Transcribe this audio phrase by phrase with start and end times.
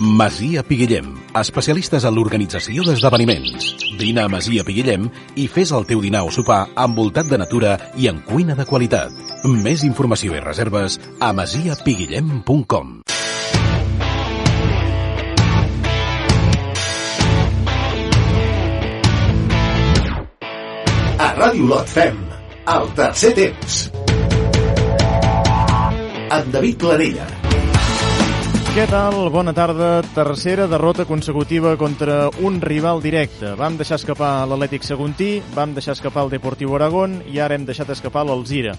[0.00, 3.64] Masia Piguillem, especialistes en l'organització d'esdeveniments.
[3.98, 8.06] Vine a Masia Piguillem i fes el teu dinar o sopar envoltat de natura i
[8.06, 9.10] en cuina de qualitat.
[9.42, 13.00] Més informació i reserves a masiapiguillem.com.
[21.18, 22.22] A Ràdio Lot fem
[22.76, 23.82] el tercer temps.
[26.30, 27.37] Amb David Planella.
[28.76, 29.16] Què tal?
[29.32, 30.02] Bona tarda.
[30.14, 33.54] Tercera derrota consecutiva contra un rival directe.
[33.58, 37.90] Vam deixar escapar l'Atlètic Saguntí, vam deixar escapar el Deportiu Aragón i ara hem deixat
[37.96, 38.76] escapar l'Alzira.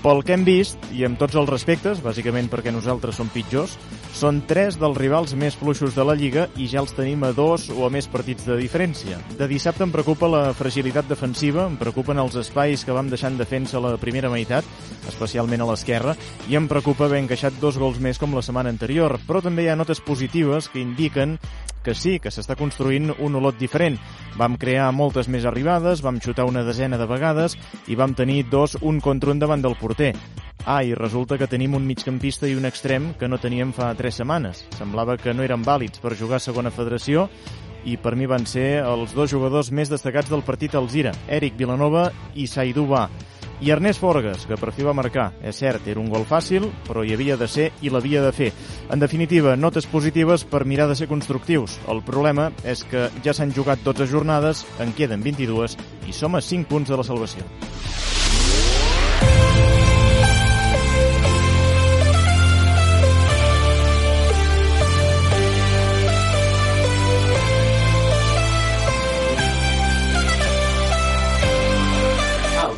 [0.00, 3.74] Pel que hem vist, i amb tots els respectes, bàsicament perquè nosaltres som pitjors,
[4.16, 7.66] són tres dels rivals més fluixos de la Lliga i ja els tenim a dos
[7.68, 9.20] o a més partits de diferència.
[9.36, 13.36] De dissabte em preocupa la fragilitat defensiva, em preocupen els espais que vam deixar en
[13.42, 14.64] defensa la primera meitat,
[15.12, 16.16] especialment a l'esquerra,
[16.48, 19.68] i em preocupa haver encaixat dos gols més com la setmana anterior, però també hi
[19.68, 21.36] ha notes positives que indiquen
[21.82, 23.96] que sí, que s'està construint un Olot diferent.
[24.38, 27.56] Vam crear moltes més arribades, vam xutar una desena de vegades
[27.88, 29.89] i vam tenir dos un contra un davant del porter.
[30.66, 34.18] Ah, i resulta que tenim un migcampista i un extrem que no teníem fa tres
[34.20, 34.66] setmanes.
[34.76, 37.28] Semblava que no eren vàlids per jugar a segona federació
[37.88, 42.10] i per mi van ser els dos jugadors més destacats del partit Alzira, Eric Vilanova
[42.34, 43.08] i Saidú Ba.
[43.60, 45.26] I Ernest Forgas, que per fi va marcar.
[45.44, 48.48] És cert, era un gol fàcil, però hi havia de ser i l'havia de fer.
[48.88, 51.76] En definitiva, notes positives per mirar de ser constructius.
[51.92, 55.76] El problema és que ja s'han jugat 12 jornades, en queden 22
[56.08, 57.44] i som a 5 punts de la salvació.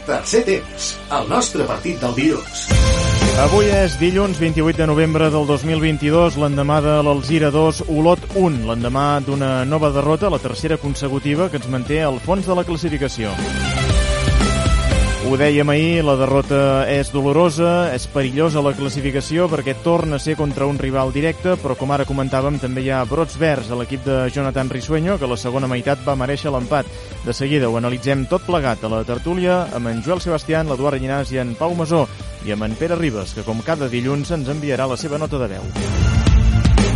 [0.07, 0.93] Tercer temps.
[1.11, 2.67] El nostre partit del dilluns.
[3.43, 9.07] Avui és dilluns 28 de novembre del 2022, l'endemà de l'Alzira 2, Olot 1, l'endemà
[9.25, 13.33] d'una nova derrota, la tercera consecutiva, que ens manté al fons de la classificació.
[15.33, 20.35] Ho dèiem ahir, la derrota és dolorosa, és perillosa la classificació perquè torna a ser
[20.37, 24.05] contra un rival directe, però com ara comentàvem també hi ha brots verds a l'equip
[24.05, 26.91] de Jonathan Risueño, que la segona meitat va mereixer l'empat.
[27.25, 31.33] De seguida ho analitzem tot plegat a la tertúlia amb en Joel Sebastián, l'Eduard Llinàs
[31.33, 32.05] i en Pau Masó,
[32.45, 35.49] i amb en Pere Ribes, que com cada dilluns ens enviarà la seva nota de
[35.57, 36.22] veu.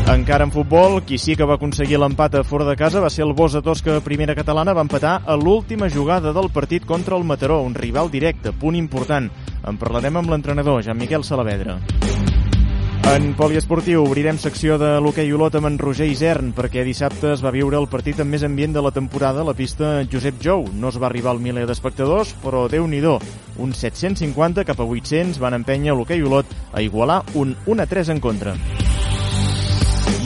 [0.07, 3.25] Encara en futbol, qui sí que va aconseguir l'empat a fora de casa va ser
[3.25, 7.59] el Bosa Tosca Primera Catalana, va empatar a l'última jugada del partit contra el Mataró,
[7.67, 9.27] un rival directe, punt important.
[9.67, 11.81] En parlarem amb l'entrenador, Jean Miquel Salavedra.
[13.07, 17.55] En poliesportiu obrirem secció de l'hoquei Olot amb en Roger Isern perquè dissabte es va
[17.55, 20.67] viure el partit amb més ambient de la temporada a la pista Josep Jou.
[20.75, 25.39] No es va arribar al miler d'espectadors, però déu nhi uns 750 cap a 800
[25.43, 28.57] van empènyer l'hoquei Olot a igualar un 1-3 en contra.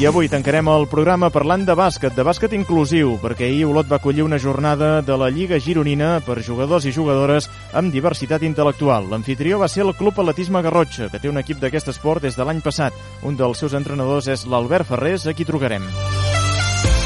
[0.01, 3.99] I avui tancarem el programa parlant de bàsquet, de bàsquet inclusiu, perquè ahir Olot va
[3.99, 9.11] acollir una jornada de la Lliga Gironina per jugadors i jugadores amb diversitat intel·lectual.
[9.13, 12.49] L'anfitrió va ser el Club Atletisme Garrotxa, que té un equip d'aquest esport des de
[12.49, 12.97] l'any passat.
[13.29, 15.85] Un dels seus entrenadors és l'Albert Ferrés, a qui trucarem.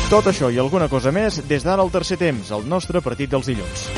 [0.06, 3.50] Tot això i alguna cosa més des d'ara al tercer temps, el nostre partit dels
[3.50, 3.88] dilluns.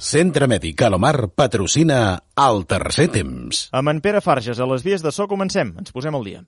[0.00, 1.98] Centre Mèdic Alomar patrocina
[2.40, 3.66] el tercer temps.
[3.76, 5.74] Amb en Pere Farges a les vies de so comencem.
[5.76, 6.40] Ens posem al dia.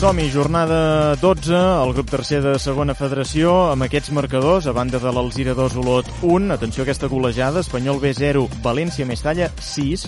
[0.00, 5.12] Som-hi, jornada 12, el grup tercer de segona federació, amb aquests marcadors, a banda de
[5.12, 10.06] l'Alzira 2, Olot 1, atenció a aquesta golejada, Espanyol B 0, València Mestalla 6,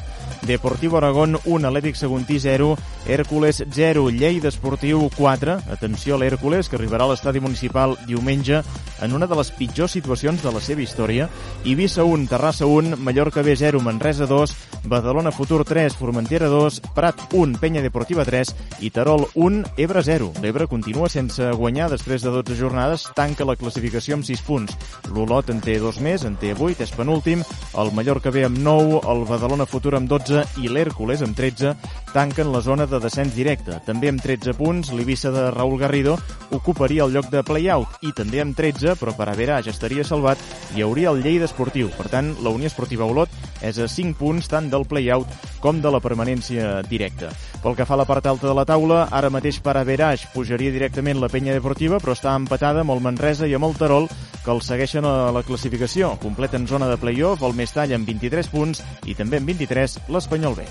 [0.48, 2.72] Deportiu Aragón 1, Atlètic Saguntí 0,
[3.04, 8.62] Hèrcules 0, Lleida Esportiu 4, atenció a l'Hèrcules, que arribarà a l'estadi municipal diumenge
[9.02, 11.28] en una de les pitjors situacions de la seva història,
[11.66, 14.56] Eivissa 1, Terrassa 1, Mallorca B 0, Manresa 2,
[14.88, 20.28] Badalona Futur 3, Formentera 2, Prat 1, Penya Deportiva 3 i Terol 1, Ebre 0.
[20.38, 24.76] L'Ebre continua sense guanyar després de 12 jornades, tanca la classificació amb 6 punts.
[25.11, 27.43] L'Olot en té dos més, en té 8, és penúltim,
[27.82, 31.75] el Mallorca B amb 9, el Badalona Futur amb 12 i l'Hèrcules amb 13
[32.12, 33.81] tanquen la zona de descens directe.
[33.87, 36.19] També amb 13 punts, l'Ibissa de Raúl Garrido
[36.52, 40.38] ocuparia el lloc de play-out i també amb 13, però per haver ja estaria salvat,
[40.76, 41.90] hi hauria el Lleida Esportiu.
[41.96, 43.32] Per tant, la Unió Esportiva Olot
[43.62, 45.26] és a 5 punts tant del play-out
[45.62, 47.32] com de la permanència directa.
[47.62, 50.72] Pel que fa a la part alta de la taula, ara mateix per Averaix pujaria
[50.74, 54.08] directament la penya deportiva, però està empatada amb el Manresa i amb el Terol,
[54.44, 56.14] que el segueixen a la classificació.
[56.22, 60.69] Completen zona de play-off el Mestall amb 23 punts i també amb 23 l'Espanyol B.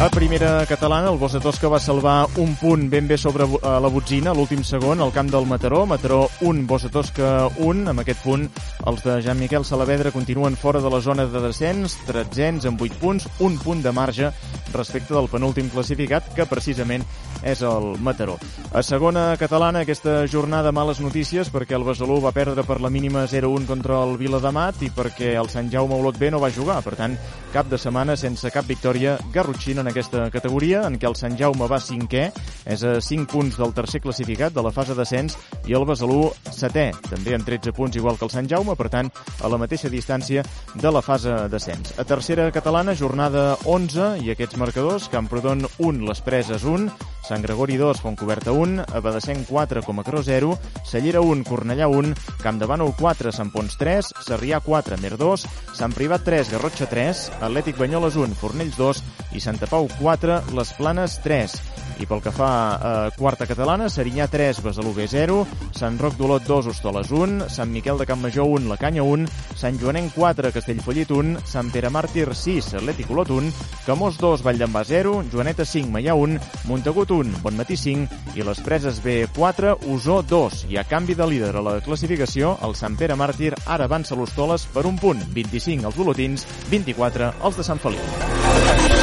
[0.00, 3.58] A primera catalana, el Bosch de Tosca va salvar un punt ben bé sobre eh,
[3.84, 5.82] la botzina, l'últim segon, al camp del Mataró.
[5.84, 7.84] Mataró 1, Bosch de Tosca 1.
[7.92, 8.46] Amb aquest punt,
[8.88, 12.96] els de Jean Miquel Salavedra continuen fora de la zona de descens, tretzens amb 8
[12.96, 14.32] punts, un punt de marge
[14.72, 17.04] respecte del penúltim classificat, que precisament
[17.42, 18.36] és el Mataró.
[18.72, 23.24] A segona catalana, aquesta jornada males notícies perquè el Besalú va perdre per la mínima
[23.26, 26.80] 0-1 contra el Viladamat i perquè el Sant Jaume Olot B no va jugar.
[26.84, 27.16] Per tant,
[27.52, 31.68] cap de setmana sense cap victòria garrotxina en aquesta categoria, en què el Sant Jaume
[31.70, 32.28] va cinquè,
[32.70, 35.36] és a 5 punts del tercer classificat de la fase d'ascens,
[35.66, 39.10] i el Besalú setè, també amb 13 punts igual que el Sant Jaume, per tant,
[39.40, 40.44] a la mateixa distància
[40.74, 41.96] de la fase d'ascens.
[41.98, 46.90] A tercera catalana, jornada 11, i aquests marcadors, Camprodon 1, les Preses 1,
[47.26, 53.32] Sant Gregori 2, Fontcoberta 1, Abadesenc 4, Comacró 0, Cellera 1, Cornellà 1, Campdevànol 4,
[53.32, 58.34] Sant Pons 3, Sarrià 4, Mer 2, Sant Privat 3, Garrotxa 3, Atlètic Banyoles 1,
[58.40, 61.60] Fornells 2 i Santa Pau 4, Les Planes 3.
[62.00, 62.48] I pel que fa
[62.80, 65.42] a quarta catalana, Serinyà 3, Besalú B 0,
[65.76, 69.26] Sant Roc d'Olot 2, Hostoles 1, Sant Miquel de Campmajor 1, La Canya 1,
[69.60, 73.52] Sant Joanenc 4, Castellfollit 1, Sant Pere Màrtir 6, Atlètic Olot 1,
[73.84, 76.40] Camós 2, Valldembà 0, Joaneta 5, Maià 1,
[76.70, 80.64] Montagut 1, Bonmatí 5 i les Preses B 4, Osó 2.
[80.70, 84.68] I a canvi de líder a la classificació, el Sant Pere Màrtir ara avança l'Hostoles
[84.74, 88.99] per un punt, 25 els olotins, 24 els de Sant Feliu.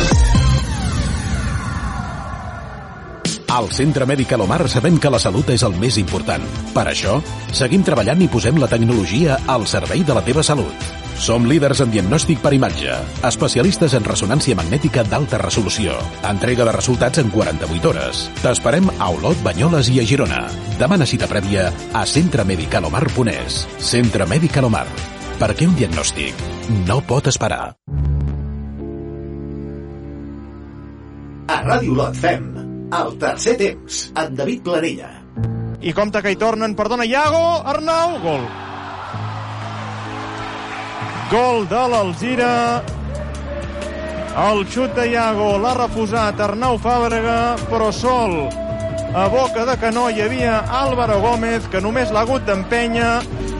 [3.47, 6.43] Al Centre Mèdic Alomar sabem que la salut és el més important.
[6.75, 7.15] Per això,
[7.55, 10.89] seguim treballant i posem la tecnologia al servei de la teva salut.
[11.17, 15.95] Som líders en diagnòstic per imatge, especialistes en ressonància magnètica d'alta resolució,
[16.27, 18.27] entrega de resultats en 48 hores.
[18.43, 20.43] T'esperem a Olot, Banyoles i a Girona.
[20.77, 23.63] Demana cita prèvia a centremedicalomar.es.
[23.79, 24.85] Centre Mèdic Alomar.
[25.39, 26.35] Perquè un diagnòstic
[26.83, 27.71] no pot esperar.
[31.47, 35.09] A Ràdio Olot fem el tercer temps, en David Planella.
[35.81, 38.45] I compte que hi tornen, perdona, Iago, Arnau, gol.
[41.31, 42.53] Gol de l'Alzira.
[44.47, 48.37] El xut de Iago l'ha refusat Arnau Fàbrega, però sol
[49.17, 53.56] a boca de canó hi havia Álvaro Gómez, que només l'ha hagut d'empènyer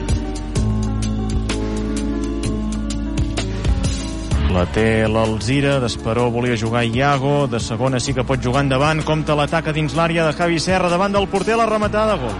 [4.48, 9.36] La té l'Alzira, d'Esperó volia jugar Iago, de segona sí que pot jugar endavant, compta
[9.36, 12.32] l'atac a dins l'àrea de Javi Serra, davant del porter, la rematada, gol.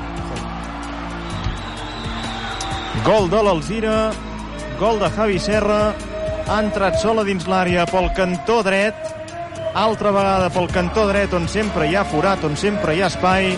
[3.05, 3.97] Gol de l'Alzira,
[4.81, 5.81] gol de Javi Serra,
[6.49, 8.97] ha entrat sola dins l'àrea pel cantó dret,
[9.77, 13.53] altra vegada pel cantó dret on sempre hi ha forat, on sempre hi ha espai,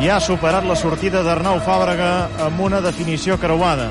[0.00, 2.14] i ha superat la sortida d'Arnau Fàbrega
[2.48, 3.90] amb una definició creuada.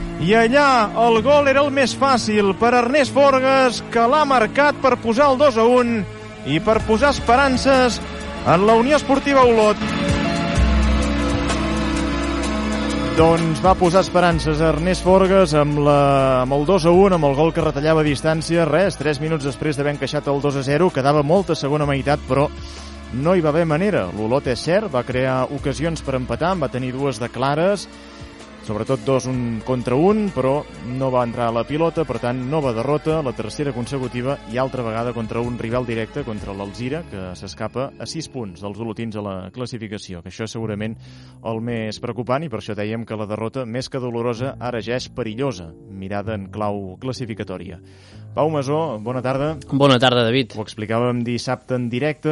[0.21, 4.99] i allà el gol era el més fàcil per Ernest Forgas, que l'ha marcat per
[5.01, 6.01] posar el 2 a 1
[6.53, 7.97] i per posar esperances
[8.45, 9.81] en la Unió Esportiva Olot.
[13.17, 15.97] Doncs va posar esperances Ernest Forgas amb, la,
[16.43, 18.69] amb el 2 a 1, amb el gol que retallava distància.
[18.69, 22.45] Res, 3 minuts després d'haver encaixat el 2 a 0, quedava molta segona meitat, però
[23.13, 24.05] no hi va haver manera.
[24.15, 27.89] L'Olot és cert, va crear ocasions per empatar, va tenir dues de clares,
[28.65, 32.73] sobretot dos un contra un, però no va entrar a la pilota, per tant, nova
[32.77, 37.89] derrota, la tercera consecutiva i altra vegada contra un rival directe, contra l'Alzira, que s'escapa
[37.97, 40.95] a 6 punts dels olotins a la classificació, que això és segurament
[41.43, 44.99] el més preocupant i per això dèiem que la derrota, més que dolorosa, ara ja
[44.99, 47.81] és perillosa, mirada en clau classificatòria.
[48.35, 49.55] Pau Masó, bona tarda.
[49.73, 50.53] Bona tarda, David.
[50.55, 52.31] Ho explicàvem dissabte en directe,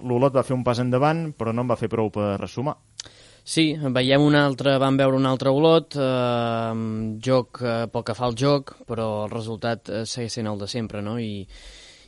[0.00, 2.78] l'Olot va fer un pas endavant, però no en va fer prou per resumar.
[3.46, 6.78] Sí, veiem un altre, vam veure un altre Olot, eh,
[7.22, 10.66] joc eh, pel que fa al joc, però el resultat eh, segueix sent el de
[10.66, 11.12] sempre, no?
[11.22, 11.44] I,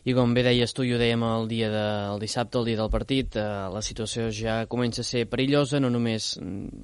[0.02, 2.80] i com bé deies tu i ho dèiem el dia de, el dissabte, el dia
[2.80, 6.82] del partit, eh, la situació ja comença a ser perillosa, no només mm,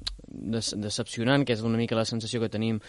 [0.85, 2.79] decepcionant, que és una mica la sensació que tenim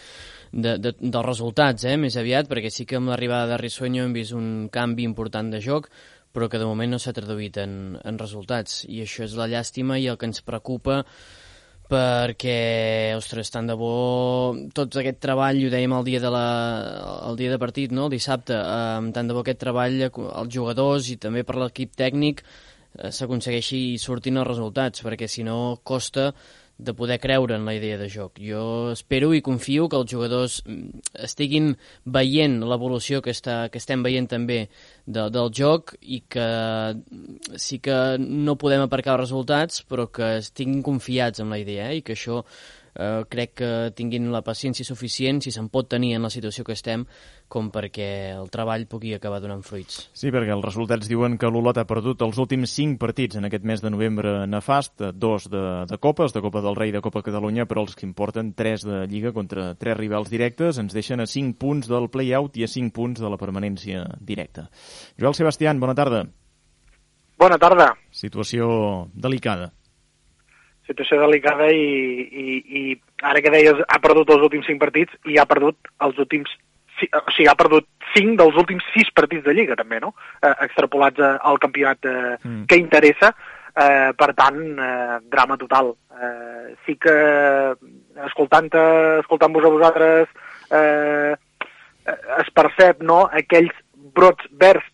[0.53, 4.15] de, de, dels resultats, eh, més aviat, perquè sí que amb l'arribada de Rissuenyo hem
[4.15, 5.91] vist un canvi important de joc,
[6.31, 9.99] però que de moment no s'ha traduït en, en resultats, i això és la llàstima
[9.99, 11.01] i el que ens preocupa
[11.91, 13.91] perquè, ostres, tant de bo
[14.75, 16.45] tot aquest treball, ho dèiem el dia de, la,
[17.29, 18.07] el dia de partit, no?
[18.07, 22.43] el dissabte, eh, tant de bo aquest treball els jugadors i també per l'equip tècnic
[22.43, 26.31] eh, s'aconsegueixi sortint els resultats, perquè si no costa
[26.77, 28.37] de poder creure en la idea de joc.
[28.37, 31.71] Jo espero i confio que els jugadors mm, estiguin
[32.05, 34.59] veient l'evolució que, està, que estem veient també
[35.05, 36.47] de, del joc i que
[36.93, 41.89] mm, sí que no podem aparcar els resultats, però que estiguin confiats en la idea
[41.89, 41.99] eh?
[42.01, 42.43] i que això
[42.97, 46.75] eh, crec que tinguin la paciència suficient, si se'n pot tenir en la situació que
[46.75, 47.05] estem,
[47.47, 50.09] com perquè el treball pugui acabar donant fruits.
[50.17, 53.67] Sí, perquè els resultats diuen que l'Olot ha perdut els últims 5 partits en aquest
[53.67, 57.23] mes de novembre nefast, dos de, de Copes, de Copa del Rei i de Copa
[57.25, 61.29] Catalunya, però els que importen 3 de Lliga contra 3 rivals directes ens deixen a
[61.29, 64.67] 5 punts del play-out i a 5 punts de la permanència directa.
[65.19, 66.25] Joel Sebastián, bona tarda.
[67.37, 67.91] Bona tarda.
[68.09, 68.67] Situació
[69.13, 69.76] delicada
[70.87, 71.83] situació delicada i,
[72.27, 72.81] i, i
[73.27, 76.53] ara que deies ha perdut els últims cinc partits i ha perdut els últims
[76.97, 80.15] o sigui, ha perdut cinc dels últims sis partits de Lliga, també, no?
[80.41, 82.63] Eh, extrapolats al campionat eh, mm.
[82.69, 83.33] que interessa.
[83.77, 85.91] Eh, per tant, eh, drama total.
[86.17, 87.13] Eh, sí que,
[88.25, 88.71] escoltant,
[89.21, 90.31] escoltant-vos a vosaltres,
[90.73, 91.35] eh,
[92.41, 93.75] es percep no, aquells
[94.17, 94.89] brots verds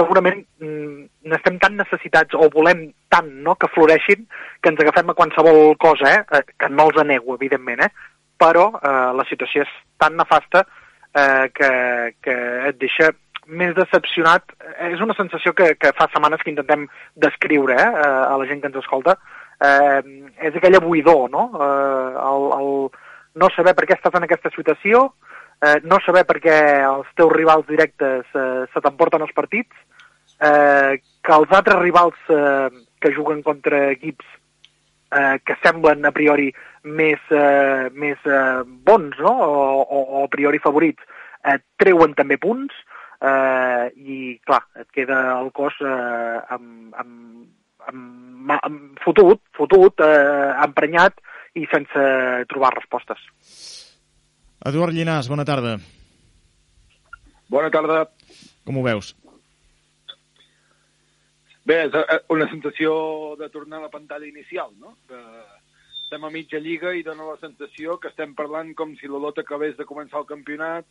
[0.00, 4.26] segurament mm, n'estem tan necessitats o volem tant no, que floreixin
[4.60, 6.22] que ens agafem a qualsevol cosa, eh?
[6.38, 7.90] eh que no els anego, evidentment, eh?
[8.40, 11.72] però eh, la situació és tan nefasta eh, que,
[12.24, 12.36] que
[12.70, 13.10] et deixa
[13.50, 14.54] més decepcionat.
[14.88, 16.86] És una sensació que, que fa setmanes que intentem
[17.20, 19.18] descriure eh, a la gent que ens escolta.
[19.60, 20.00] Eh,
[20.48, 21.50] és aquella buidor, no?
[21.58, 22.70] Eh, el, el
[23.40, 25.30] no saber per què estàs en aquesta situació, eh,
[25.84, 26.56] no saber per què
[26.88, 29.74] els teus rivals directes eh, se t'emporten els partits,
[30.40, 32.68] eh, que els altres rivals eh,
[33.00, 34.24] que juguen contra equips
[35.12, 36.50] eh, que semblen a priori
[36.84, 39.34] més, eh, més eh, bons no?
[39.34, 41.02] o, o, o a priori favorits,
[41.44, 42.74] eh, treuen també punts
[43.20, 47.44] eh, i, clar, et queda el cos eh, amb, amb,
[47.90, 51.20] amb, amb fotut, fotut eh, emprenyat
[51.58, 52.08] i sense
[52.48, 53.22] trobar respostes.
[54.68, 55.78] Eduard Llinàs, bona tarda.
[57.48, 58.02] Bona tarda.
[58.68, 59.14] Com ho veus?
[61.64, 62.92] Bé, és eh, una sensació
[63.40, 64.92] de tornar a la pantalla inicial, no?
[66.04, 69.78] Estem a mitja lliga i dona la sensació que estem parlant com si l'Olot acabés
[69.78, 70.84] de començar el campionat,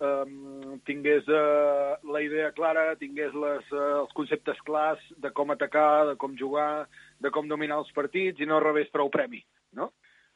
[0.00, 6.12] um, tingués uh, la idea clara, tingués les, uh, els conceptes clars de com atacar,
[6.12, 6.86] de com jugar,
[7.20, 9.42] de com dominar els partits i no rebés prou premi,
[9.76, 9.92] no?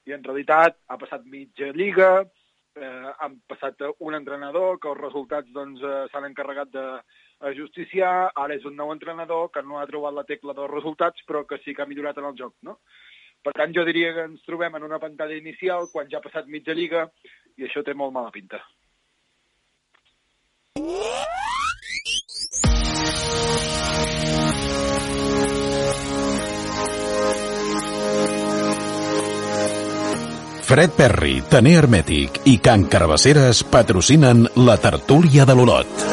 [0.07, 2.27] I en realitat ha passat mitja lliga,
[2.77, 6.87] eh, han passat un entrenador que els resultats doncs, eh, s'han encarregat de,
[7.41, 11.25] a justiciar, ara és un nou entrenador que no ha trobat la tecla dels resultats,
[11.29, 12.79] però que sí que ha millorat en el joc, no?
[13.45, 16.49] Per tant, jo diria que ens trobem en una pantalla inicial quan ja ha passat
[16.51, 17.07] mitja lliga
[17.57, 18.63] i això té molt mala pinta.
[30.67, 36.07] Fred Perry, Taner Hermètic i Can Carabasseres patrocinen la tertúlia de l'Olot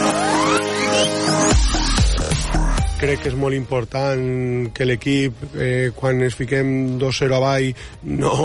[3.03, 6.69] crec que és molt important que l'equip, eh, quan es fiquem
[7.01, 7.73] 2-0 avall,
[8.07, 8.35] no,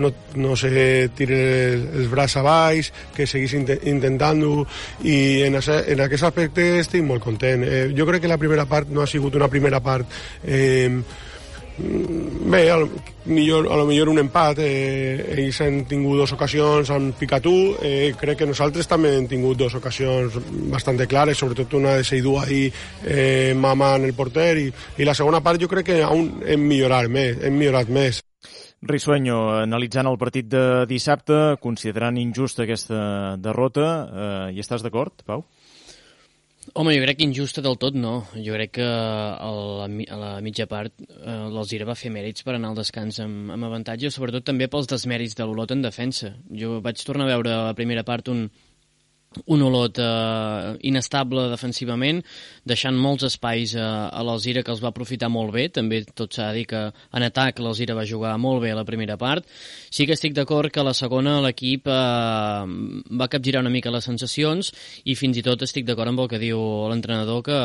[0.00, 0.10] no,
[0.42, 0.72] no se
[1.14, 1.38] tire
[1.76, 2.80] els braços avall,
[3.14, 4.64] que seguís int intentant-ho,
[5.06, 7.62] i en, en aquest aspecte estic molt content.
[7.62, 10.10] Eh, jo crec que la primera part no ha sigut una primera part
[10.42, 10.90] eh,
[11.76, 12.88] Bé, al,
[13.24, 17.74] millor, a lo millor un empat, eh, ells han tingut dues ocasions, han picat un,
[17.82, 20.36] eh, crec que nosaltres també hem tingut dues ocasions
[20.70, 22.70] bastant clares, sobretot una de Seidú ahir
[23.02, 26.62] eh, mama en el porter, i, i la segona part jo crec que aún hem
[26.62, 28.22] millorat més, hem millorat més.
[28.84, 35.42] Risueño, analitzant el partit de dissabte, considerant injusta aquesta derrota, eh, hi estàs d'acord, Pau?
[36.74, 38.12] Home, jo crec que injusta del tot no.
[38.34, 42.56] Jo crec que a la, a la mitja part eh, l'Alzira va fer mèrits per
[42.56, 46.32] anar al descans amb, amb avantatge, sobretot també pels desmèrits de l'Olot en defensa.
[46.50, 48.48] Jo vaig tornar a veure a la primera part un,
[49.46, 52.22] un Olot eh, inestable defensivament,
[52.64, 56.50] deixant molts espais a, a l'Alzira que els va aprofitar molt bé, també tot s'ha
[56.50, 59.46] de dir que en atac l'Alzira va jugar molt bé a la primera part.
[59.90, 61.94] Sí que estic d'acord que a la segona l'equip eh,
[63.20, 64.72] va capgirar una mica les sensacions
[65.04, 66.60] i fins i tot estic d'acord amb el que diu
[66.90, 67.58] l'entrenador que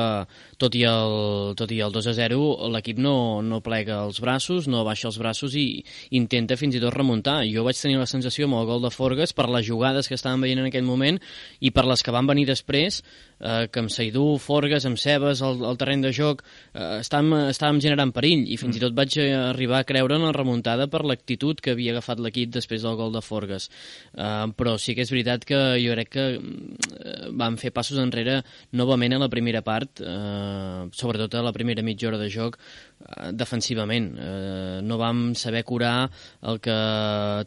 [0.59, 2.39] tot i el, tot i el 2 a 0
[2.73, 5.83] l'equip no, no plega els braços, no baixa els braços i
[6.15, 7.41] intenta fins i tot remuntar.
[7.49, 10.45] Jo vaig tenir la sensació amb el gol de Forges per les jugades que estàvem
[10.45, 11.19] veient en aquell moment
[11.59, 13.01] i per les que van venir després
[13.39, 16.43] eh, que amb Seidú, Forgues, amb Cebes, el, el terreny de joc,
[16.73, 18.79] eh, estàvem, estàvem generant perill i fins mm.
[18.79, 22.53] i tot vaig arribar a creure en la remuntada per l'actitud que havia agafat l'equip
[22.55, 23.69] després del gol de Forgues.
[24.13, 28.41] Eh, però sí que és veritat que jo crec que eh, vam fer passos enrere
[28.75, 33.31] novament a la primera part, eh, sobretot a la primera mitja hora de joc, eh,
[33.33, 34.11] defensivament.
[34.17, 36.09] Eh, no vam saber curar
[36.49, 36.77] el que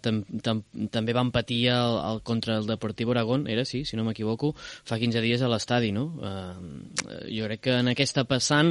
[0.02, 4.04] tam tam també vam patir el, el contra el Deportiu Aragón, era, sí, si no
[4.06, 4.52] m'equivoco,
[4.88, 6.04] fa 15 dies a l'estadi, no?
[6.22, 8.70] Eh, jo crec que en aquesta passant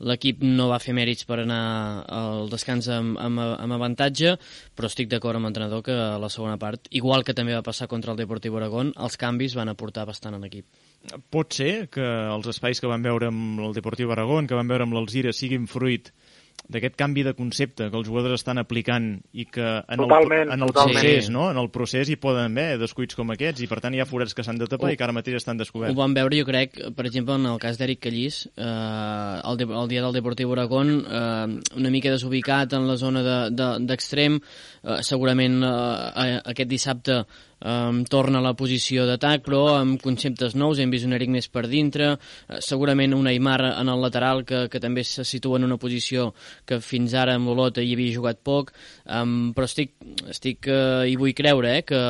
[0.00, 1.60] l'equip no va fer mèrits per anar
[2.08, 4.36] al descans amb, amb, amb avantatge,
[4.74, 7.90] però estic d'acord amb l'entrenador que a la segona part, igual que també va passar
[7.92, 10.66] contra el Deportiu Aragón, els canvis van aportar bastant a l'equip.
[11.30, 14.86] Pot ser que els espais que van veure amb el Deportiu Aragón, que van veure
[14.86, 16.12] amb l'Alzira, siguin fruit
[16.72, 20.66] d'aquest canvi de concepte que els jugadors estan aplicant i que en totalment, el, en
[20.66, 20.98] el totalment.
[20.98, 21.46] procés, no?
[21.52, 24.34] en el procés hi poden haver descuits com aquests i per tant hi ha forats
[24.34, 24.92] que s'han de tapar oh.
[24.94, 25.94] i que ara mateix estan descoberts.
[25.94, 29.68] Ho vam veure, jo crec, per exemple, en el cas d'Eric Callís, eh, el, de,
[29.70, 34.46] el dia del Deportiu Aragón, eh, una mica desubicat en la zona d'extrem, de,
[34.82, 37.22] de, eh, segurament eh, aquest dissabte
[37.60, 41.48] um, torna a la posició d'atac, però amb conceptes nous, hem vist un Eric més
[41.52, 45.68] per dintre, uh, segurament un Aymar en el lateral que, que també se situa en
[45.68, 46.32] una posició
[46.66, 48.72] que fins ara amb l'Olota hi havia jugat poc,
[49.06, 49.96] um, però estic,
[50.28, 52.02] estic uh, i vull creure eh, que,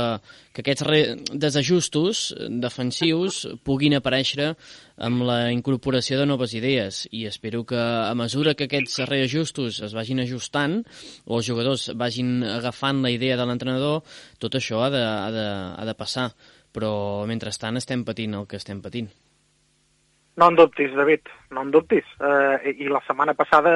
[0.57, 4.55] que aquests desajustos defensius puguin aparèixer
[5.05, 9.93] amb la incorporació de noves idees i espero que a mesura que aquests reajustos es
[9.93, 10.79] vagin ajustant
[11.27, 14.01] o els jugadors vagin agafant la idea de l'entrenador,
[14.41, 15.47] tot això ha de, ha, de,
[15.77, 16.31] ha de passar.
[16.73, 19.09] Però mentrestant estem patint el que estem patint.
[20.37, 22.09] No en dubtis, David, no en dubtis.
[22.21, 23.71] Eh, I la setmana passada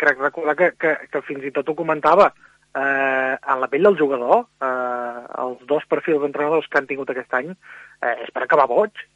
[0.00, 2.30] crec recordar que, que, que fins i tot ho comentava,
[2.76, 7.38] eh, en la pell del jugador, eh, els dos perfils d'entrenadors que han tingut aquest
[7.38, 7.54] any,
[8.02, 9.06] eh, és per acabar boig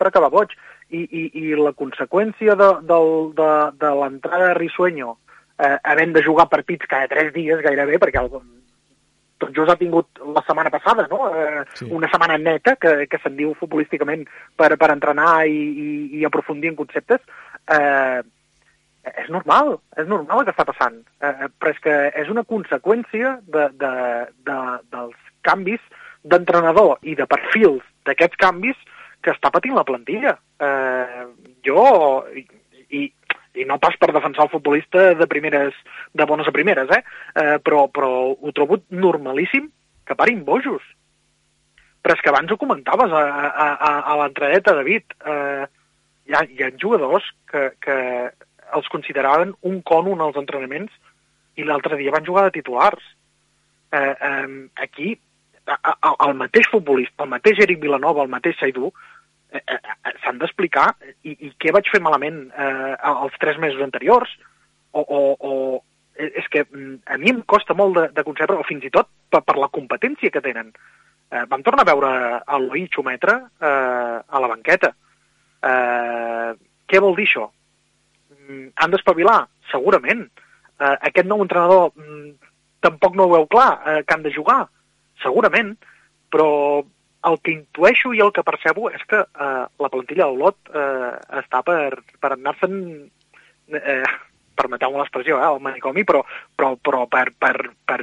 [0.00, 0.54] per acabar boig.
[0.90, 2.96] I, i, i la conseqüència de, de,
[3.38, 5.12] de, de l'entrada de Risueño,
[5.60, 8.32] eh, havent de jugar partits cada tres dies gairebé, perquè el,
[9.40, 11.28] tot just ha tingut la setmana passada, no?
[11.30, 11.86] Eh, sí.
[11.94, 14.26] Una setmana neta, que, que se'n diu futbolísticament,
[14.58, 15.88] per, per entrenar i, i,
[16.18, 17.22] i aprofundir en conceptes,
[17.70, 18.18] eh,
[19.04, 23.38] és normal, és normal el que està passant, eh, però és que és una conseqüència
[23.46, 23.92] de, de,
[24.48, 24.58] de,
[24.92, 25.80] dels canvis
[26.22, 28.76] d'entrenador i de perfils d'aquests canvis
[29.24, 30.36] que està patint la plantilla.
[30.60, 31.24] Eh,
[31.64, 31.82] jo,
[32.90, 33.08] i,
[33.56, 35.76] i no pas per defensar el futbolista de primeres,
[36.14, 37.02] de bones a primeres, eh?
[37.42, 39.68] eh però, però ho trobo normalíssim
[40.06, 40.84] que parin bojos.
[42.00, 45.16] Però és que abans ho comentaves a, a, a, a l'entradeta, David.
[45.20, 45.66] Eh,
[46.28, 47.96] hi, ha, hi ha jugadors que, que
[48.76, 50.92] els consideraven un cono en els entrenaments
[51.56, 53.02] i l'altre dia van jugar de titulars.
[53.92, 55.18] Eh, eh, aquí
[55.70, 58.92] el mateix futbolista, el mateix Eric Vilanova, el mateix Saidú,
[59.52, 60.88] eh, eh, eh, s'han d'explicar
[61.22, 64.32] i, i què vaig fer malament eh, els tres mesos anteriors,
[64.92, 65.52] o, o, o
[66.20, 69.08] és que mm, a mi em costa molt de, de concebre, o fins i tot
[69.30, 70.72] per, per la competència que tenen.
[71.30, 72.10] Eh, vam tornar a veure
[72.56, 74.92] el Loí Xumetre eh, a la banqueta.
[75.70, 76.50] Eh,
[76.90, 77.46] què vol dir això?
[78.76, 79.40] Han d'espavilar?
[79.70, 80.26] Segurament.
[80.80, 82.30] Eh, aquest nou entrenador mm,
[82.84, 84.64] tampoc no ho veu clar, eh, que han de jugar
[85.22, 85.74] segurament,
[86.32, 86.48] però
[87.28, 91.12] el que intueixo i el que percebo és que eh, la plantilla del lot eh,
[91.42, 92.76] està per, per anar-se'n,
[93.76, 94.04] eh,
[94.56, 96.22] permeteu-me l'expressió, eh, al manicomi, però,
[96.56, 98.00] però, però per, per, per,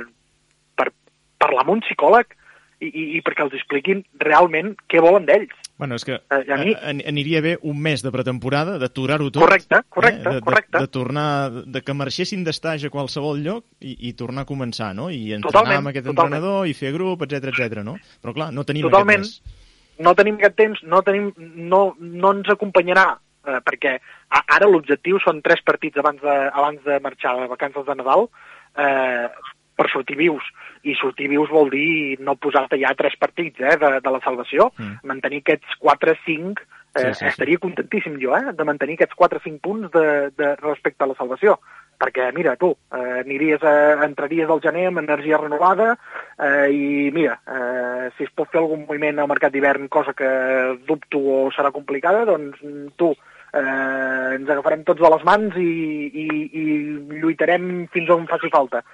[0.77, 0.91] per
[1.41, 2.37] parlar amb un psicòleg
[2.79, 5.66] i, i, i perquè els expliquin realment què volen d'ells.
[5.77, 6.73] Bueno, és que eh, a mi...
[7.05, 9.43] aniria bé un mes de pretemporada, d'aturar-ho tot.
[9.43, 10.33] Correcte, correcte, eh?
[10.39, 10.73] de, correcte.
[10.73, 11.27] De, de tornar,
[11.69, 15.11] de que marxessin d'estatge a qualsevol lloc i, i tornar a començar, no?
[15.13, 16.39] I entrenar totalment, amb aquest totalment.
[16.39, 17.83] entrenador i fer grup, etc etc.
[17.85, 17.93] no?
[18.23, 19.21] Però clar, no tenim totalment.
[19.21, 19.63] aquest mes.
[20.01, 23.05] No tenim aquest temps, no, tenim, no, no ens acompanyarà,
[23.45, 23.95] eh, perquè
[24.39, 28.27] ara l'objectiu són tres partits abans de, abans de marxar a vacances de Nadal,
[28.77, 29.29] eh,
[29.77, 30.43] per sortir vius.
[30.87, 34.71] I sortir vius vol dir no posar-te ja tres partits eh, de, de la salvació,
[34.75, 35.01] mm.
[35.09, 36.63] mantenir aquests 4-5,
[36.97, 37.27] eh, sí, sí, sí.
[37.31, 41.59] estaria contentíssim jo, eh, de mantenir aquests 4-5 punts de, de respecte a la salvació.
[41.97, 43.71] Perquè, mira, tu, eh, aniries a,
[44.05, 48.85] entraries al gener amb energia renovada eh, i, mira, eh, si es pot fer algun
[48.85, 50.29] moviment al mercat d'hivern, cosa que
[50.85, 52.61] dubto o serà complicada, doncs
[53.01, 53.09] tu,
[53.49, 55.73] eh, ens agafarem tots de les mans i,
[56.25, 56.27] i,
[56.61, 56.65] i
[57.17, 58.85] lluitarem fins on faci falta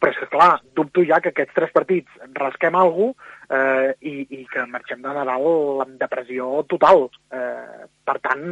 [0.00, 3.12] però és que, clar, dubto ja que aquests tres partits rasquem alguna
[3.52, 7.08] eh, i, i que marxem de Nadal amb depressió total.
[7.36, 8.46] Eh, per tant,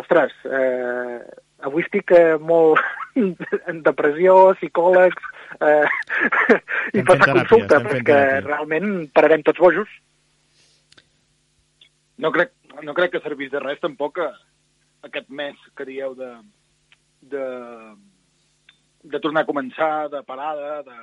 [0.00, 1.18] ostres, eh,
[1.66, 2.78] avui estic eh, molt
[3.70, 5.88] en depressió, psicòlegs, eh,
[6.98, 9.90] i passar consulta, però és que realment pararem tots bojos.
[12.20, 12.52] No crec,
[12.84, 14.30] no crec que servís de res tampoc a,
[15.08, 16.30] aquest mes que dieu de,
[17.32, 17.44] de,
[19.02, 20.98] de tornar a començar, de parada, de,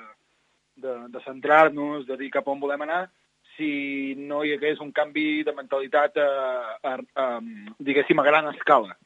[0.83, 3.07] de, de centrar-nos, de dir cap on volem anar,
[3.57, 7.27] si no hi hagués un canvi de mentalitat, a, a, a,
[7.79, 8.97] diguéssim, a gran escala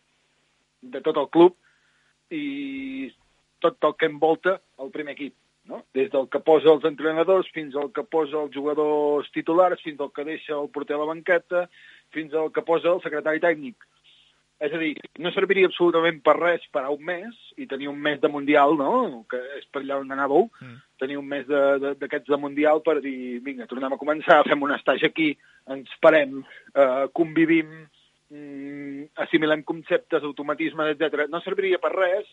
[0.81, 1.55] de tot el club
[2.33, 3.11] i
[3.61, 5.35] tot el que envolta el primer equip.
[5.69, 5.83] No?
[5.93, 10.09] Des del que posa els entrenadors fins al que posa els jugadors titulars, fins al
[10.11, 11.67] que deixa el porter a la banqueta,
[12.11, 13.77] fins al que posa el secretari tècnic.
[14.61, 17.97] És a dir, no serviria absolutament per res per a un mes i tenir un
[17.97, 20.75] mes de Mundial, no?, que és per allà on anàveu, mm.
[21.01, 24.61] tenir un mes d'aquests de, de, de Mundial per dir, vinga, tornem a començar, fem
[24.61, 25.31] un estatge aquí,
[25.73, 26.43] ens parem,
[26.75, 27.73] eh, convivim,
[28.29, 31.25] mm, assimilem conceptes, automatismes, etc.
[31.33, 32.29] No serviria per res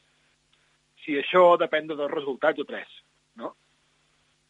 [1.07, 2.93] si això depèn de dos resultats o tres,
[3.41, 3.55] no?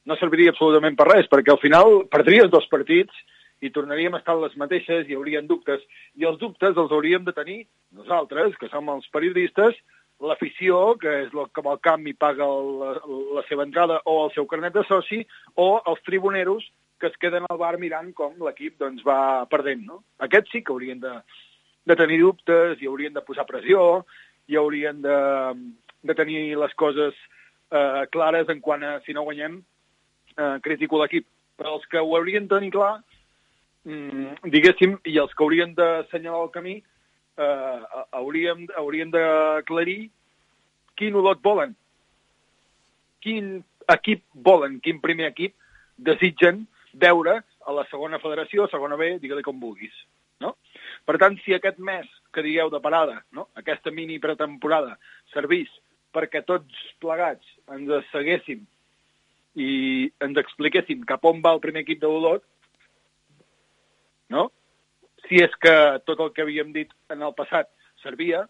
[0.08, 3.14] No serviria absolutament per res, perquè al final perdries dos partits
[3.61, 5.83] i tornaríem a estar les mateixes, hi haurien dubtes,
[6.16, 7.61] i els dubtes els hauríem de tenir
[7.97, 9.79] nosaltres, que som els periodistes,
[10.21, 12.94] l'afició, que és el que el camp i paga la,
[13.38, 15.23] la seva entrada o el seu carnet de soci,
[15.55, 16.66] o els tribuneros
[16.99, 19.85] que es queden al bar mirant com l'equip doncs, va perdent.
[19.87, 20.03] No?
[20.27, 21.14] Aquests sí que haurien de,
[21.87, 24.05] de tenir dubtes, i haurien de posar pressió,
[24.51, 25.18] i haurien de,
[26.03, 27.14] de tenir les coses
[27.71, 29.61] eh, clares en quant a, si no guanyem,
[30.35, 31.29] eh, critico l'equip.
[31.59, 32.99] Però els que ho haurien de tenir clar
[33.88, 37.81] diguéssim, i els que haurien d'assenyalar el camí eh,
[38.18, 40.11] hauríem, haurien d'aclarir
[40.98, 41.74] quin olot volen,
[43.24, 45.55] quin equip volen, quin primer equip
[45.96, 49.94] desitgen veure a la segona federació, segona B, digue-li com vulguis.
[50.42, 50.55] No?
[51.07, 53.48] Per tant, si aquest mes que digueu de parada, no?
[53.59, 54.96] aquesta mini pretemporada,
[55.35, 55.70] servís
[56.14, 58.62] perquè tots plegats ens seguéssim
[59.59, 59.70] i
[60.24, 62.44] ens expliquéssim cap on va el primer equip de l'Olot,
[64.34, 64.48] no?
[65.28, 65.74] Si és que
[66.06, 67.70] tot el que havíem dit en el passat
[68.02, 68.44] servia,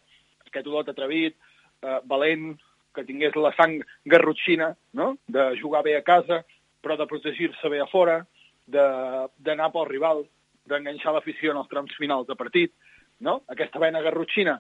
[0.47, 1.37] aquest Olot atrevit,
[1.83, 2.53] eh, valent,
[2.95, 3.79] que tingués la sang
[4.11, 5.17] garrotxina, no?
[5.29, 6.43] de jugar bé a casa,
[6.83, 8.21] però de protegir-se bé a fora,
[8.69, 10.25] d'anar pel rival,
[10.69, 12.75] d'enganxar l'afició en els trams finals de partit,
[13.25, 13.41] no?
[13.49, 14.59] Aquesta vena garrotxina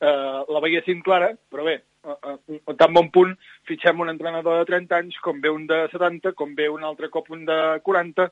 [0.00, 3.34] eh, la veiéssim clara, però bé, a, a, tan bon punt
[3.68, 7.10] fitxem un entrenador de 30 anys, com ve un de 70, com ve un altre
[7.12, 8.30] cop un de 40,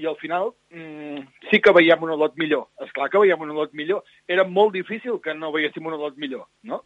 [0.00, 2.68] i al final mmm, sí que veiem un Olot millor.
[2.80, 4.04] És clar que veiem un Olot millor.
[4.28, 6.80] Era molt difícil que no veiéssim un Olot millor, no?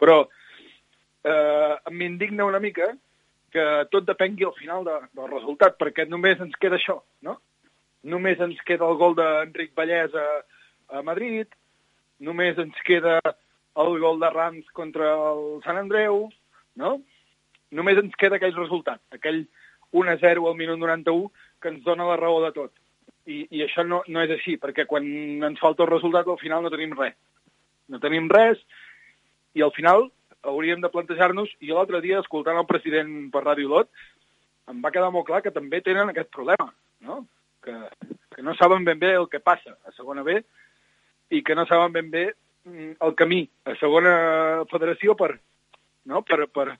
[0.00, 2.90] Però eh, m'indigna una mica
[3.54, 7.38] que tot depengui al final de, del resultat, perquè només ens queda això, no?
[8.10, 10.26] Només ens queda el gol d'Enric Vallès a,
[10.98, 11.50] a Madrid,
[12.18, 13.18] només ens queda
[13.80, 16.28] el gol de Rams contra el Sant Andreu,
[16.80, 16.98] no?
[17.74, 19.44] Només ens queda aquell resultat, aquell
[19.92, 22.72] 1-0 al minut 91 que ens dona la raó de tot.
[23.28, 25.04] I, i això no, no és així, perquè quan
[25.46, 27.16] ens falta el resultat al final no tenim res.
[27.90, 28.60] No tenim res
[29.54, 30.08] i al final
[30.46, 33.90] hauríem de plantejar-nos, i l'altre dia, escoltant el president per Ràdio Lot,
[34.70, 36.70] em va quedar molt clar que també tenen aquest problema,
[37.04, 37.24] no?
[37.60, 37.74] Que,
[38.32, 40.38] que no saben ben bé el que passa a segona B
[41.36, 42.22] i que no saben ben bé
[42.64, 44.14] mm, el camí a segona
[44.70, 45.34] federació per,
[46.08, 46.22] no?
[46.24, 46.70] per, per,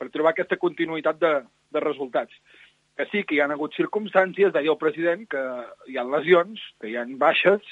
[0.00, 1.34] per trobar aquesta continuïtat de,
[1.76, 2.32] de resultats
[2.96, 5.42] que sí que hi ha hagut circumstàncies, deia el president, que
[5.88, 7.64] hi ha lesions, que hi ha baixes,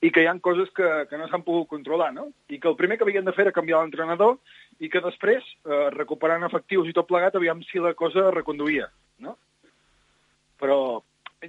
[0.00, 2.28] i que hi ha coses que, que no s'han pogut controlar, no?
[2.48, 4.36] I que el primer que havien de fer era canviar l'entrenador
[4.78, 8.86] i que després, eh, recuperant efectius i tot plegat, aviam si la cosa reconduïa,
[9.24, 9.34] no?
[10.62, 10.78] Però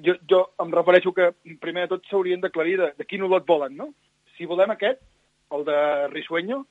[0.06, 1.30] jo, jo em refereixo que
[1.62, 3.92] primer de tot s'haurien d'aclarir de, de quin olot volen, no?
[4.38, 5.02] Si volem aquest,
[5.54, 5.80] el de
[6.16, 6.64] Risueño,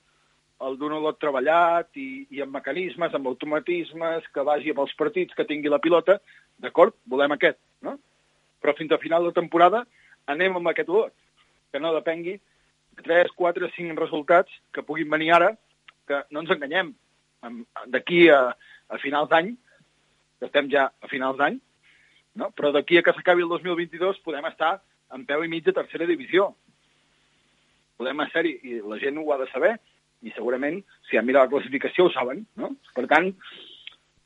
[0.66, 5.34] el d'un olot treballat i, i amb mecanismes, amb automatismes, que vagi amb els partits,
[5.36, 6.18] que tingui la pilota,
[6.58, 7.94] d'acord, volem aquest, no?
[8.58, 9.84] Però fins a final de temporada
[10.26, 11.14] anem amb aquest olot,
[11.72, 12.38] que no depengui
[12.98, 15.52] de 3, 4, 5 resultats que puguin venir ara,
[16.08, 16.92] que no ens enganyem,
[17.86, 18.40] d'aquí a,
[18.90, 19.52] a finals d'any,
[20.38, 21.58] que estem ja a finals d'any,
[22.38, 22.50] no?
[22.56, 24.78] però d'aquí a que s'acabi el 2022 podem estar
[25.14, 26.50] en peu i mig de tercera divisió.
[27.98, 29.76] Podem ser-hi, i la gent ho ha de saber,
[30.26, 32.72] i segurament, si han mirat la classificació, ho saben, no?
[32.94, 33.31] Per tant,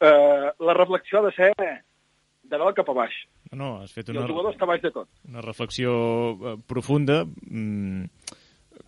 [0.00, 3.16] eh, la reflexió ha de ser de dalt cap a baix.
[3.52, 4.22] No, has fet una...
[4.22, 5.10] I el jugador està baix de tot.
[5.28, 5.92] Una reflexió
[6.32, 8.38] eh, profunda, mm,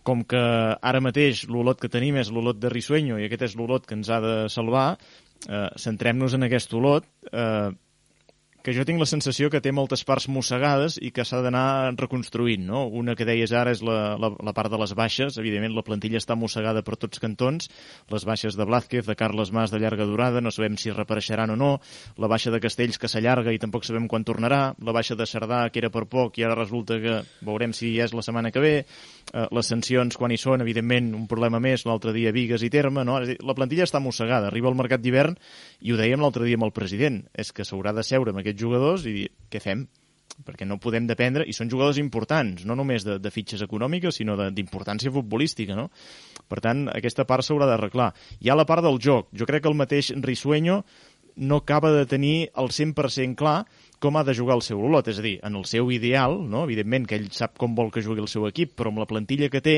[0.05, 3.87] com que ara mateix l'olot que tenim és l'olot de Risueño i aquest és l'olot
[3.88, 4.87] que ens ha de salvar,
[5.49, 7.71] eh, centrem-nos en aquest olot, eh,
[8.64, 12.62] que jo tinc la sensació que té moltes parts mossegades i que s'ha d'anar reconstruint,
[12.64, 12.87] no?
[12.88, 16.16] Una que deies ara és la, la, la part de les baixes, evidentment la plantilla
[16.16, 17.68] està mossegada per tots cantons,
[18.09, 21.59] les baixes de Blázquez, de Carles Mas de llarga durada, no sabem si repareixeran o
[21.61, 21.70] no,
[22.16, 25.66] la baixa de Castells que s'allarga i tampoc sabem quan tornarà, la baixa de Cerdà
[25.68, 28.72] que era per poc i ara resulta que veurem si és la setmana que ve,
[28.81, 33.05] eh, les sancions quan hi són, evidentment, un problema més, l'altre dia Vigues i Terme,
[33.05, 33.20] no?
[33.20, 35.37] És dir, la plantilla està mossegada, arriba al mercat d'hivern
[35.85, 38.62] i ho dèiem l'altre dia amb el president, és que s'haurà de seure amb aquests
[38.62, 39.87] jugadors i dir, què fem?
[40.45, 44.35] perquè no podem dependre, i són jugadors importants, no només de, de fitxes econòmiques, sinó
[44.51, 45.93] d'importància futbolística, no?
[46.51, 48.09] Per tant, aquesta part s'haurà d'arreglar.
[48.43, 49.29] Hi ha la part del joc.
[49.31, 50.81] Jo crec que el mateix Risueño
[51.37, 53.61] no acaba de tenir el 100% clar
[54.05, 56.67] com ha de jugar el seu Olot, és a dir, en el seu ideal, no?
[56.69, 59.49] evidentment que ell sap com vol que jugui el seu equip, però amb la plantilla
[59.49, 59.77] que té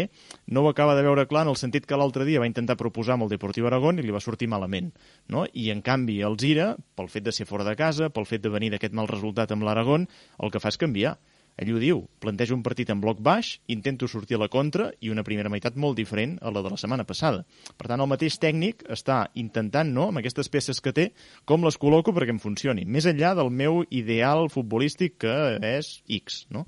[0.51, 3.15] no ho acaba de veure clar en el sentit que l'altre dia va intentar proposar
[3.15, 4.91] amb el Deportiu Aragón i li va sortir malament.
[5.31, 5.47] No?
[5.55, 8.51] I en canvi el Zira, pel fet de ser fora de casa, pel fet de
[8.51, 10.09] venir d'aquest mal resultat amb l'Aragón,
[10.43, 11.15] el que fa és canviar.
[11.57, 15.09] Ell ho diu, planteja un partit en bloc baix, intento sortir a la contra i
[15.09, 17.47] una primera meitat molt diferent a la de la setmana passada.
[17.81, 21.07] Per tant, el mateix tècnic està intentant, no?, amb aquestes peces que té,
[21.49, 26.43] com les col·loco perquè em funcioni, més enllà del meu ideal futbolístic que és X,
[26.53, 26.67] no?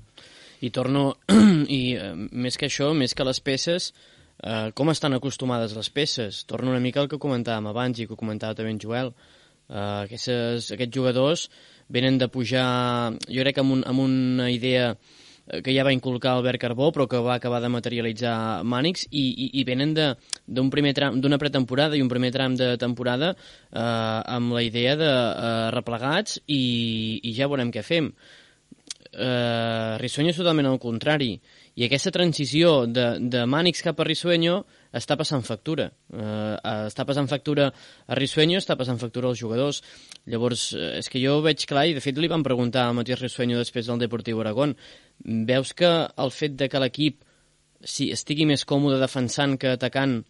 [0.65, 1.11] I torno,
[1.79, 3.93] i eh, més que això, més que les peces,
[4.41, 6.43] eh, com estan acostumades les peces?
[6.49, 9.13] Torno una mica al que comentàvem abans i que comentava també en Joel.
[9.69, 11.45] Eh, aquestes, aquests jugadors
[11.89, 16.35] venen de pujar, jo crec, amb, un, amb una idea eh, que ja va inculcar
[16.37, 20.93] Albert Carbó, però que va acabar de materialitzar Mànix, i, i, i venen d'un primer
[20.97, 25.69] tram, d'una pretemporada i un primer tram de temporada eh, amb la idea de eh,
[25.75, 26.61] replegats i,
[27.23, 28.13] i ja veurem què fem.
[29.09, 31.33] Eh, Rissuenyo és totalment al contrari,
[31.79, 34.61] i aquesta transició de, de Mànix cap a Rissuenyo
[34.95, 35.89] està passant factura.
[36.13, 36.55] Eh,
[36.87, 39.81] està passant factura a Rissuenyo, està passant factura als jugadors.
[40.25, 43.21] Llavors, eh, és que jo veig clar, i de fet li van preguntar a Matías
[43.21, 44.75] Rissuenyo després del Deportiu Aragón,
[45.19, 47.23] veus que el fet de que l'equip
[47.83, 50.23] si estigui més còmode defensant que atacant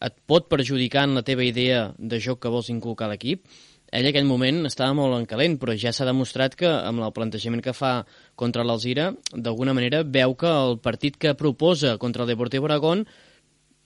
[0.00, 3.44] et pot perjudicar en la teva idea de joc que vols inculcar a l'equip?
[3.92, 7.12] ell en aquell moment estava molt en calent, però ja s'ha demostrat que amb el
[7.14, 12.32] plantejament que fa contra l'Alzira, d'alguna manera veu que el partit que proposa contra el
[12.32, 13.06] Deportiu Aragón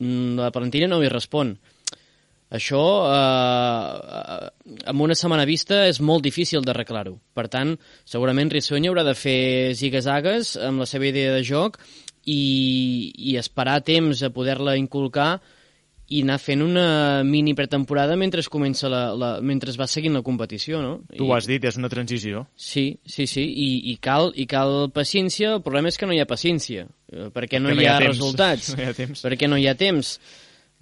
[0.00, 1.54] la plantilla no hi respon.
[2.50, 4.48] Això, eh,
[4.90, 7.14] amb una setmana vista, és molt difícil d'arreglar-ho.
[7.34, 11.78] Per tant, segurament Rissuenya haurà de fer zigues-agues amb la seva idea de joc
[12.24, 15.36] i, i esperar temps a poder-la inculcar
[16.11, 20.81] i anar fent una mini pretemporada mentre comença la, la, mentre va seguint la competició,
[20.83, 20.92] no?
[21.14, 22.44] Tu ho has dit, és una transició.
[22.59, 26.20] Sí, sí, sí, i, i, cal, i cal paciència, el problema és que no hi
[26.23, 29.23] ha paciència, eh, perquè no, no hi ha, ha resultats, no hi ha temps.
[29.27, 30.16] perquè no hi ha temps.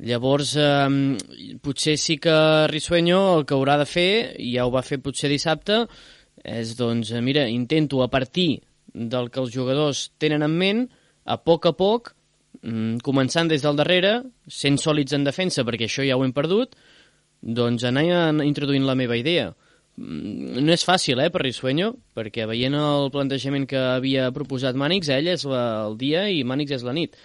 [0.09, 2.39] Llavors, eh, potser sí que
[2.73, 4.11] Risueño el que haurà de fer,
[4.41, 5.83] i ja ho va fer potser dissabte,
[6.41, 8.63] és, doncs, eh, mira, intento a partir
[8.95, 10.87] del que els jugadors tenen en ment,
[11.29, 12.15] a poc a poc,
[12.63, 16.77] mm, començant des del darrere, sent sòlids en defensa, perquè això ja ho hem perdut,
[17.41, 18.05] doncs anar
[18.45, 19.53] introduint la meva idea.
[19.99, 25.11] Mm, no és fàcil, eh, per Risueño, perquè veient el plantejament que havia proposat Mànix,
[25.11, 27.19] ell és la, el dia i Mànix és la nit.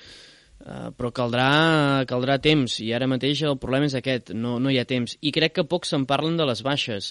[0.64, 4.78] Uh, però caldrà, caldrà temps, i ara mateix el problema és aquest, no, no hi
[4.80, 5.18] ha temps.
[5.20, 7.10] I crec que pocs se'n parlen de les baixes.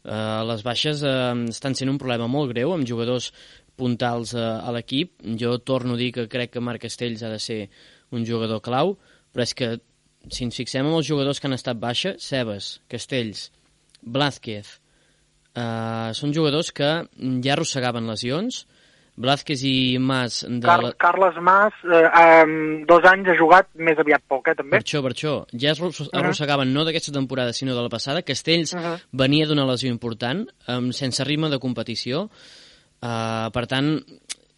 [0.00, 3.28] Uh, les baixes uh, estan sent un problema molt greu, amb jugadors
[3.76, 5.12] puntals a, a l'equip.
[5.40, 7.68] Jo torno a dir que crec que Marc Castells ha de ser
[8.10, 8.96] un jugador clau,
[9.32, 9.78] però és que
[10.30, 13.50] si ens fixem en els jugadors que han estat baixa, Cebes, Castells,
[14.02, 14.78] Blázquez,
[15.54, 16.92] eh, són jugadors que
[17.44, 18.64] ja arrossegaven lesions,
[19.16, 20.40] Blázquez i Mas...
[20.42, 20.88] De Car la...
[20.98, 24.80] Carles Mas, eh, eh, dos anys ha jugat més aviat poc, eh, Per també.
[24.82, 25.34] això, per això.
[25.54, 28.22] Ja es arros- arrossegaven no d'aquesta temporada, sinó de la passada.
[28.26, 28.98] Castells Uh -huh.
[29.12, 32.28] venia d'una lesió important, um, sense ritme de competició.
[33.04, 33.98] Uh, per tant,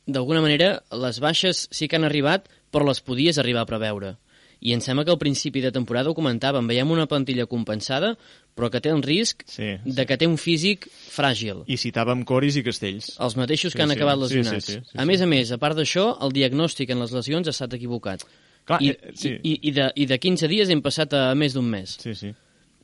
[0.06, 4.14] d'alguna manera, les baixes sí que han arribat, però les podies arribar a preveure.
[4.62, 8.14] I em sembla que al principi de temporada ho comentàvem, veiem una plantilla compensada,
[8.56, 11.64] però que té el risc Sí, de que té un físic fràgil.
[11.68, 13.10] I citàvem Coris i Castells.
[13.20, 13.98] Els mateixos Sí, que han sí.
[13.98, 14.64] acabat Sí, lesionats.
[14.64, 15.06] sí, sí, sí, a sí.
[15.10, 18.24] més a més, a part d'això, el diagnòstic en les lesions ha estat equivocat.
[18.66, 19.34] Clar, I, eh, sí.
[19.42, 21.98] i, i, de, I de 15 dies hem passat a més d'un mes.
[22.00, 22.32] Sí, sí.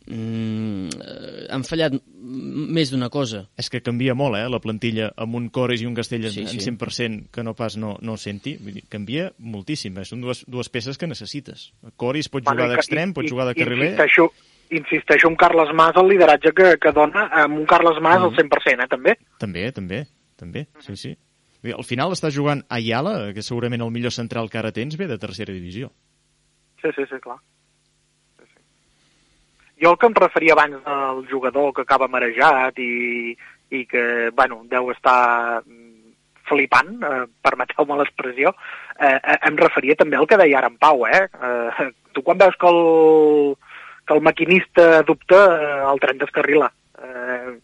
[0.06, 3.44] Mm, eh, han fallat més d'una cosa.
[3.58, 6.46] És que canvia molt, eh, la plantilla, amb un Cores i un Castell en, Sí,
[6.46, 6.56] sí.
[6.68, 8.56] en 100% que no pas no, no senti.
[8.60, 9.96] Vull dir, canvia moltíssim.
[9.98, 10.04] Eh?
[10.04, 11.72] Són dues, dues peces que necessites.
[11.96, 13.92] Coris pot jugar d'extrem, pot jugar de carriler...
[13.92, 14.30] Insisteixo,
[14.70, 18.24] insisteixo en Carles Mas, el lideratge que, que dona, amb un Carles Mas Mm.
[18.24, 19.16] al 100%, eh, també.
[19.38, 21.16] També, també, també, sí, sí.
[21.62, 24.96] Vull dir, Al final està jugant Ayala, que segurament el millor central que ara tens,
[24.96, 25.92] ve de tercera divisió.
[26.82, 27.36] Sí, sí, sí, clar.
[29.82, 33.34] Jo el que em referia abans del jugador que acaba marejat i,
[33.74, 35.62] i que, bueno, deu estar
[36.46, 38.52] flipant, eh, permeteu-me l'expressió,
[38.98, 41.26] eh, eh, em referia també al que deia ara en Pau, eh?
[41.26, 43.56] eh tu quan veus que el,
[44.06, 46.70] que el maquinista dubta, eh, el tren descarrila.
[47.02, 47.58] Eh,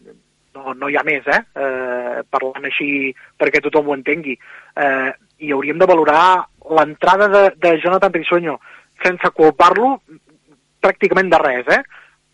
[0.55, 1.41] no, no hi ha més, eh?
[1.55, 2.23] eh?
[2.33, 4.35] Parlant així perquè tothom ho entengui.
[4.75, 5.11] Eh,
[5.45, 8.57] I hauríem de valorar l'entrada de, de Jonathan Risueño
[9.03, 9.99] sense culpar-lo
[10.83, 11.83] pràcticament de res, eh?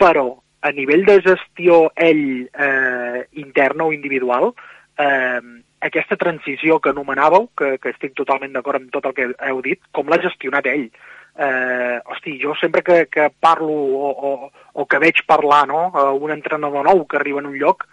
[0.01, 0.27] Però
[0.65, 4.53] a nivell de gestió ell eh, interna o individual,
[4.97, 5.41] eh,
[5.85, 9.81] aquesta transició que anomenàveu, que, que estic totalment d'acord amb tot el que heu dit,
[9.93, 10.87] com l'ha gestionat ell.
[11.35, 14.31] Eh, hosti, jo sempre que, que parlo o, o,
[14.73, 17.85] o que veig parlar no, a un entrenador nou que arriba en un lloc,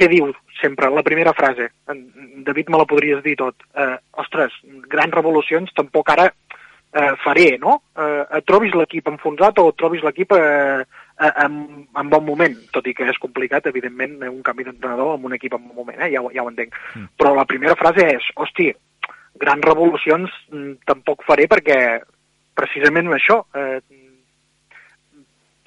[0.00, 0.88] què diu sempre?
[0.90, 1.70] La primera frase.
[2.46, 3.66] David, me la podries dir tot.
[3.76, 4.54] Eh, ostres,
[4.88, 7.82] grans revolucions tampoc ara eh, faré, no?
[7.94, 10.80] Eh, trobis l'equip enfonsat o trobis l'equip eh,
[11.20, 11.56] en,
[12.00, 15.56] en bon moment, tot i que és complicat, evidentment, un canvi d'entrenador amb un equip
[15.56, 16.10] en bon moment, eh?
[16.14, 16.76] ja, ja ho entenc.
[16.94, 17.10] Mm.
[17.20, 18.70] Però la primera frase és, hosti,
[19.40, 21.78] grans revolucions mm, tampoc faré perquè
[22.56, 23.78] precisament això, eh,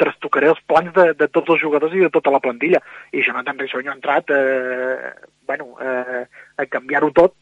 [0.02, 2.82] trastocaré els plans de, de tots els jugadors i de tota la plantilla.
[3.14, 5.14] I Jonathan Rissonyo ha entrat eh,
[5.48, 6.26] bueno, eh,
[6.58, 7.38] a canviar-ho tot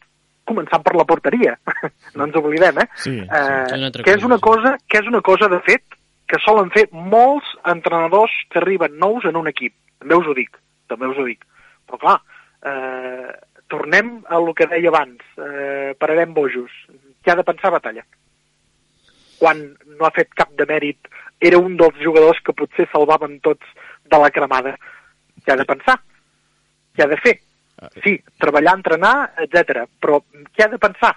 [0.48, 1.56] començant per la porteria.
[2.16, 2.88] no ens oblidem, eh?
[2.94, 3.26] Sí, sí.
[3.26, 5.98] Eh, que és una cosa, que és una cosa, de fet,
[6.32, 9.74] que solen fer molts entrenadors que arriben nous en un equip.
[10.00, 10.56] També us ho dic,
[10.88, 11.44] també us ho dic.
[11.84, 12.14] Però clar,
[12.70, 13.34] eh,
[13.68, 16.72] tornem a el que deia abans, eh, pararem bojos.
[17.20, 18.06] Què ha de pensar batalla?
[19.38, 19.60] Quan
[19.98, 23.66] no ha fet cap de mèrit, era un dels jugadors que potser salvaven tots
[24.08, 24.76] de la cremada.
[25.44, 25.98] Què ha de pensar?
[26.96, 27.38] Què ha de fer?
[27.82, 29.84] Ah, sí, treballar, entrenar, etc.
[30.00, 31.12] Però què ha de pensar?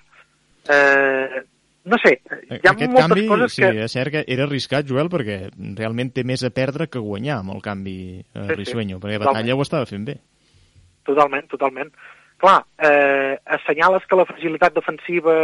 [0.67, 1.43] Eh,
[1.85, 2.15] no sé,
[2.49, 3.85] hi ha Aquest moltes canvi, coses sí, que...
[3.85, 5.37] és cert que era arriscat, Joel, perquè
[5.77, 7.97] realment té més a perdre que guanyar amb el canvi
[8.33, 9.35] a Sí, sí, Risueño, perquè totalment.
[9.37, 10.17] Batalla ho estava fent bé.
[11.05, 11.93] Totalment, totalment.
[12.41, 12.57] Clar,
[12.89, 15.35] eh, assenyales que la fragilitat defensiva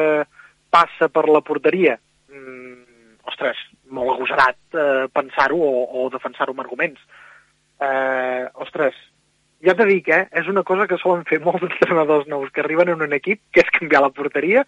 [0.73, 1.99] passa per la porteria.
[2.34, 3.62] Mm, ostres,
[3.93, 7.01] molt agosarat eh, pensar-ho o, o defensar-ho amb arguments.
[7.82, 8.97] Eh, ostres,
[9.62, 12.89] ja t'he dic, eh, és una cosa que solen fer molts entrenadors nous que arriben
[12.89, 14.65] en un equip, que és canviar la porteria,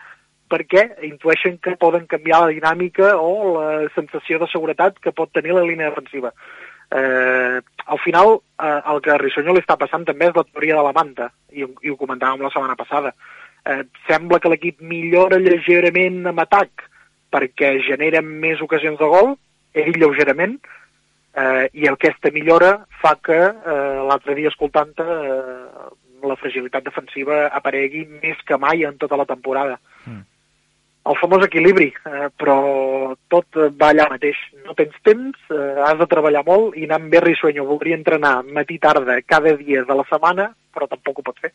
[0.50, 5.56] perquè intueixen que poden canviar la dinàmica o la sensació de seguretat que pot tenir
[5.56, 6.34] la línia defensiva.
[6.94, 10.78] Eh, al final, eh, el que a Rissonyo li està passant també és la teoria
[10.78, 13.14] de la manta, i, i ho comentàvem la setmana passada.
[13.66, 16.86] Eh, sembla que l'equip millora lleugerament amb atac
[17.34, 19.34] perquè genera més ocasions de gol,
[19.74, 20.60] ell lleugerament,
[21.34, 25.88] eh, i aquesta millora fa que eh, l'altre dia escoltant eh,
[26.24, 29.80] la fragilitat defensiva aparegui més que mai en tota la temporada.
[30.06, 30.22] Mm.
[31.04, 34.38] El famós equilibri, eh, però tot va allà mateix.
[34.64, 37.66] No tens temps, eh, has de treballar molt i anant bé risueño.
[37.68, 41.52] Voldria entrenar matí tarda cada dia de la setmana, però tampoc ho pot fer.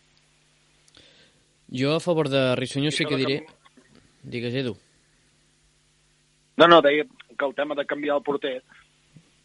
[1.72, 3.46] Jo a favor de Risueño sí que diré...
[4.22, 4.76] Digues, Edu.
[6.56, 7.04] No, no, deia
[7.38, 8.62] que el tema de canviar el porter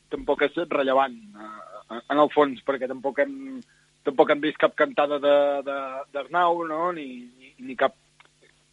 [0.09, 3.61] tampoc és rellevant, eh, en el fons, perquè tampoc hem,
[4.03, 7.07] tampoc hem vist cap cantada de- de- d'Arnau, no?, ni,
[7.39, 7.95] ni, ni cap...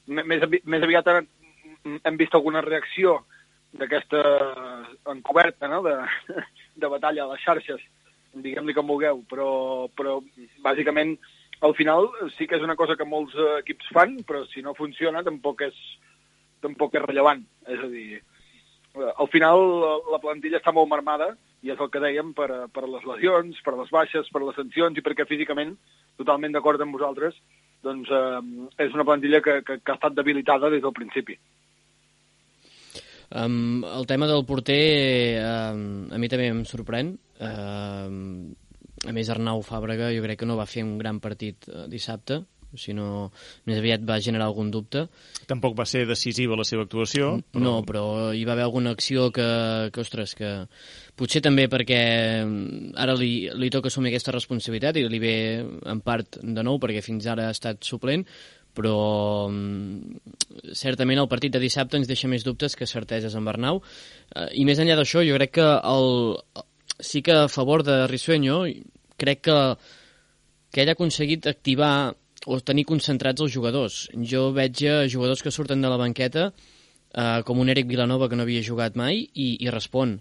[0.07, 1.29] Més, més aviat hem,
[2.05, 3.21] hem vist alguna reacció
[3.79, 4.23] d'aquesta
[5.13, 5.97] encoberta, no?, de,
[6.83, 7.83] de batalla a les xarxes,
[8.35, 9.51] diguem-li com vulgueu, però,
[9.97, 10.19] però
[10.65, 11.17] bàsicament
[11.61, 12.09] al final
[12.39, 15.77] sí que és una cosa que molts equips fan, però si no funciona tampoc és,
[16.65, 17.43] tampoc és rellevant.
[17.69, 18.21] És a dir,
[18.97, 22.87] al final la, la plantilla està molt marmada i és el que dèiem per, per
[22.89, 25.75] les lesions, per les baixes, per les sancions i perquè físicament,
[26.21, 27.37] totalment d'acord amb vosaltres,
[27.87, 28.41] doncs eh,
[28.85, 31.39] és una plantilla que, que, que ha estat debilitada des del principi.
[33.31, 37.13] Um, el tema del porter um, a mi també em sorprèn.
[37.39, 38.17] Um,
[39.07, 42.43] a més, Arnau Fàbrega jo crec que no va fer un gran partit uh, dissabte,
[42.79, 43.31] sinó
[43.67, 45.07] més aviat va generar algun dubte.
[45.51, 47.33] Tampoc va ser decisiva la seva actuació.
[47.51, 47.65] Però...
[47.65, 48.05] No, però
[48.37, 49.49] hi va haver alguna acció que,
[49.95, 50.53] que ostres, que
[51.19, 52.01] potser també perquè
[52.45, 56.81] mm, ara li, li toca assumir aquesta responsabilitat i li ve en part de nou
[56.83, 58.25] perquè fins ara ha estat suplent,
[58.77, 63.83] però mm, certament el partit de dissabte ens deixa més dubtes que certeses amb Arnau.
[64.35, 66.11] Eh, I més enllà d'això, jo crec que el,
[67.01, 68.63] sí que a favor de Risueño
[69.21, 69.59] crec que,
[70.73, 72.15] que ell ha aconseguit activar
[72.47, 74.07] o tenir concentrats els jugadors.
[74.25, 78.39] Jo veig eh, jugadors que surten de la banqueta eh, com un Eric Vilanova que
[78.39, 80.21] no havia jugat mai i, i respon.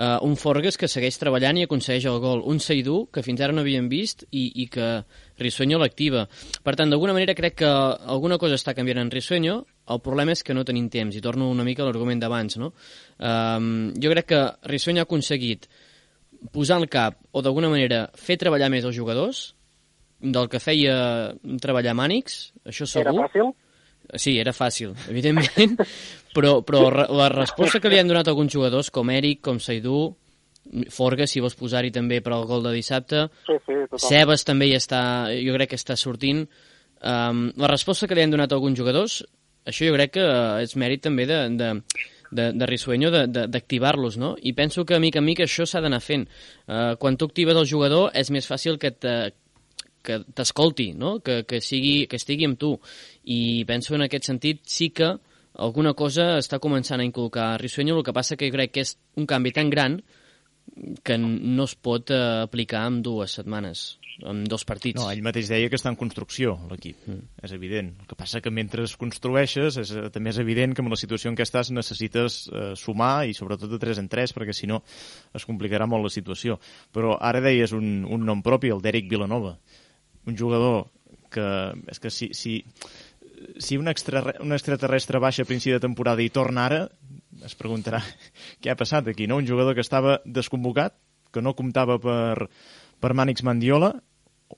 [0.00, 2.40] Uh, un Forges que segueix treballant i aconsegueix el gol.
[2.48, 4.86] Un Seidú que fins ara no havíem vist i, i que
[5.42, 6.22] Risueño l'activa.
[6.64, 9.58] Per tant, d'alguna manera crec que alguna cosa està canviant en Risueño,
[9.90, 12.70] el problema és que no tenim temps, i torno una mica a l'argument d'abans, no?
[13.18, 15.68] Um, jo crec que Risueño ha aconseguit
[16.54, 19.50] posar al cap o d'alguna manera fer treballar més els jugadors
[20.20, 20.94] del que feia
[21.62, 23.14] treballar Mànix, això segur.
[23.14, 23.52] Era fàcil?
[24.18, 25.76] Sí, era fàcil, evidentment,
[26.34, 30.10] però, però la resposta que li han donat alguns jugadors, com Eric, com Saidú,
[30.92, 34.02] Forga, si vols posar-hi també per al gol de dissabte, sí, sí, total.
[34.04, 35.00] Cebes també hi està,
[35.32, 36.44] jo crec que està sortint.
[37.00, 39.22] Um, la resposta que li han donat alguns jugadors,
[39.66, 40.26] això jo crec que
[40.62, 41.70] és mèrit també de, de,
[42.30, 44.34] de, de Risueño d'activar-los, no?
[44.36, 46.28] I penso que, mica en mica, això s'ha d'anar fent.
[46.68, 49.16] Uh, quan tu actives el jugador, és més fàcil que te,
[50.02, 51.18] que t'escolti, no?
[51.24, 52.74] que, que, sigui, que estigui amb tu.
[53.24, 55.12] I penso en aquest sentit sí que
[55.60, 59.28] alguna cosa està començant a inculcar Risueño, el que passa que crec que és un
[59.28, 60.00] canvi tan gran
[61.04, 64.98] que no es pot uh, aplicar en dues setmanes amb dos partits.
[65.00, 66.98] No, ell mateix deia que està en construcció, l'equip.
[67.06, 67.42] Mm.
[67.46, 67.92] És evident.
[68.02, 70.98] El que passa que mentre es construeixes, és, eh, també és evident que en la
[71.00, 74.68] situació en què estàs necessites eh, sumar i sobretot de 3 en 3, perquè si
[74.70, 74.82] no
[75.34, 76.58] es complicarà molt la situació.
[76.92, 79.56] Però ara deies un, un nom propi, el d'Eric Vilanova.
[80.26, 80.88] Un jugador
[81.32, 81.46] que...
[81.90, 82.58] És que si, si,
[83.58, 86.82] si un, extra, un extraterrestre baixa a principi de temporada i torna ara,
[87.46, 88.02] es preguntarà
[88.60, 89.40] què ha passat aquí, no?
[89.40, 90.96] Un jugador que estava desconvocat,
[91.30, 92.50] que no comptava per,
[93.00, 93.94] per Mànix Mandiola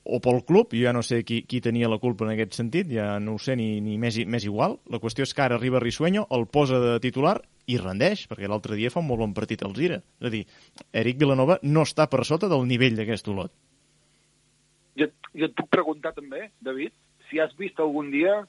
[0.09, 2.89] o pel club, jo ja no sé qui, qui tenia la culpa en aquest sentit,
[2.97, 4.79] ja no ho sé ni, ni més, més igual.
[4.91, 7.37] La qüestió és que ara arriba Risueño, el posa de titular
[7.69, 10.01] i rendeix, perquè l'altre dia fa un molt bon partit al Gira.
[10.21, 10.47] És a dir,
[11.03, 13.53] Eric Vilanova no està per sota del nivell d'aquest Olot.
[14.99, 16.93] Jo, jo et puc preguntar també, David,
[17.31, 18.43] si has vist algun dia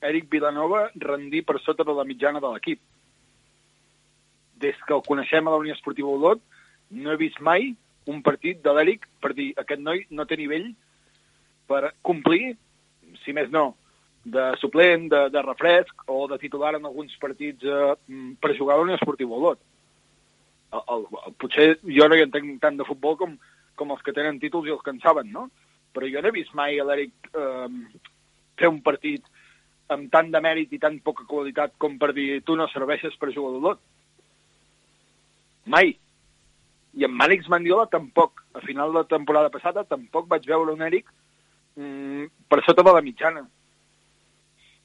[0.00, 2.80] Eric Vilanova rendir per sota de la mitjana de l'equip.
[4.60, 6.40] Des que el coneixem a la Unió Esportiva Olot,
[6.90, 7.72] no he vist mai
[8.10, 10.70] un partit de l'Eric per dir aquest noi no té nivell
[11.70, 12.56] per complir,
[13.24, 13.74] si més no,
[14.24, 17.94] de suplent, de, de refresc o de titular en alguns partits eh,
[18.40, 19.60] per jugar a l'Unió Esportiva Olot.
[20.70, 23.36] El, el, el, potser jo no hi entenc tant de futbol com,
[23.76, 25.48] com els que tenen títols i els que en saben, no?
[25.94, 27.68] Però jo no he vist mai l'Eric eh,
[28.60, 29.24] fer un partit
[29.90, 33.32] amb tant de mèrit i tan poca qualitat com per dir tu no serveixes per
[33.32, 33.80] jugar a l'Olot.
[35.66, 35.96] Mai.
[36.98, 38.44] I amb Mànix Mandiola tampoc.
[38.54, 41.10] A final de la temporada passada tampoc vaig veure un Eric
[41.78, 43.44] mm, per sota de la mitjana.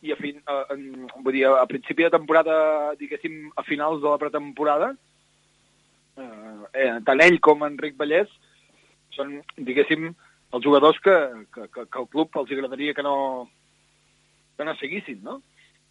[0.05, 0.75] I a, fin, a, a,
[1.23, 2.55] vull dir, a principi de temporada,
[2.99, 4.91] diguéssim, a finals de la pretemporada,
[6.21, 8.29] eh, eh, tant ell com Enric Vallès
[9.15, 10.11] són, diguéssim,
[10.53, 11.15] els jugadors que,
[11.53, 13.15] que, que, que el club els agradaria que no,
[14.57, 15.41] que no seguissin, no?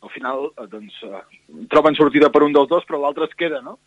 [0.05, 3.61] Al final, eh, doncs, eh, troben sortida per un dels dos, però l'altre es queda,
[3.65, 3.79] no?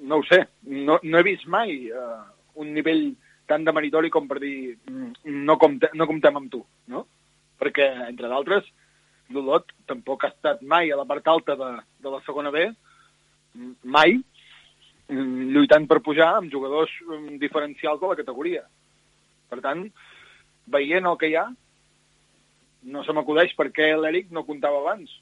[0.00, 2.22] no ho sé, no, no he vist mai uh,
[2.60, 3.12] un nivell
[3.50, 5.12] tan de meritori com per dir mm,
[5.44, 7.04] no, compte, no comptem amb tu, no?
[7.60, 8.68] Perquè, entre d'altres,
[9.34, 11.70] l'Olot tampoc ha estat mai a la part alta de,
[12.00, 12.64] de la segona B,
[13.84, 14.16] mai,
[15.10, 18.64] mm, lluitant per pujar amb jugadors mm, diferencials de la categoria.
[19.50, 19.86] Per tant,
[20.70, 21.46] veient el que hi ha,
[22.94, 25.12] no se m'acudeix per què l'Eric no comptava abans.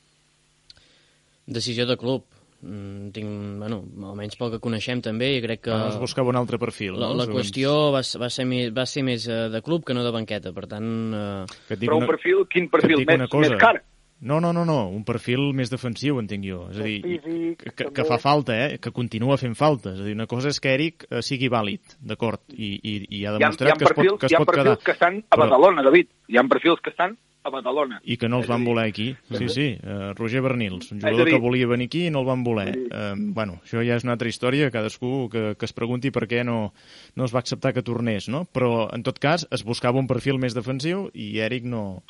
[1.49, 2.26] Decisió de club
[2.61, 5.74] mm, tinc, bueno, almenys pel que coneixem també, i crec que...
[5.74, 6.99] Ah, es buscava un altre perfil.
[7.01, 7.18] La, no?
[7.22, 10.53] la qüestió va, va, ser més, va ser més de club que no de banqueta,
[10.57, 10.91] per tant...
[11.16, 11.79] Eh...
[11.79, 13.07] Però un perfil, quin perfil?
[13.09, 13.79] Més, més car?
[14.21, 16.64] No, no, no, no, un perfil més defensiu, entenc jo.
[16.73, 18.81] És a dir, que, que fa falta, eh?
[18.83, 19.93] que continua fent falta.
[19.95, 23.23] És a dir, una cosa és que Eric eh, sigui vàlid, d'acord, i, i, i
[23.25, 24.66] ha demostrat hi ha, hi ha que, perfils, es pot, que es pot quedar.
[24.66, 25.91] Hi ha perfils que estan a Badalona, Però...
[25.93, 26.12] David.
[26.27, 27.14] Hi ha perfils que estan
[27.47, 28.01] a Badalona.
[28.03, 29.07] I que no els van voler aquí.
[29.39, 29.69] Sí, sí.
[29.79, 32.73] Uh, Roger Bernils, un jugador que volia venir aquí i no el van voler.
[32.89, 36.43] Uh, bueno, això ja és una altra història, cadascú que, que es pregunti per què
[36.43, 36.73] no,
[37.14, 38.49] no es va acceptar que tornés, no?
[38.51, 42.03] Però, en tot cas, es buscava un perfil més defensiu i Eric no,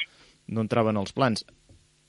[0.49, 1.45] no entrava en els plans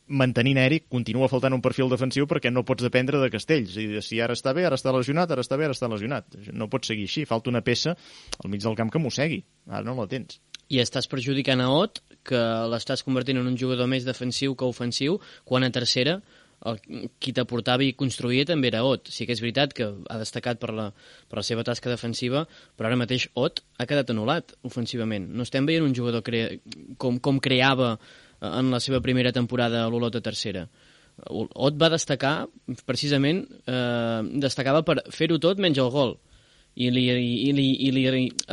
[0.09, 3.77] mantenint Eric, continua faltant un perfil defensiu perquè no pots dependre de Castells.
[3.77, 6.39] I si ara està bé, ara està lesionat, ara està bé, ara està lesionat.
[6.51, 7.25] No pot seguir així.
[7.29, 7.95] Falta una peça
[8.43, 9.43] al mig del camp que mossegui.
[9.69, 10.41] Ara no la tens.
[10.69, 15.17] I estàs perjudicant a Ot que l'estàs convertint en un jugador més defensiu que ofensiu,
[15.45, 16.19] quan a tercera
[16.67, 16.79] el,
[17.23, 19.09] qui t'aportava i construïa també era Ot.
[19.13, 20.89] Sí que és veritat que ha destacat per la,
[21.31, 22.45] per la seva tasca defensiva,
[22.77, 25.29] però ara mateix Ot ha quedat anul·lat ofensivament.
[25.33, 26.51] No estem veient un jugador crea,
[26.97, 27.95] com, com creava
[28.41, 30.65] en la seva primera temporada a l'Olot a tercera.
[31.29, 32.47] Ot va destacar,
[32.87, 36.15] precisament, eh, destacava per fer-ho tot menys el gol
[36.79, 38.03] i li, i li, i li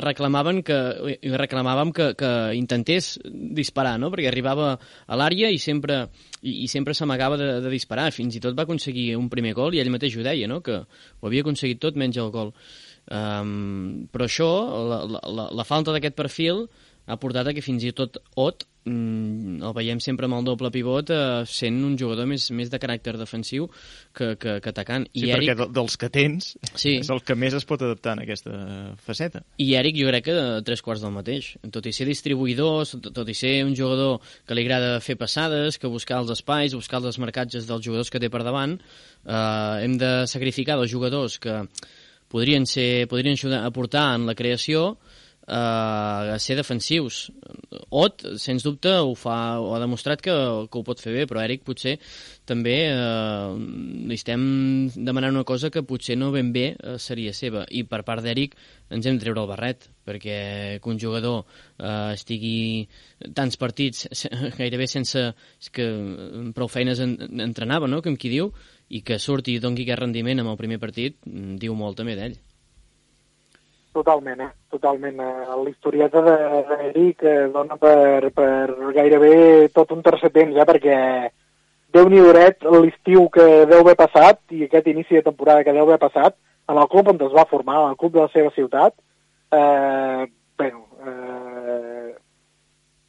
[0.03, 0.76] reclamaven que,
[1.14, 4.11] i reclamàvem que, que intentés disparar, no?
[4.11, 6.01] perquè arribava a l'àrea i sempre,
[6.41, 9.76] i, i sempre s'amagava de, de disparar, fins i tot va aconseguir un primer gol
[9.76, 10.59] i ell mateix ho deia, no?
[10.64, 12.51] que ho havia aconseguit tot menys el gol.
[13.07, 14.51] Um, però això,
[14.91, 16.64] la, la, la falta d'aquest perfil,
[17.07, 20.70] ha portat a que fins i tot Ot mm, el veiem sempre amb el doble
[20.74, 21.20] pivot eh,
[21.51, 23.68] sent un jugador més, més de caràcter defensiu
[24.16, 25.07] que, que, que atacant.
[25.11, 25.74] Sí, I perquè Eric...
[25.76, 26.97] dels que tens sí.
[27.01, 28.55] és el que més es pot adaptar en aquesta
[29.03, 29.43] faceta.
[29.62, 31.53] I Eric jo crec que de tres quarts del mateix.
[31.74, 35.91] Tot i ser distribuïdor, tot i ser un jugador que li agrada fer passades, que
[35.93, 40.12] buscar els espais, buscar els marcatges dels jugadors que té per davant, eh, hem de
[40.30, 41.62] sacrificar dos jugadors que
[42.32, 44.97] podrien, ser, podrien ajudar a aportar en la creació
[45.47, 47.26] eh, ser defensius.
[47.90, 50.34] Ot, sens dubte, ho, fa, ho ha demostrat que,
[50.70, 51.97] que ho pot fer bé, però Eric potser
[52.47, 53.53] també eh,
[54.07, 54.47] li estem
[54.94, 57.66] demanant una cosa que potser no ben bé eh, seria seva.
[57.70, 58.57] I per part d'Eric
[58.94, 60.38] ens hem de treure el barret, perquè
[60.82, 61.44] que un jugador
[61.78, 62.86] eh, estigui
[63.34, 64.07] tants partits
[64.61, 65.28] gairebé sense
[65.72, 65.90] que
[66.55, 67.16] prou feines en,
[67.49, 68.53] entrenava, no?, com qui diu,
[68.88, 72.38] i que surti i doni aquest rendiment amb el primer partit, diu molt també d'ell.
[73.97, 74.53] Totalment, eh?
[74.68, 75.20] Totalment.
[75.20, 80.66] Eh, L'historieta d'Eric de, eh, dona per, per gairebé tot un tercer temps, eh?
[80.68, 80.99] Perquè
[81.97, 86.03] déu nhi l'estiu que deu haver passat i aquest inici de temporada que deu haver
[86.03, 86.36] passat
[86.68, 88.92] en el club on es va formar, en el club de la seva ciutat.
[89.57, 90.26] Eh,
[90.59, 92.12] bueno, eh,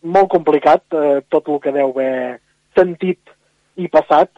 [0.03, 2.39] molt complicat eh, tot el que deu haver
[2.77, 3.35] sentit
[3.75, 4.31] i passat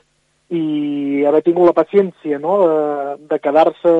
[0.49, 2.57] i haver tingut la paciència no?
[2.63, 3.93] de, de quedar-se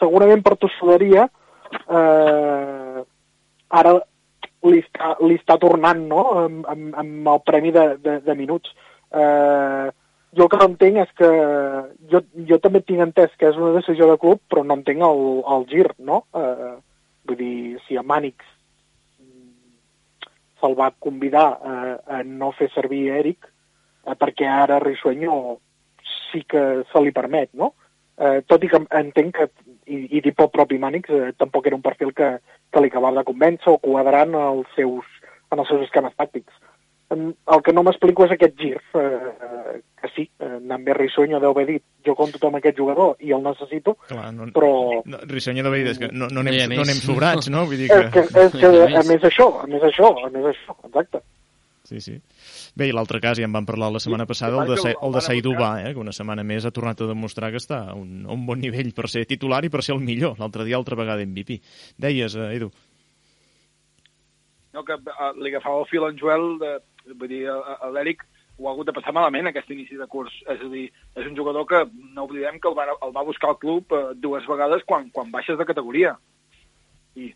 [0.00, 1.26] segurament per tossuderia,
[1.88, 3.02] eh,
[3.80, 3.94] ara
[4.64, 6.22] li està, li està tornant no?
[6.44, 8.72] amb, amb, amb el premi de, de, de minuts.
[9.14, 9.90] Eh,
[10.34, 11.30] jo el que no entenc és que
[12.10, 15.22] jo, jo també tinc entès que és una decisió de club, però no entenc el,
[15.56, 16.24] el gir, no?
[16.34, 16.74] Eh,
[17.28, 17.54] vull dir,
[17.86, 18.50] si a Mànix
[20.60, 21.76] se'l va convidar a,
[22.18, 23.46] a no fer servir Eric,
[24.06, 25.38] eh, perquè ara Risueño
[26.32, 27.74] sí que se li permet, no?
[28.14, 29.48] Eh, tot i que entenc que
[29.90, 32.36] i, i dit pel propi Mànix, eh, tampoc era un perfil que,
[32.70, 35.08] que li acabava de convèncer o quadrar en els seus,
[35.50, 36.54] en els seus esquemes tàctics.
[37.14, 41.66] El que no m'explico és aquest gir, eh, que sí, eh, Namber Rissueño deu haver
[41.68, 44.72] dit jo compto amb aquest jugador i el necessito, Clar, no, però...
[45.04, 47.66] No, Rissueño deu haver dit que no, no, anem, no, no anem sobrats, no?
[47.70, 48.00] Vull dir que...
[48.08, 51.22] És que, és que a més això, a més això, a més això, exacte.
[51.84, 52.16] Sí, sí.
[52.74, 55.20] Bé, i l'altre cas, ja en vam parlar la setmana passada, el de, el de
[55.22, 58.24] Saidu Ba, eh, que una setmana més ha tornat a demostrar que està a un,
[58.26, 60.34] a un bon nivell per ser titular i per ser el millor.
[60.40, 61.60] L'altre dia, altra vegada MVP.
[62.02, 62.72] Deies, eh, Edu.
[64.74, 66.72] No, que uh, li agafava el fil en Joel, de,
[67.12, 67.44] vull dir,
[67.94, 68.26] l'Eric
[68.58, 70.34] ho ha hagut de passar malament aquest inici de curs.
[70.50, 73.54] És a dir, és un jugador que no oblidem que el va, el va buscar
[73.54, 76.16] el club uh, dues vegades quan, quan baixes de categoria.
[77.14, 77.30] I,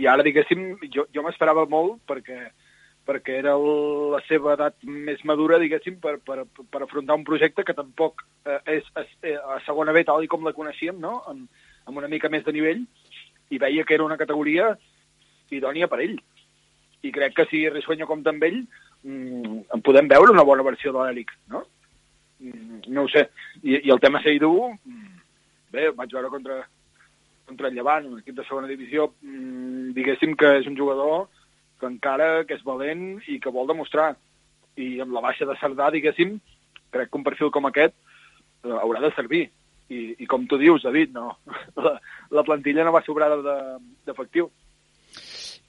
[0.00, 2.46] i ara, diguéssim, jo, jo m'esperava molt perquè
[3.10, 7.74] perquè era la seva edat més madura, diguéssim, per, per, per afrontar un projecte que
[7.74, 11.18] tampoc eh, és, és eh, a segona B, tal com la coneixíem, no?
[11.30, 11.48] amb,
[11.90, 12.84] amb una mica més de nivell,
[13.50, 14.70] i veia que era una categoria
[15.50, 16.14] idònia per ell.
[17.02, 18.60] I crec que si Risueño compta amb ell,
[19.02, 21.64] mm, en podem veure una bona versió de l'Eric, no?
[22.38, 23.26] Mm, no ho sé.
[23.64, 24.52] I, i el tema Seidú,
[24.84, 25.18] mm,
[25.74, 26.60] bé, vaig veure contra,
[27.48, 31.26] contra el Llevant, un equip de segona divisió, mm, diguéssim que és un jugador
[31.80, 34.12] que encara que és valent i que vol demostrar.
[34.80, 36.36] I amb la baixa de Cerdà, diguéssim,
[36.94, 39.48] crec que un perfil com aquest eh, haurà de servir.
[39.90, 41.32] I, I com tu dius, David, no,
[41.84, 41.96] la,
[42.30, 43.40] la plantilla no va sobrada
[44.06, 44.46] d'efectiu.
[44.46, 44.70] De,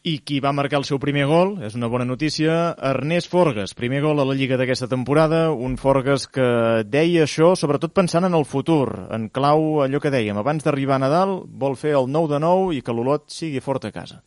[0.01, 4.01] i qui va marcar el seu primer gol, és una bona notícia, Ernest Forgas, primer
[4.01, 6.47] gol a la Lliga d'aquesta temporada, un Forgas que
[6.89, 11.05] deia això sobretot pensant en el futur, en clau allò que dèiem, abans d'arribar a
[11.05, 14.23] Nadal vol fer el 9 de 9 i que l'Olot sigui fort a casa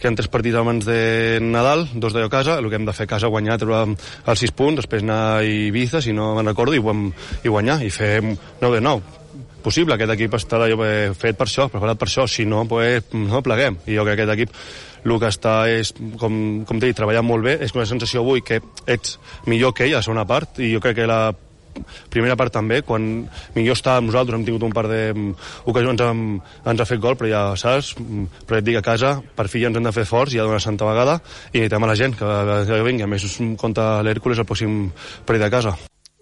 [0.00, 3.06] queden tres partits abans de Nadal, dos d'allò a casa, el que hem de fer
[3.08, 6.74] a casa guanyar, treure els sis punts, després anar a Ibiza, si no me'n recordo,
[6.76, 6.82] i,
[7.44, 9.24] i guanyar, i fer 9 de 9
[9.66, 10.60] possible, aquest equip està
[11.18, 13.80] fet per això, preparat per això, si no, pues, no pleguem.
[13.90, 14.52] I jo crec que aquest equip
[15.06, 16.36] el que està és, com,
[16.66, 19.96] com t'he dit, treballant molt bé, és una sensació avui que ets millor que ell
[19.96, 21.20] a la segona part, i jo crec que la
[22.12, 26.88] primera part també, quan millor estàvem nosaltres, hem tingut un par d'ocasions ens, ens ha
[26.88, 27.94] fet gol, però ja saps,
[28.46, 30.62] però et dic a casa, per fi ja ens hem de fer forts, ja d'una
[30.62, 31.18] santa vegada,
[31.52, 32.30] i també a la gent, que,
[32.68, 33.26] que vingui, a més
[33.60, 34.80] contra l'Hèrcules el pròxim
[35.26, 35.76] parell de casa.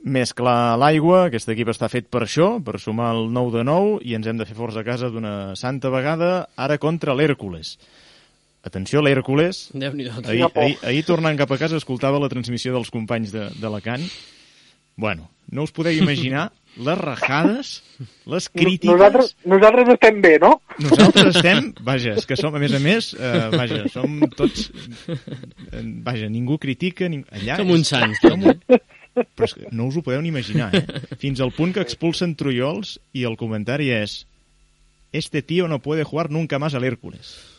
[0.04, 3.94] Més clar l'aigua, aquest equip està fet per això, per sumar el 9 de 9,
[4.04, 7.78] i ens hem de fer forts a casa d'una santa vegada, ara contra l'Hèrcules.
[8.64, 9.70] Atenció, l'Hèrcules.
[10.28, 14.04] Ahir, ahir, ahir, tornant cap a casa, escoltava la transmissió dels companys d'Alacant.
[14.04, 14.43] De,
[14.96, 16.50] bueno, no us podeu imaginar
[16.86, 17.84] les rajades,
[18.26, 18.90] les crítiques...
[18.90, 20.56] Nosaltres, nosaltres estem bé, no?
[20.82, 24.68] Nosaltres estem, vaja, és que som, a més a més, eh, vaja, som tots...
[25.06, 27.08] Eh, vaja, ningú critica...
[27.10, 27.26] Ning...
[27.34, 28.22] Allà som uns sants.
[28.24, 28.60] Som un...
[29.14, 31.02] Però és que no us ho podeu ni imaginar, eh?
[31.22, 34.24] Fins al punt que expulsen Trullols i el comentari és
[35.14, 37.53] Este tío no puede jugar nunca más al Hércules.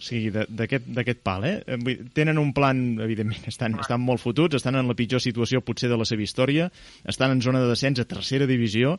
[0.00, 1.58] O sigui, d'aquest pal, eh?
[1.68, 5.90] Eh, Tenen un plan, evidentment, estan, estan molt fotuts, estan en la pitjor situació potser
[5.92, 6.70] de la seva història,
[7.04, 8.94] estan en zona de descens a tercera divisió.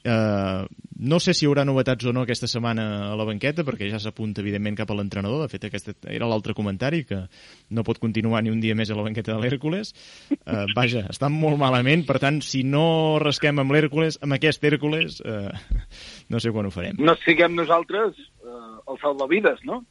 [0.00, 0.62] Eh,
[0.96, 4.00] no sé si hi haurà novetats o no aquesta setmana a la banqueta, perquè ja
[4.00, 5.42] s'apunta, evidentment, cap a l'entrenador.
[5.44, 7.20] De fet, aquest era l'altre comentari, que
[7.68, 9.92] no pot continuar ni un dia més a la banqueta de l'Hèrcules.
[10.32, 15.20] Eh, vaja, estan molt malament, per tant, si no rasquem amb l'Hèrcules, amb aquest Hèrcules,
[15.20, 15.84] eh,
[16.32, 16.96] no sé quan ho farem.
[16.96, 19.82] No siguem nosaltres eh, els salvavides, no?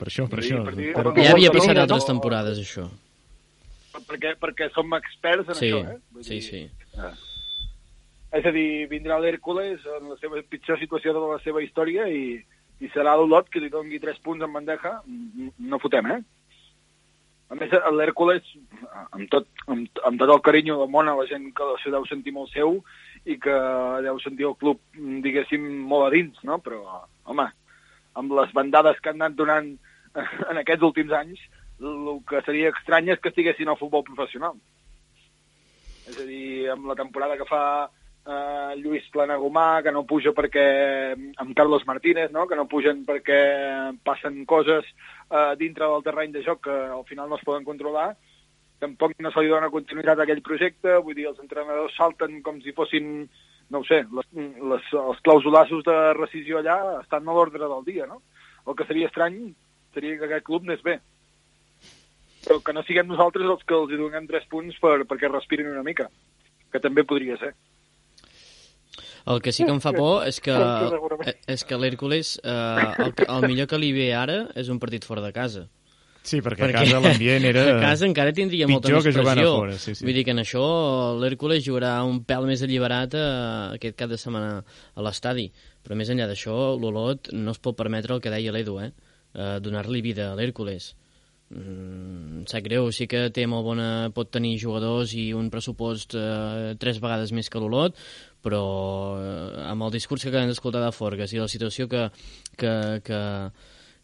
[0.00, 0.64] Per això, per Sí, això.
[0.64, 1.82] per dir- Per- per- Ja havia passat no?
[1.84, 2.86] altres temporades, això.
[4.08, 5.98] Perquè, perquè som experts en Sí, això, eh?
[6.14, 6.70] Vull sí, dir, sí.
[6.96, 7.12] eh,
[8.32, 12.38] És a dir, vindrà l'Hèrcules en la seva pitjor situació de la seva història i,
[12.80, 15.00] i serà l'Olot que li dongui 3 punts en bandeja.
[15.58, 16.20] No fotem, eh?
[17.50, 18.42] A més, l'Hèrcules,
[19.10, 22.06] amb tot, amb, amb tot el carinyo del món a la gent que se deu
[22.06, 22.78] sentir molt seu
[23.26, 23.56] i que
[24.06, 26.60] deu sentir el club, diguéssim, molt a dins, no?
[26.62, 26.78] Però,
[27.26, 27.48] home,
[28.14, 29.74] amb les bandades que han anat donant
[30.50, 31.40] en aquests últims anys,
[31.80, 34.58] el que seria estrany és que estiguessin al futbol professional.
[36.10, 40.64] És a dir, amb la temporada que fa eh, Lluís Planagumà, que no puja perquè
[41.14, 42.46] amb Carlos Martínez, no?
[42.50, 43.40] que no pugen perquè
[44.04, 44.88] passen coses
[45.30, 48.10] eh, dintre del terreny de joc que al final no es poden controlar,
[48.80, 52.60] tampoc no se li dona continuïtat a aquell projecte, vull dir, els entrenadors salten com
[52.64, 53.26] si fossin,
[53.70, 54.28] no ho sé, les,
[54.72, 58.22] les, els clausulassos de rescisió allà estan a l'ordre del dia, no?
[58.68, 59.52] El que seria estrany
[59.94, 60.98] seria que aquest club anés bé.
[62.46, 65.68] Però que no siguem nosaltres els que els hi donem tres punts per, perquè respirin
[65.72, 66.08] una mica,
[66.72, 67.52] que també podria ser.
[69.28, 70.54] El que sí que em fa por és que,
[70.90, 71.42] Segurament.
[71.52, 75.20] és que l'Hèrcules, eh, el, el millor que li ve ara és un partit fora
[75.20, 75.66] de casa.
[76.22, 77.62] Sí, perquè, a casa l'ambient era...
[77.76, 79.52] A casa encara tindria molta més a pressió.
[79.56, 80.04] fora, sí, sí.
[80.04, 80.64] Vull dir que en això
[81.20, 83.28] l'Hèrcules jugarà un pèl més alliberat eh,
[83.76, 85.46] aquest cap de setmana a l'estadi.
[85.84, 88.90] Però més enllà d'això, l'Olot no es pot permetre el que deia l'Edu, eh?
[89.34, 90.94] Eh donar-li vida a l'Hèrcules.
[91.50, 96.76] Mm, sap greu, sí que té molt bona, pot tenir jugadors i un pressupost eh,
[96.78, 97.98] tres vegades més que l'Olot,
[98.44, 98.62] però
[99.18, 102.04] eh, amb el discurs que acabem d'escoltar de Forges i la situació que,
[102.54, 103.20] que, que,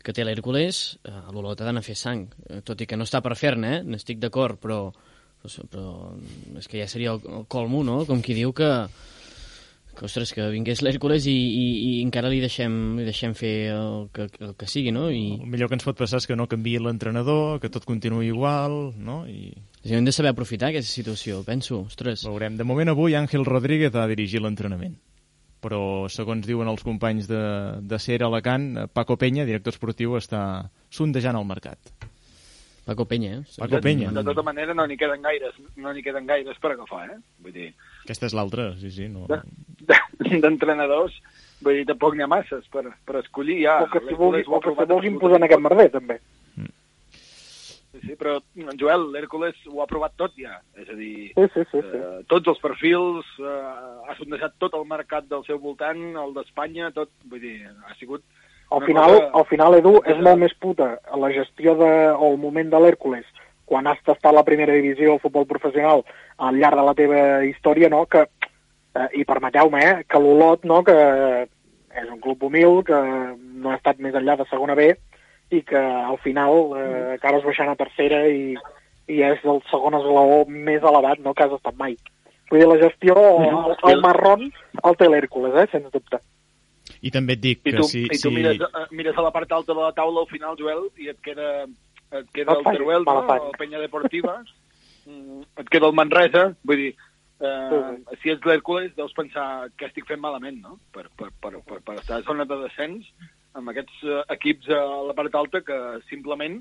[0.03, 3.07] que té l'Hèrcules, eh, l'Olot ha d'anar a fer sang, eh, tot i que no
[3.07, 3.85] està per fer-ne, eh?
[3.95, 4.81] n'estic d'acord, però,
[5.39, 5.95] però, però
[6.59, 8.73] és que ja seria el, el colmo, no?, com qui diu que
[10.05, 14.27] ostres, que vingués l'Hèrcules i, i, i encara li deixem, li deixem fer el que,
[14.45, 15.07] el que sigui, no?
[15.11, 18.29] I, El millor que ens pot passar és que no canviï l'entrenador, que tot continuï
[18.29, 19.23] igual, no?
[19.31, 22.27] I dir, hem de saber aprofitar aquesta situació, penso, ostres.
[22.27, 22.59] veurem.
[22.59, 24.99] De moment avui Àngel Rodríguez ha de dirigir l'entrenament.
[25.65, 27.41] Però, segons diuen els companys de,
[27.81, 31.81] de Ser Alacant, Paco Peña, director esportiu, està sondejant el mercat.
[32.87, 33.43] Paco Peña, eh?
[33.59, 34.13] Paco Peña.
[34.15, 37.19] De tota manera, no n'hi queden gaires, no n'hi queden gaires per agafar, eh?
[37.43, 37.73] Vull dir,
[38.07, 39.09] Aquesta és l'altra, sí, sí.
[39.13, 39.27] No...
[39.31, 39.43] de-
[39.91, 41.15] de- d'entrenadors,
[41.63, 43.81] vull dir, tampoc n'hi ha masses per, per escollir ja.
[43.85, 45.89] O que si L'Hèrcules vulgui, o que si provat vulgui absolutament imposar en aquest merder,
[45.95, 46.19] també.
[47.97, 48.35] Sí, sí, però,
[48.77, 50.59] Joel, l'Hèrcules ho ha provat tot ja.
[50.77, 51.81] És a dir, Sí, sí, sí.
[51.81, 51.97] sí.
[51.97, 53.53] eh, tots els perfils, eh,
[54.11, 57.55] ha sondejat tot el mercat del seu voltant, el d'Espanya, tot, vull dir,
[57.89, 58.23] ha sigut...
[58.75, 62.39] Al final, cosa- al final, Edu, és molt més puta la gestió de, o el
[62.43, 63.25] moment de l'Hèrcules
[63.67, 66.05] quan has tastat la primera divisió del futbol professional
[66.39, 68.23] al llarg de la teva història, no?, que,
[68.95, 70.97] eh, i permeteu-me, eh, que l'Olot, no?, que
[71.97, 74.93] és un club humil, que no ha estat més enllà de segona B,
[75.51, 78.57] i que al final eh, acabes baixant a tercera i,
[79.11, 81.97] i és el segon esglaó més elevat no, que has estat mai.
[82.51, 84.49] Vull dir, la gestió, el, el marrón,
[84.83, 86.21] el té l'Hèrcules, eh, sens dubte.
[87.03, 88.05] I també et dic I que tu, si...
[88.07, 88.35] i tu si...
[88.35, 91.19] mires, eh, mires a la part alta de la taula al final, Joel, i et
[91.23, 91.67] queda,
[92.13, 93.19] et queda No el Teruel, no?
[93.35, 94.39] el Penya Deportiva,
[95.07, 96.93] mm, et queda el Manresa, vull dir,
[97.41, 100.79] eh, si ets l'Hèrcules deus pensar que estic fent malament, no?
[100.95, 103.09] Per, per, per, per, per estar a zona de descens
[103.57, 105.81] amb aquests eh, equips a la part alta que
[106.11, 106.61] simplement,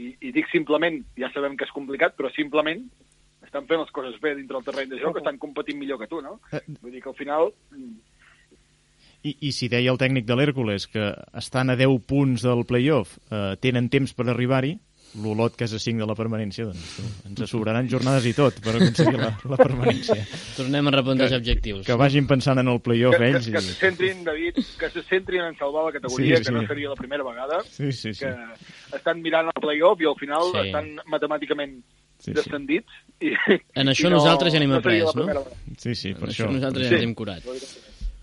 [0.00, 2.86] i, i dic simplement, ja sabem que és complicat, però simplement
[3.44, 6.20] estan fent les coses bé dintre el terreny de joc, estan competint millor que tu,
[6.24, 6.38] no?
[6.52, 8.09] Eh, Vull dir que al final mm,
[9.22, 13.18] I, I si deia el tècnic de l'Hèrcules que estan a 10 punts del playoff,
[13.30, 14.78] eh, tenen temps per arribar-hi,
[15.20, 18.60] l'Olot, que és a 5 de la permanència, doncs tu, ens sobraran jornades i tot
[18.62, 20.14] per aconseguir la, la permanència.
[20.56, 21.82] Tornem a replantejar objectius.
[21.88, 23.48] Que vagin pensant en el playoff que, ells.
[23.48, 23.78] que, que se I...
[23.80, 26.66] centrin, David, que se centrin en salvar la categoria, Sí, que no sí.
[26.70, 28.24] seria la primera vegada, Sí, sí, sí.
[28.24, 30.66] que estan mirant el play-off i al final Sí.
[30.68, 31.80] estan matemàticament
[32.20, 32.36] Sí, sí.
[32.38, 33.02] descendits.
[33.20, 33.34] I,
[33.82, 35.26] En això i nosaltres ja n'hem la après, no?
[35.26, 35.44] vegada.
[35.76, 36.52] Sí, sí, per això això.
[36.54, 36.94] nosaltres Sí.
[36.94, 37.42] ja ens hem curat.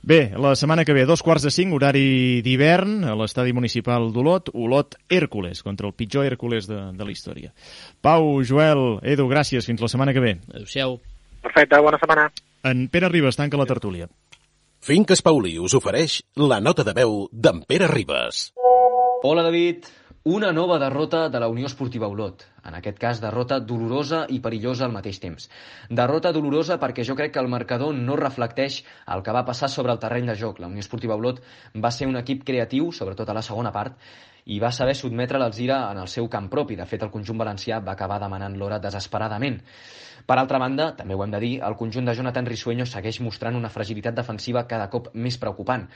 [0.07, 4.53] Bé, la setmana que ve, dos quarts de cinc, horari d'hivern, a l'estadi municipal d'Olot,
[4.55, 7.51] Olot Hèrcules, contra el pitjor Hèrcules de, de la història.
[7.99, 10.31] Pau, Joel, Edu, gràcies, fins la setmana que ve.
[10.53, 10.95] Adéu-siau.
[11.43, 12.29] Perfecte, bona setmana.
[12.71, 14.07] En Pere Ribas tanca la tertúlia.
[14.79, 18.53] Finques Paulí us ofereix la nota de veu d'en Pere Ribas.
[19.27, 19.91] Hola, David.
[20.23, 22.47] Una nova derrota de la Unió Esportiva Olot.
[22.67, 25.47] En aquest cas, derrota dolorosa i perillosa al mateix temps.
[25.89, 28.81] Derrota dolorosa perquè jo crec que el marcador no reflecteix
[29.15, 30.59] el que va passar sobre el terreny de joc.
[30.59, 31.39] La Unió Esportiva Olot
[31.85, 33.95] va ser un equip creatiu, sobretot a la segona part,
[34.47, 36.75] i va saber sotmetre l'Alzira en el seu camp propi.
[36.79, 39.61] De fet, el conjunt valencià va acabar demanant l'hora desesperadament.
[40.27, 43.55] Per altra banda, també ho hem de dir, el conjunt de Jonathan Risueño segueix mostrant
[43.55, 45.87] una fragilitat defensiva cada cop més preocupant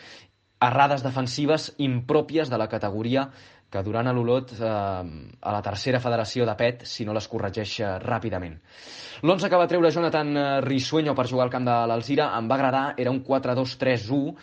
[0.61, 3.25] errades defensives impròpies de la categoria
[3.71, 7.77] que duran a l'Olot eh, a la tercera federació de PET si no les corregeix
[7.79, 8.57] eh, ràpidament.
[9.21, 12.57] L'11 que va treure Jonathan eh, Risueño per jugar al camp de l'Alzira em va
[12.59, 14.35] agradar, era un 4-2-3-1,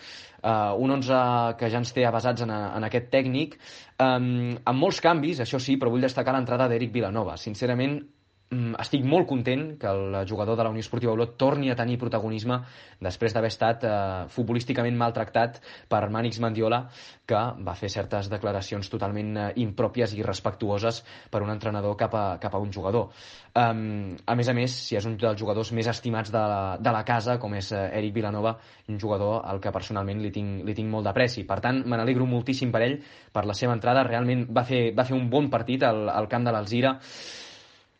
[0.42, 0.52] eh,
[0.84, 1.22] un 11
[1.60, 3.58] que ja ens té avasats en, en aquest tècnic,
[4.00, 7.36] um, amb molts canvis, això sí, però vull destacar l'entrada d'Eric Vilanova.
[7.36, 8.00] Sincerament,
[8.50, 12.56] estic molt content que el jugador de la Unió Esportiva Olot torni a tenir protagonisme
[13.04, 13.96] després d'haver estat eh,
[14.32, 16.86] futbolísticament maltractat per Mànix Mandiola,
[17.28, 22.24] que va fer certes declaracions totalment eh, impròpies i irrespectuoses per un entrenador cap a,
[22.40, 23.10] cap a un jugador.
[23.58, 26.94] Um, a més a més, si és un dels jugadors més estimats de la, de
[26.94, 28.54] la casa, com és eh, Eric Vilanova,
[28.88, 31.44] un jugador al que personalment li tinc, li tinc molt d'apreci.
[31.44, 32.96] Per tant, me n'alegro moltíssim per ell,
[33.32, 34.06] per la seva entrada.
[34.08, 36.96] Realment va fer, va fer un bon partit al, al camp de l'Alzira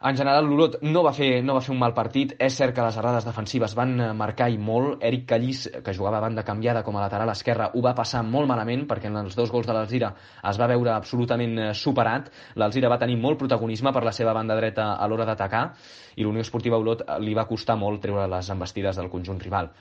[0.01, 2.36] en general, l'Olot no, va fer, no va fer un mal partit.
[2.46, 5.03] És cert que les errades defensives van eh, marcar i molt.
[5.09, 8.46] Eric Callís, que jugava a banda canviada com a lateral esquerra, ho va passar molt
[8.46, 10.12] malament perquè en els dos gols de l'Alzira
[10.53, 12.30] es va veure absolutament eh, superat.
[12.62, 15.64] L'Alzira va tenir molt protagonisme per la seva banda dreta a l'hora d'atacar
[16.14, 19.74] i l'Unió Esportiva Olot li va costar molt treure les embestides del conjunt rival.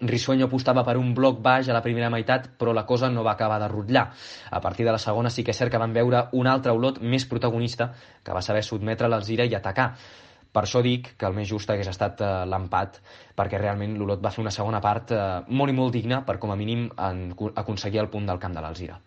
[0.00, 3.36] Risueño apostava per un bloc baix a la primera meitat, però la cosa no va
[3.38, 4.08] acabar de rutllar.
[4.50, 6.98] A partir de la segona sí que és cert que van veure un altre Olot
[7.00, 7.92] més protagonista
[8.24, 9.92] que va saber sotmetre l'Alzira i atacar.
[10.54, 13.00] Per això dic que el més just hagués estat eh, l'empat,
[13.38, 16.54] perquè realment l'Olot va fer una segona part eh, molt i molt digna per, com
[16.54, 19.00] a mínim, en, aconseguir el punt del camp de l'Alzira.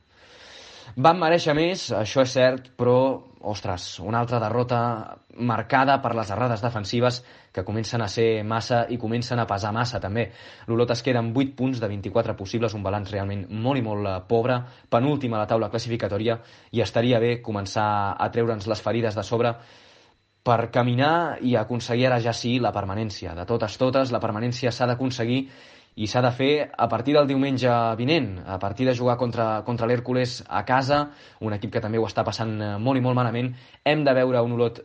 [0.96, 2.98] Van mereixer més, això és cert, però,
[3.48, 4.80] ostres, una altra derrota
[5.38, 7.20] marcada per les errades defensives
[7.54, 10.28] que comencen a ser massa i comencen a pesar massa també.
[10.68, 14.08] L'Olot es queda amb 8 punts de 24 possibles, un balanç realment molt i molt
[14.08, 16.40] eh, pobre, penúltim a la taula classificatòria
[16.72, 19.54] i estaria bé començar a treure'ns les ferides de sobre
[20.48, 23.34] per caminar i aconseguir ara ja sí la permanència.
[23.36, 25.42] De totes totes, la permanència s'ha d'aconseguir
[25.98, 29.88] i s'ha de fer a partir del diumenge vinent, a partir de jugar contra, contra
[29.90, 31.08] l'Hèrcules a casa,
[31.42, 33.50] un equip que també ho està passant eh, molt i molt malament.
[33.84, 34.84] Hem de veure un Olot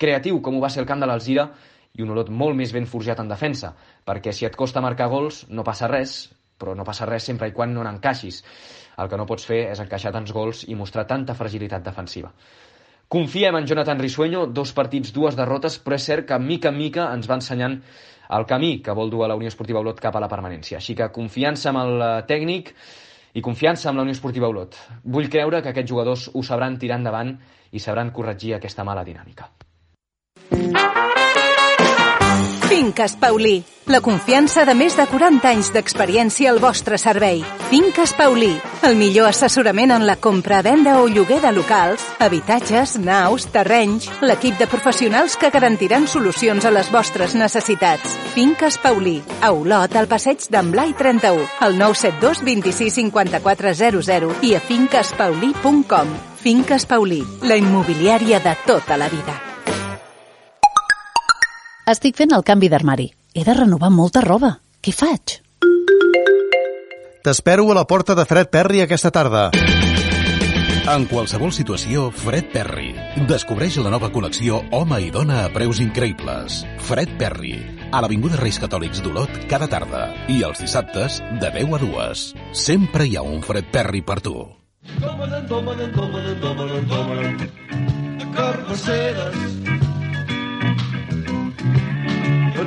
[0.00, 1.48] creatiu, com ho va ser el camp de l'Alzira,
[1.96, 3.72] i un Olot molt més ben forjat en defensa,
[4.06, 6.28] perquè si et costa marcar gols no passa res,
[6.60, 8.42] però no passa res sempre i quan no n'encaixis.
[9.00, 12.34] El que no pots fer és encaixar tants gols i mostrar tanta fragilitat defensiva.
[13.10, 17.08] Confiem en Jonathan Risueño, dos partits, dues derrotes, però és cert que mica en mica
[17.10, 17.80] ens va ensenyant
[18.38, 20.78] el camí que vol dur a la Unió Esportiva Olot cap a la permanència.
[20.78, 22.74] Així que confiança amb el eh, tècnic
[23.34, 24.78] i confiança amb la Unió Esportiva Olot.
[25.04, 27.36] Vull creure que aquests jugadors ho sabran tirar endavant
[27.70, 29.50] i sabran corregir aquesta mala dinàmica.
[32.70, 33.64] Finques Paulí.
[33.86, 37.40] La confiança de més de 40 anys d'experiència al vostre servei.
[37.66, 38.52] Finques Paulí.
[38.86, 44.62] El millor assessorament en la compra, venda o lloguer de locals, habitatges, naus, terrenys, l'equip
[44.62, 48.14] de professionals que garantiran solucions a les vostres necessitats.
[48.38, 49.18] Finques Paulí.
[49.42, 56.18] A Olot, al passeig d'en Blai 31, al 972 26 54 00 i a finquespaulí.com.
[56.38, 59.49] Finques Paulí, la immobiliària de tota la vida.
[61.90, 63.08] Estic fent el canvi d'armari.
[63.34, 64.60] He de renovar molta roba.
[64.78, 65.40] Què faig?
[67.26, 69.48] T'espero a la porta de Fred Perry aquesta tarda.
[70.90, 72.92] En qualsevol situació, Fred Perry.
[73.30, 76.60] Descobreix la nova col·lecció Home i Dona a preus increïbles.
[76.86, 77.56] Fred Perry,
[77.90, 80.06] a l'Avinguda Reis Catòlics d'Olot cada tarda.
[80.30, 82.24] I els dissabtes, de 10 a 2.
[82.66, 84.36] Sempre hi ha un Fred Perry per tu.
[85.02, 88.30] Domanen, domanen, domanen, domanen.
[88.34, 89.79] Carbasseres,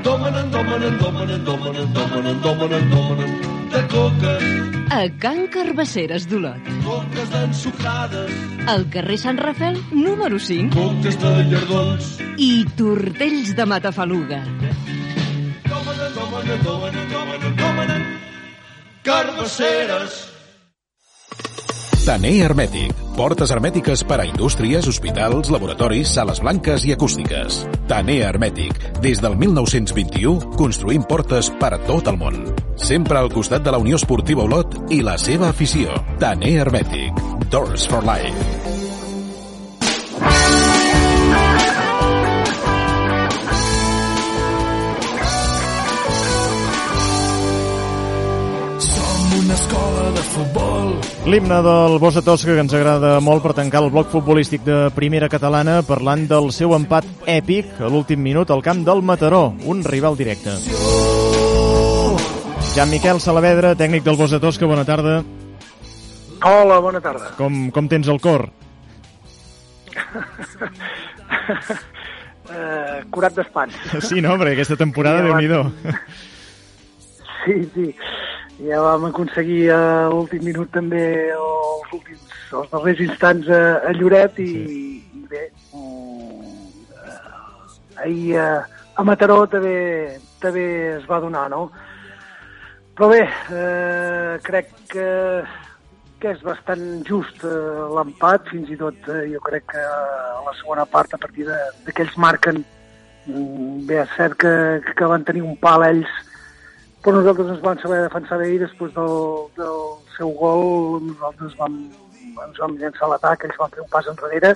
[0.02, 4.44] Domanen, domanen, domanen, domanen, domanen, domanen, domanen, de coques.
[4.90, 6.58] A Can Carbasseres d'Olot.
[6.84, 8.32] Coques ensucrades.
[8.66, 10.74] Al carrer Sant Rafel, número 5.
[10.74, 12.10] Coques de llardons.
[12.38, 14.42] I tortells de matafaluga.
[19.04, 20.20] Carbasseres.
[22.04, 22.92] Taner Hermètic.
[23.16, 27.62] Portes hermètiques per a indústries, hospitals, laboratoris, sales blanques i acústiques.
[27.88, 28.76] Taner Hermètic.
[29.00, 32.44] Des del 1921, construïm portes per a tot el món.
[32.76, 35.96] Sempre al costat de la Unió Esportiva Olot i la seva afició.
[36.20, 37.24] Taner Hermètic.
[37.48, 38.83] Doors for Life.
[50.34, 50.96] Futbol.
[51.30, 55.30] L'himne del Bosa Tosca que ens agrada molt per tancar el bloc futbolístic de primera
[55.32, 60.18] catalana parlant del seu empat èpic a l'últim minut al camp del Mataró, un rival
[60.20, 60.58] directe.
[62.74, 65.22] Jan Miquel Salavedra, tècnic del Bosa Tosca, bona tarda.
[66.44, 67.32] Hola, bona tarda.
[67.38, 68.50] Com, com tens el cor?
[72.50, 73.78] eh, curat d'espans.
[74.02, 75.48] Sí, no, perquè aquesta temporada, Ja déu nhi
[77.44, 77.88] Sí, sí.
[78.62, 81.02] Ja vam aconseguir a l'últim minut també
[81.34, 84.84] els, últims, els darrers instants a, a Lloret i, sí.
[85.18, 87.16] i bé, eh,
[88.06, 88.48] ahir a,
[88.94, 90.66] a Mataró també, també
[91.00, 91.66] es va donar, no?
[92.94, 95.08] Però bé, eh, crec que,
[96.22, 100.54] que és bastant just eh, l'empat, fins i tot eh, jo crec que a la
[100.60, 102.62] segona part, a partir de, de que ells marquen,
[103.26, 104.54] mm, bé, és cert que,
[104.94, 106.14] que van tenir un pal ells,
[107.04, 109.18] però nosaltres ens vam saber defensar bé i després del,
[109.60, 109.82] del
[110.16, 111.76] seu gol nosaltres vam,
[112.48, 114.54] ens vam llançar l'atac, ells van fer un pas enrere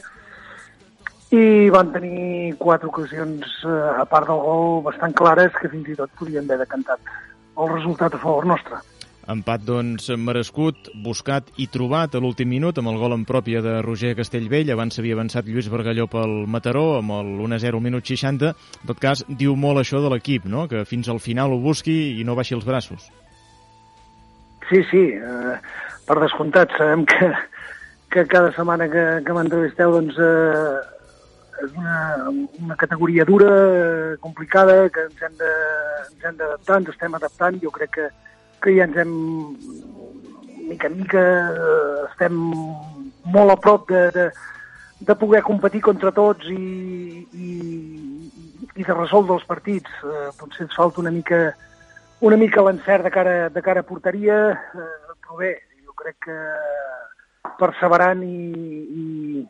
[1.35, 5.97] i van tenir quatre ocasions, eh, a part del gol, bastant clares que fins i
[5.99, 7.11] tot podien haver decantat
[7.57, 8.79] el resultat a favor nostre.
[9.27, 13.73] Empat, doncs, merescut, buscat i trobat a l'últim minut amb el gol en pròpia de
[13.83, 14.69] Roger Castellvell.
[14.71, 18.53] Abans s'havia avançat Lluís Bargalló pel Mataró amb el 1-0 al minut 60.
[18.55, 20.67] En tot cas, diu molt això de l'equip, no?
[20.71, 23.09] que fins al final ho busqui i no baixi els braços.
[24.69, 25.55] Sí, sí, eh,
[26.07, 27.27] per descomptat, sabem que,
[28.11, 31.99] que cada setmana que, que m'entrevisteu doncs, eh, és una,
[32.63, 35.51] una categoria dura, eh, complicada, que ens hem de-
[36.13, 37.59] ens hem d'adaptar, ens estem adaptant.
[37.63, 38.07] Jo crec que,
[38.63, 39.13] que ja ens hem,
[40.67, 41.23] mica en mica,
[42.09, 42.37] estem
[43.33, 44.25] molt a prop de, de,
[45.07, 47.51] de poder competir contra tots i, i,
[48.75, 49.91] i de resoldre els partits.
[50.03, 51.41] Eh, potser ens falta una mica
[52.19, 54.37] una mica l'encert de cara, de cara a porteria,
[54.73, 55.51] eh, però bé,
[55.85, 56.37] jo crec que
[57.59, 58.37] perseverant i,
[59.01, 59.43] i,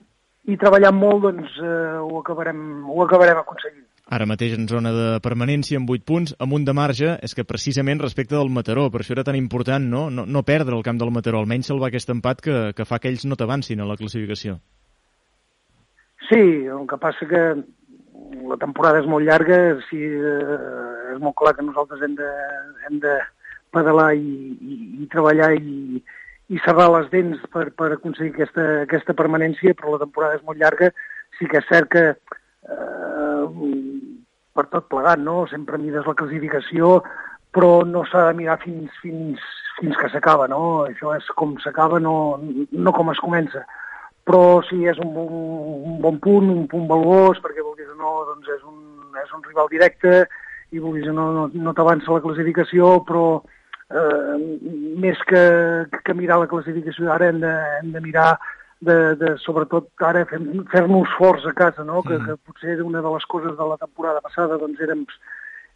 [0.51, 2.59] i treballant molt doncs, eh, ho, acabarem,
[2.91, 3.86] ho acabarem aconseguint.
[4.07, 7.43] Ara mateix en zona de permanència amb 8 punts, amb un de marge, és que
[7.43, 11.01] precisament respecte del Mataró, per això era tan important no, no, no perdre el camp
[11.01, 13.97] del Mataró, almenys salvar aquest empat que, que fa que ells no t'avancin a la
[13.99, 14.61] classificació.
[16.29, 16.39] Sí,
[16.71, 17.43] el que passa que
[18.47, 20.57] la temporada és molt llarga, sí, eh,
[21.13, 22.31] és molt clar que nosaltres hem de,
[22.87, 23.19] hem de
[23.75, 24.23] pedalar i,
[24.55, 25.99] i, i treballar i,
[26.47, 30.63] i serrar les dents per, per aconseguir aquesta, aquesta permanència, però la temporada és molt
[30.63, 30.93] llarga.
[31.37, 32.05] Sí que és cert que
[32.65, 33.43] eh,
[34.57, 35.45] per tot plegat, no?
[35.51, 37.01] Sempre mires la classificació,
[37.53, 39.43] però no s'ha de mirar fins, fins,
[39.79, 40.87] fins que s'acaba, no?
[40.89, 42.39] Això és com s'acaba, no,
[42.71, 43.65] no com es comença
[44.27, 45.29] però sí, és un, bon,
[45.87, 48.81] un bon punt, un punt valuós, perquè vulguis o no, doncs és un,
[49.23, 50.25] és un rival directe
[50.75, 54.35] i vulguis o no, no, no t'avança la classificació, però eh,
[54.99, 55.43] més que,
[56.03, 58.33] que mirar la classificació ara hem de, hem de mirar
[58.81, 60.83] de, de, sobretot ara fer-nos fer
[61.17, 62.03] forts a casa, no?
[62.03, 65.05] que, que potser era una de les coses de la temporada passada, doncs érem,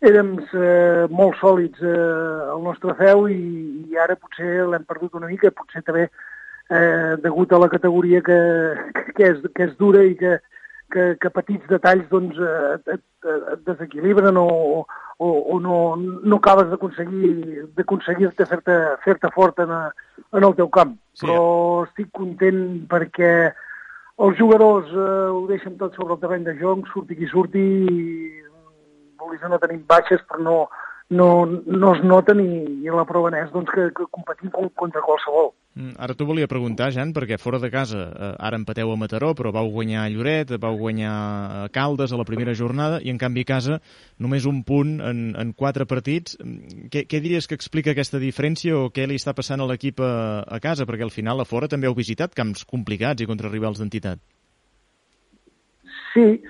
[0.02, 3.42] érem eh, molt sòlids eh, al nostre feu i,
[3.90, 8.40] i ara potser l'hem perdut una mica, potser també eh, degut a la categoria que,
[9.16, 10.38] que, és, que és dura i que,
[10.92, 14.48] que, que petits detalls doncs, eh, et, et desequilibren o,
[14.84, 19.82] o, o no, no acabes d'aconseguir d'aconseguir-te fer-te fer fort en, a,
[20.38, 20.96] en el teu camp.
[21.14, 21.26] Sí.
[21.26, 22.62] Però estic content
[22.92, 23.34] perquè
[24.22, 28.42] els jugadors eh, ho deixen tot sobre el terreny de joc, surti qui surti, i,
[29.22, 30.58] vulguis no tenim baixes, però no,
[31.12, 32.52] no, no es noten i,
[32.86, 35.52] i la prova n'és doncs, que, que competim contra qualsevol.
[35.76, 39.32] Mm, Ara t'ho volia preguntar, Jan, perquè fora de casa eh, ara empateu a Mataró,
[39.36, 43.20] però vau guanyar a Lloret, vau guanyar a Caldes a la primera jornada, i en
[43.22, 43.80] canvi a casa
[44.20, 46.38] només un punt en, en quatre partits.
[46.40, 50.00] Mm, Què, què diries que explica aquesta diferència o què li està passant a l'equip
[50.04, 50.88] a, a casa?
[50.88, 54.20] Perquè al final a fora també heu visitat camps complicats i contra rivals d'entitat.
[56.12, 56.42] Sí,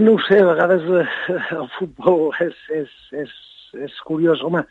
[0.00, 1.06] no ho sé, a vegades eh,
[1.56, 2.92] el futbol és, és,
[3.24, 3.34] és,
[3.86, 4.42] és curiós.
[4.46, 4.62] Home,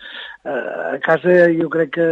[0.45, 0.55] eh,
[0.95, 2.09] a casa jo crec que,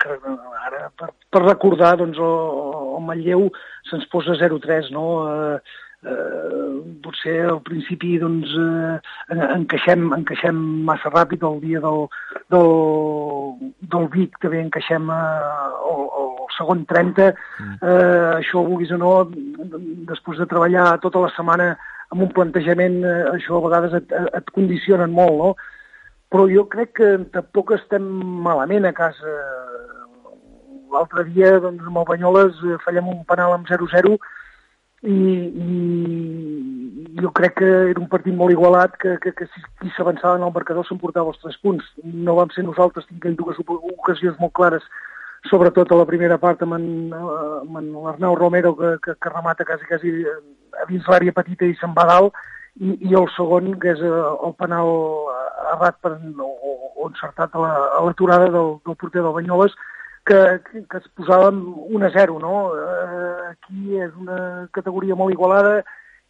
[0.00, 0.18] que
[0.66, 2.34] ara, per, per recordar, doncs, el,
[2.96, 3.48] el Manlleu
[3.90, 5.06] se'ns posa 0-3, no?
[5.28, 12.06] Eh, eh, potser al principi doncs, eh, encaixem, encaixem massa ràpid el dia del,
[12.52, 12.70] del,
[13.94, 15.20] del Vic, també encaixem eh,
[15.92, 19.12] el, el segon 30, eh, això vulguis o no,
[20.10, 21.74] després de treballar tota la setmana
[22.10, 25.52] amb un plantejament, eh, això a vegades et, et condicionen molt, no?
[26.30, 28.04] Però jo crec que tampoc estem
[28.44, 29.32] malament a casa.
[30.90, 34.14] L'altre dia, doncs, amb el Banyoles eh, fallem un penal amb 0-0
[35.02, 35.16] i,
[35.64, 40.36] i, jo crec que era un partit molt igualat, que, que, que si qui s'avançava
[40.36, 41.86] en el marcador s'emportava els tres punts.
[42.04, 44.84] No vam ser nosaltres, tinguem dues ocasions molt clares,
[45.48, 46.86] sobretot a la primera part amb en,
[47.16, 50.14] amb en l'Arnau Romero, que, que, que remata quasi, quasi
[50.80, 52.36] a dins l'àrea petita i se'n va dalt,
[52.80, 54.92] i, i el segon, que és eh, el penal
[55.74, 56.12] errat per,
[56.44, 56.50] o,
[57.00, 57.64] o encertat a
[58.04, 59.74] l'aturada la, del, del porter del Banyoles,
[60.30, 61.58] que, que, que es posàvem
[61.90, 62.54] 1 a 0, no?
[62.78, 65.80] Eh, aquí és una categoria molt igualada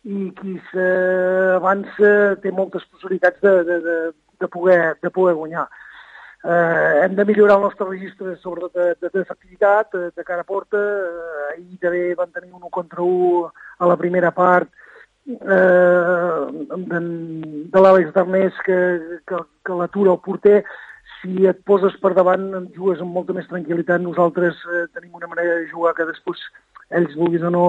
[0.09, 3.97] i qui s'avança té moltes possibilitats de, de, de,
[4.41, 5.67] de, poder, de poder guanyar.
[6.41, 10.81] Eh, hem de millorar el nostre registre, sobretot de, d'efectivitat, de, de cara a porta.
[10.81, 14.71] Eh, ahir també van tenir un 1 contra 1 a la primera part
[15.29, 16.45] eh,
[16.89, 17.01] de,
[17.75, 18.79] de l'Àlex Darnés que,
[19.29, 20.63] que, que l'atura el porter
[21.21, 24.03] si et poses per davant jugues amb molta més tranquil·litat.
[24.03, 26.43] Nosaltres eh, tenim una manera de jugar que després
[26.97, 27.67] ells, vulguis o no,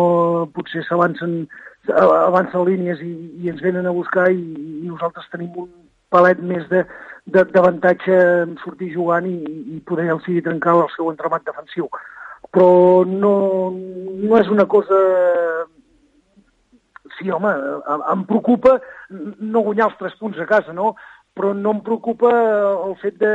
[0.55, 1.45] potser s'avancen
[1.89, 5.69] avancen línies i, i ens venen a buscar i, i nosaltres tenim un
[6.13, 9.37] palet més d'avantatge en sortir jugant i,
[9.75, 11.87] i poder els sigui trencar el seu entramat defensiu.
[12.51, 13.35] Però no,
[13.71, 14.97] no és una cosa...
[17.17, 17.51] Sí, home,
[18.09, 18.79] em preocupa
[19.11, 20.95] no guanyar els tres punts a casa, no?
[21.41, 22.29] Però no em preocupa
[22.85, 23.31] el fet de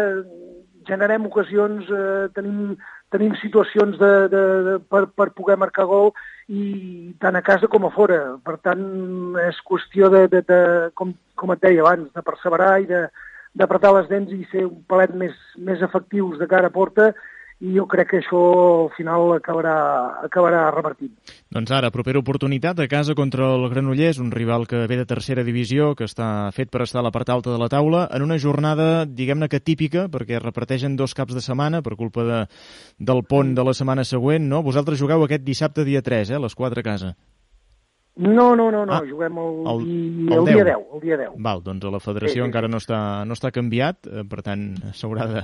[0.86, 2.76] generem ocasions, eh, tenim,
[3.10, 6.12] tenim situacions de, de, de, per, per poder marcar gol
[6.46, 8.20] i tant a casa com a fora.
[8.46, 8.84] Per tant,
[9.42, 10.60] és qüestió de, de, de
[10.94, 15.10] com, com et deia abans, de perseverar i d'apretar les dents i ser un palet
[15.18, 17.10] més, més efectius de cara a porta
[17.60, 18.40] i jo crec que això
[18.84, 19.76] al final acabarà,
[20.26, 21.14] acabarà revertint.
[21.52, 25.44] Doncs ara, propera oportunitat a casa contra el Granollers, un rival que ve de tercera
[25.46, 28.38] divisió, que està fet per estar a la part alta de la taula, en una
[28.38, 32.42] jornada, diguem-ne que típica, perquè reparteixen dos caps de setmana per culpa de,
[32.98, 34.60] del pont de la setmana següent, no?
[34.66, 37.16] Vosaltres jugueu aquest dissabte dia 3, eh, les 4 a casa.
[38.16, 38.94] No, no, no, no.
[38.94, 39.80] Ah, juguem el, el,
[40.32, 40.54] el, el 10.
[40.54, 40.76] dia 10.
[40.94, 41.32] El dia 10.
[41.36, 42.46] Val, doncs a la federació sí, sí.
[42.48, 42.98] encara no està,
[43.28, 44.62] no està canviat, eh, per tant
[44.96, 45.42] s'haurà de,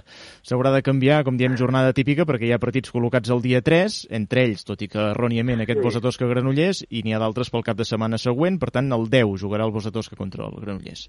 [0.49, 4.47] de canviar, com diem, jornada típica, perquè hi ha partits col·locats el dia 3, entre
[4.47, 5.85] ells, tot i que erròniament aquest sí.
[5.85, 9.37] Bosatosca Granollers, i n'hi ha d'altres pel cap de setmana següent, per tant el 10
[9.45, 11.05] jugarà el Bosatosca contra el Granollers.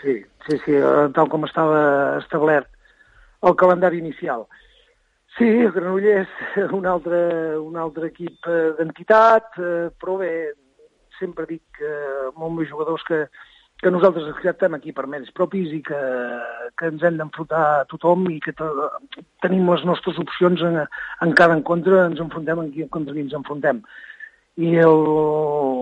[0.00, 2.66] Sí, sí, sí, eh, tal com estava establert
[3.46, 4.48] el calendari inicial.
[5.38, 6.34] Sí, el Granollers,
[6.74, 7.22] un altre,
[7.62, 9.62] un altre equip eh, d'entitat,
[9.94, 10.34] però bé,
[11.18, 11.90] sempre dic que
[12.36, 13.24] molts més jugadors que,
[13.82, 16.00] que nosaltres acceptem aquí per mèrits propis i que,
[16.78, 18.54] que ens hem d'enfrontar a tothom i que
[19.44, 23.36] tenim les nostres opcions en, en cada encontre, ens enfrontem en qui, contra qui ens
[23.36, 23.82] enfrontem.
[24.56, 25.00] I el,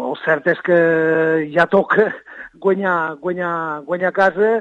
[0.09, 0.78] el cert és que
[1.53, 2.09] ja toca
[2.64, 3.55] guanyar, guanyar,
[3.87, 4.53] guanyar a casa,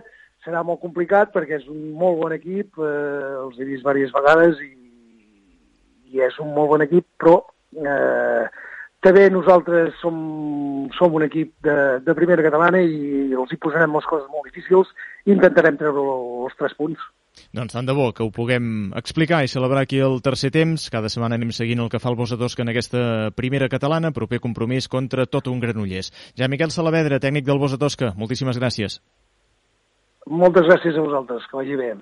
[0.45, 4.61] serà molt complicat perquè és un molt bon equip, eh, els he vist diverses vegades
[4.65, 4.72] i,
[6.11, 7.39] i és un molt bon equip, però
[7.78, 8.45] eh,
[9.01, 10.17] també nosaltres som,
[10.97, 14.91] som un equip de, de primera catalana i els hi posarem les coses molt difícils
[15.25, 16.05] i intentarem treure
[16.45, 17.01] els tres punts.
[17.55, 20.89] Doncs tant de bo que ho puguem explicar i celebrar aquí el tercer temps.
[20.93, 24.87] Cada setmana anem seguint el que fa el Bosadosca en aquesta primera catalana, proper compromís
[24.91, 26.11] contra tot un Granollers.
[26.37, 28.99] Ja Miquel Salavedra, tècnic del Bosadosca, moltíssimes gràcies.
[30.29, 31.95] Moltes gràcies a vosaltres, que vagi bé.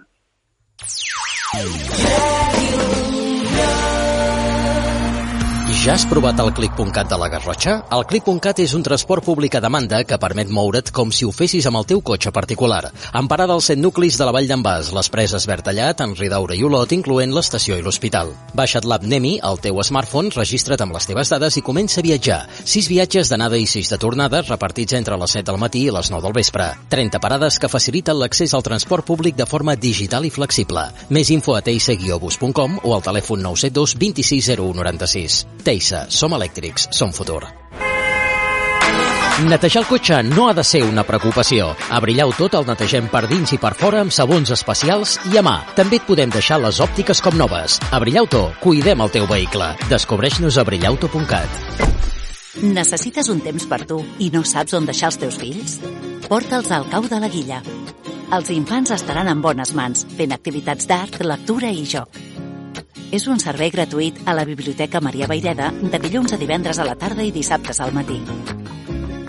[5.90, 7.72] Ja has provat el Click.cat de la Garrotxa?
[7.98, 11.66] El Click.cat és un transport públic a demanda que permet moure't com si ho fessis
[11.66, 12.92] amb el teu cotxe particular.
[13.18, 16.54] Amb parada als 7 nuclis de la Vall d'en Bas, les preses Bertallat, en Ridaura
[16.54, 18.30] i Olot, incloent l'estació i l'hospital.
[18.54, 22.38] Baixa't l'app Nemi al teu smartphone, registra't amb les teves dades i comença a viatjar.
[22.62, 26.14] 6 viatges d'anada i 6 de tornada repartits entre les 7 del matí i les
[26.14, 26.70] 9 del vespre.
[26.94, 30.86] 30 parades que faciliten l'accés al transport públic de forma digital i flexible.
[31.10, 35.42] Més info a teixa-bus.com o al telèfon 972 26 0196.
[35.80, 37.46] Teissa, som elèctrics, som futur.
[39.48, 41.70] Netejar el cotxe no ha de ser una preocupació.
[41.88, 45.44] A Brillau tot el netegem per dins i per fora amb sabons especials i a
[45.46, 45.56] mà.
[45.80, 47.80] També et podem deixar les òptiques com noves.
[47.96, 49.72] A Brillauto, cuidem el teu vehicle.
[49.88, 51.64] Descobreix-nos a brillauto.cat.
[52.60, 55.80] Necessites un temps per tu i no saps on deixar els teus fills?
[56.28, 57.64] Porta'ls al cau de la guilla.
[58.36, 62.28] Els infants estaran en bones mans, fent activitats d'art, lectura i joc
[63.12, 66.96] és un servei gratuït a la Biblioteca Maria Vaireda de dilluns a divendres a la
[66.96, 68.22] tarda i dissabtes al matí.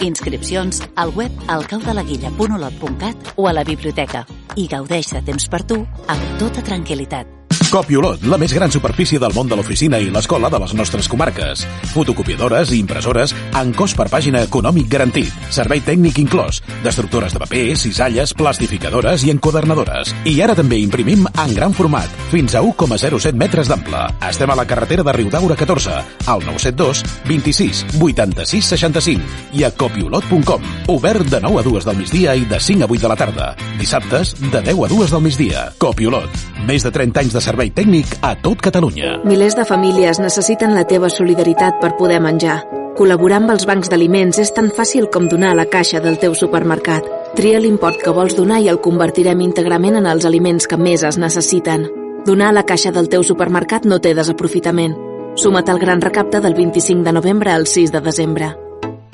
[0.00, 4.24] Inscripcions al web alcaudelaguilla.olot.cat o a la biblioteca
[4.56, 7.39] i gaudeix de temps per tu amb tota tranquil·litat.
[7.70, 11.60] Copiolot, la més gran superfície del món de l'oficina i l'escola de les nostres comarques.
[11.92, 15.30] Fotocopiadores i impressores en cost per pàgina econòmic garantit.
[15.54, 16.58] Servei tècnic inclòs.
[16.82, 20.10] Destructores de paper, cisalles, plastificadores i encodernadores.
[20.26, 24.02] I ara també imprimim en gran format, fins a 1,07 metres d'ample.
[24.26, 30.66] Estem a la carretera de Riudaura 14, al 972 26 86 65 i a copiolot.com.
[30.90, 33.54] Obert de 9 a 2 del migdia i de 5 a 8 de la tarda.
[33.78, 35.68] Dissabtes, de 10 a 2 del migdia.
[35.78, 36.46] Copiolot.
[36.66, 39.18] Més de 30 anys de servei tècnic a tot Catalunya.
[39.28, 42.62] Milers de famílies necessiten la teva solidaritat per poder menjar.
[42.96, 46.32] Col·laborar amb els bancs d'aliments és tan fàcil com donar a la caixa del teu
[46.34, 47.04] supermercat.
[47.36, 51.20] Tria l'import que vols donar i el convertirem íntegrament en els aliments que més es
[51.20, 51.84] necessiten.
[52.24, 54.96] Donar a la caixa del teu supermercat no té desaprofitament.
[55.36, 58.54] Suma't al gran recapte del 25 de novembre al 6 de desembre.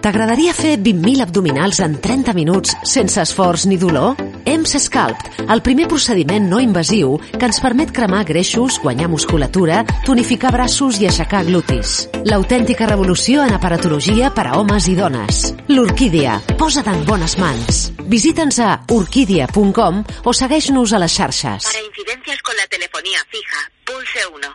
[0.02, 4.14] T'agradaria fer 20.000 abdominals en 30 minuts sense esforç ni dolor?
[4.46, 10.52] EMS Sculpt, el primer procediment no invasiu que ens permet cremar greixos, guanyar musculatura, tonificar
[10.54, 11.96] braços i aixecar glutis.
[12.28, 15.42] L'autèntica revolució en aparatologia per a homes i dones.
[15.72, 16.38] L'Orquídia.
[16.60, 17.82] Posa't en bones mans.
[18.06, 21.66] Visita'ns a orquídia.com o segueix-nos a les xarxes.
[21.66, 24.54] Para incidencias con la telefonía fija, pulse 1.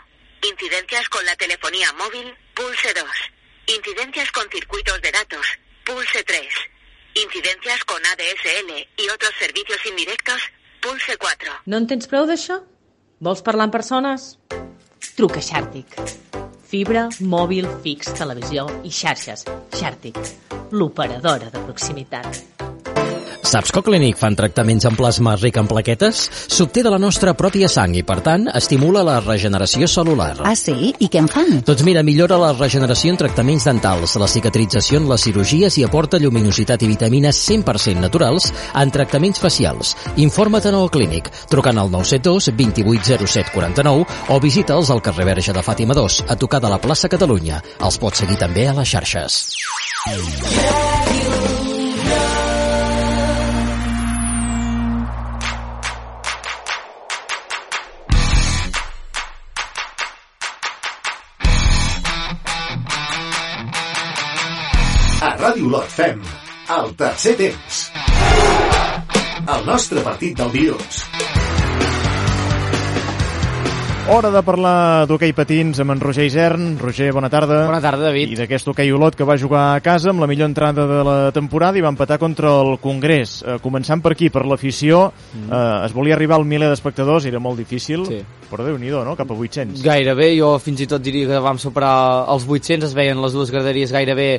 [0.53, 3.40] Incidencias con la telefonía móvil, pulse 2.
[3.76, 5.45] Incidencias con circuitos de datos,
[5.86, 6.45] pulse 3.
[7.24, 10.41] Incidencias con ADSL y otros servicios indirectos,
[10.82, 11.51] pulse 4.
[11.67, 12.59] No en tens prou d'això?
[13.24, 14.36] Vols parlar amb persones?
[15.15, 15.95] Truca Xàrtic.
[16.67, 19.47] Fibra, mòbil, fix, televisió i xarxes.
[19.80, 20.19] Xàrtic,
[20.76, 22.70] l'operadora de proximitat.
[23.51, 26.21] Saps que Clinic fan tractaments en plasma ric en plaquetes?
[26.55, 30.37] S'obté de la nostra pròpia sang i, per tant, estimula la regeneració celular.
[30.47, 30.93] Ah, sí?
[31.03, 31.59] I què en fan?
[31.67, 36.21] Doncs mira, millora la regeneració en tractaments dentals, la cicatrització en les cirurgies i aporta
[36.23, 39.97] lluminositat i vitamines 100% naturals en tractaments facials.
[40.15, 45.65] Informa't en el Clínic, trucant al 972 2807 49 o visita'ls al carrer Verge de
[45.65, 47.59] Fàtima 2, a tocar de la plaça Catalunya.
[47.83, 49.41] Els pots seguir també a les xarxes.
[50.07, 51.61] A
[65.91, 66.21] fem
[66.71, 67.83] el tercer temps.
[69.51, 71.03] El nostre partit del dilluns.
[74.11, 76.63] Hora de parlar d'hoquei patins amb en Roger Isern.
[76.81, 77.61] Roger, bona tarda.
[77.67, 78.33] Bona tarda, David.
[78.33, 81.17] I d'aquest hoquei Olot que va jugar a casa amb la millor entrada de la
[81.35, 83.37] temporada i va empatar contra el Congrés.
[83.45, 85.51] Eh, començant per aquí, per l'afició, mm.
[85.51, 88.19] eh, es volia arribar al miler d'espectadors, era molt difícil, sí.
[88.49, 89.15] però déu nhi no?
[89.15, 89.85] Cap a 800.
[89.85, 93.53] Gairebé, jo fins i tot diria que vam superar els 800, es veien les dues
[93.53, 94.31] graderies gairebé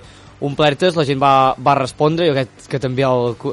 [0.42, 3.06] omplertes, la gent va, va respondre, jo crec que també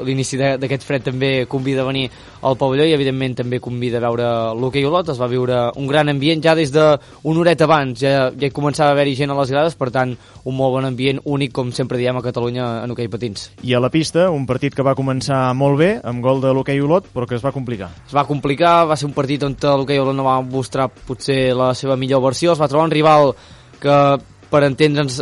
[0.07, 2.07] l'inici d'aquest fred també convida a venir
[2.45, 6.09] al pavelló i evidentment també convida a veure l'hoquei Olot, es va viure un gran
[6.09, 9.77] ambient ja des d'una horeta abans, ja, ja començava a haver-hi gent a les grades,
[9.79, 13.49] per tant un molt bon ambient únic com sempre diem a Catalunya en hoquei patins.
[13.63, 16.81] I a la pista, un partit que va començar molt bé, amb gol de l'hoquei
[16.81, 17.91] Olot, però que es va complicar.
[18.07, 21.73] Es va complicar, va ser un partit on l'hoquei Olot no va mostrar potser la
[21.77, 23.33] seva millor versió, es va trobar un rival
[23.79, 23.95] que
[24.49, 25.19] per entendre'ns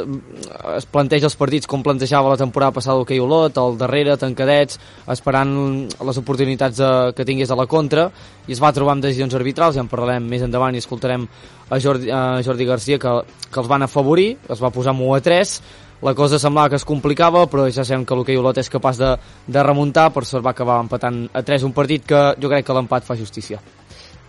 [0.75, 5.51] es planteja els partits com plantejava la temporada passada el Olot, al darrere, tancadets, esperant
[5.87, 8.09] les oportunitats de, que tingués a la contra,
[8.47, 11.27] i es va trobar amb decisions arbitrals, ja en parlarem més endavant i escoltarem
[11.69, 13.17] a Jordi, a Jordi Garcia que,
[13.51, 15.57] que els van afavorir, es va posar amb 1 a 3,
[16.01, 19.15] la cosa semblava que es complicava, però ja sabem que l'hoquei Olot és capaç de,
[19.47, 22.77] de remuntar, per sort va acabar empatant a 3 un partit que jo crec que
[22.77, 23.59] l'empat fa justícia.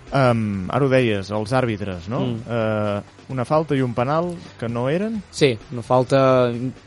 [0.08, 2.22] Um, ara ho deies, els àrbitres, no?
[2.24, 2.38] Mm.
[2.48, 5.18] Uh, una falta i un penal que no eren?
[5.30, 6.20] Sí, una falta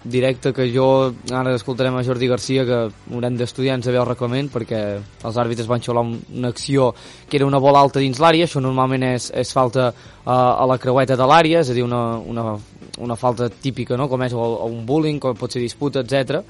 [0.03, 0.87] directa que jo,
[1.29, 2.79] ara escoltarem a Jordi Garcia, que
[3.13, 6.91] haurem d'estudiar ens el reglament, perquè els àrbitres van xular una acció
[7.29, 10.79] que era una bola alta dins l'àrea, això normalment és, és falta uh, a la
[10.81, 12.55] creueta de l'àrea, és a dir, una, una,
[12.99, 14.09] una falta típica, no?
[14.11, 16.41] com és o, o un bullying, com pot ser disputa, etc.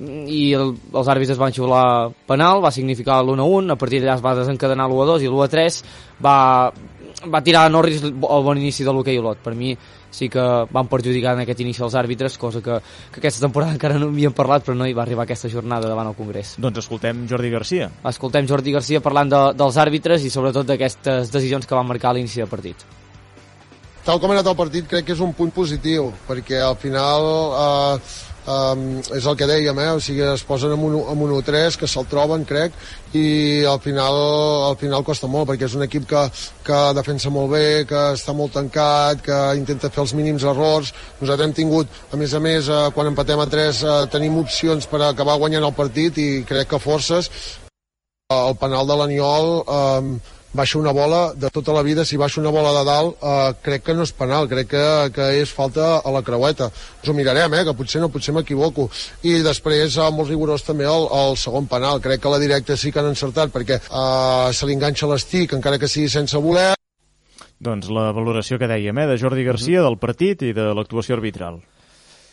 [0.00, 4.36] I el, els àrbitres van xular penal, va significar l'1-1, a partir d'allà es va
[4.38, 5.80] desencadenar l'1-2 i l'1-3
[6.24, 6.36] va,
[7.26, 9.42] va tirar a Norris el bon inici de l'hoquei Olot.
[9.44, 9.74] Per mi
[10.10, 12.80] sí que van perjudicar en aquest inici els àrbitres, cosa que,
[13.12, 16.10] que aquesta temporada encara no havíem parlat, però no hi va arribar aquesta jornada davant
[16.10, 16.56] el Congrés.
[16.58, 17.90] Doncs escoltem Jordi Garcia.
[18.10, 22.18] Escoltem Jordi Garcia parlant de, dels àrbitres i sobretot d'aquestes decisions que van marcar a
[22.18, 22.99] l'inici del partit.
[24.04, 27.26] Tal com ha anat el partit crec que és un punt positiu, perquè al final
[27.60, 28.84] eh, um,
[29.16, 29.90] és el que dèiem, eh?
[29.92, 32.76] o sigui, es posen amb un, amb un 1-3, que se'l troben, crec,
[33.12, 33.26] i
[33.68, 34.16] al final,
[34.70, 36.24] al final costa molt, perquè és un equip que,
[36.66, 40.94] que defensa molt bé, que està molt tancat, que intenta fer els mínims errors.
[41.20, 44.88] Nosaltres hem tingut, a més a més, eh, quan empatem a 3, eh, tenim opcions
[44.90, 47.30] per acabar guanyant el partit i crec que forces
[48.30, 52.50] el penal de l'Aniol eh, baixa una bola de tota la vida, si baixa una
[52.50, 56.14] bola de dalt, eh, crec que no és penal, crec que, que és falta a
[56.14, 56.70] la creueta.
[57.00, 58.88] Ens ho mirarem, eh, que potser no, potser m'equivoco.
[59.22, 62.02] I després, eh, molt rigorós també el, el segon penal.
[62.02, 65.78] Crec que la directa sí que han encertat, perquè eh, se li enganxa l'estic, encara
[65.78, 66.74] que sigui sense voler.
[67.60, 71.60] Doncs la valoració que dèiem, eh, de Jordi Garcia, del partit i de l'actuació arbitral.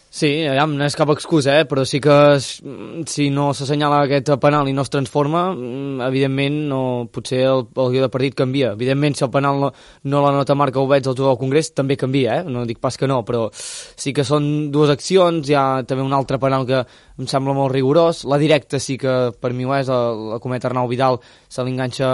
[0.09, 1.65] Sí, ja, no és cap excusa, eh?
[1.67, 6.79] però sí que si no s'assenyala aquest penal i no es transforma, mm, evidentment no,
[7.11, 8.71] potser el, el guió de partit canvia.
[8.77, 9.71] Evidentment, si el penal no,
[10.07, 12.47] no la nota marca ho veig al jugador del Congrés, també canvia, eh?
[12.47, 16.15] no dic pas que no, però sí que són dues accions, hi ha també un
[16.15, 16.85] altre penal que
[17.17, 18.23] em sembla molt rigorós.
[18.29, 21.19] La directa sí que per mi ho és, la cometa Arnau Vidal
[21.49, 22.11] se li enganxa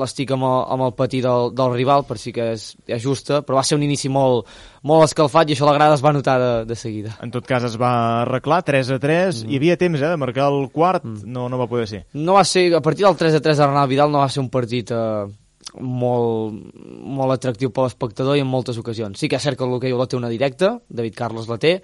[0.00, 3.42] l'estic amb, el, amb el patí del, del rival, per si que és, és justa,
[3.46, 4.48] però va ser un inici molt,
[4.86, 7.14] molt escalfat i això la grada es va notar de, de seguida.
[7.22, 7.92] En tot cas es va
[8.22, 9.50] arreglar 3 a 3, mm.
[9.50, 11.28] hi havia temps eh, de marcar el quart, mm.
[11.30, 12.04] no, no va poder ser.
[12.14, 14.50] No va ser, a partir del 3 a 3 d'Arnau Vidal no va ser un
[14.52, 15.28] partit eh,
[15.78, 19.18] molt, molt atractiu per l'espectador i en moltes ocasions.
[19.18, 21.76] Sí que és cert que l'hoquei la té una directa, David Carlos la té,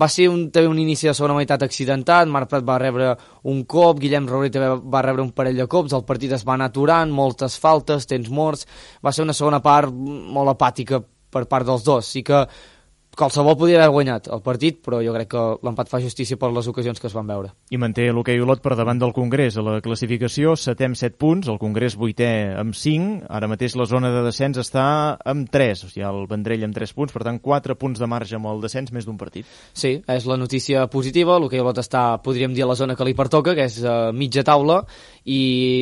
[0.00, 3.12] va ser un, també un inici de segona meitat accidentat, Marc Prat va rebre
[3.50, 6.56] un cop, Guillem Roure també va rebre un parell de cops, el partit es va
[6.58, 8.66] anar aturant, moltes faltes, temps morts,
[9.04, 11.00] va ser una segona part molt apàtica
[11.30, 12.06] per part dels dos.
[12.10, 12.44] Sí que
[13.16, 16.68] qualsevol podia haver guanyat el partit, però jo crec que l'empat fa justícia per les
[16.70, 17.52] ocasions que es van veure.
[17.70, 19.58] I manté l'hoquei Olot per davant del Congrés.
[19.58, 22.30] A la classificació, setem 7 punts, el Congrés vuitè
[22.60, 24.84] amb 5, ara mateix la zona de descens està
[25.24, 28.38] amb 3, o sigui, el Vendrell amb 3 punts, per tant 4 punts de marge
[28.38, 29.48] amb el descens, més d'un partit.
[29.72, 33.16] Sí, és la notícia positiva, l'hoquei Olot està, podríem dir, a la zona que li
[33.18, 34.82] pertoca, que és uh, mitja taula,
[35.24, 35.40] i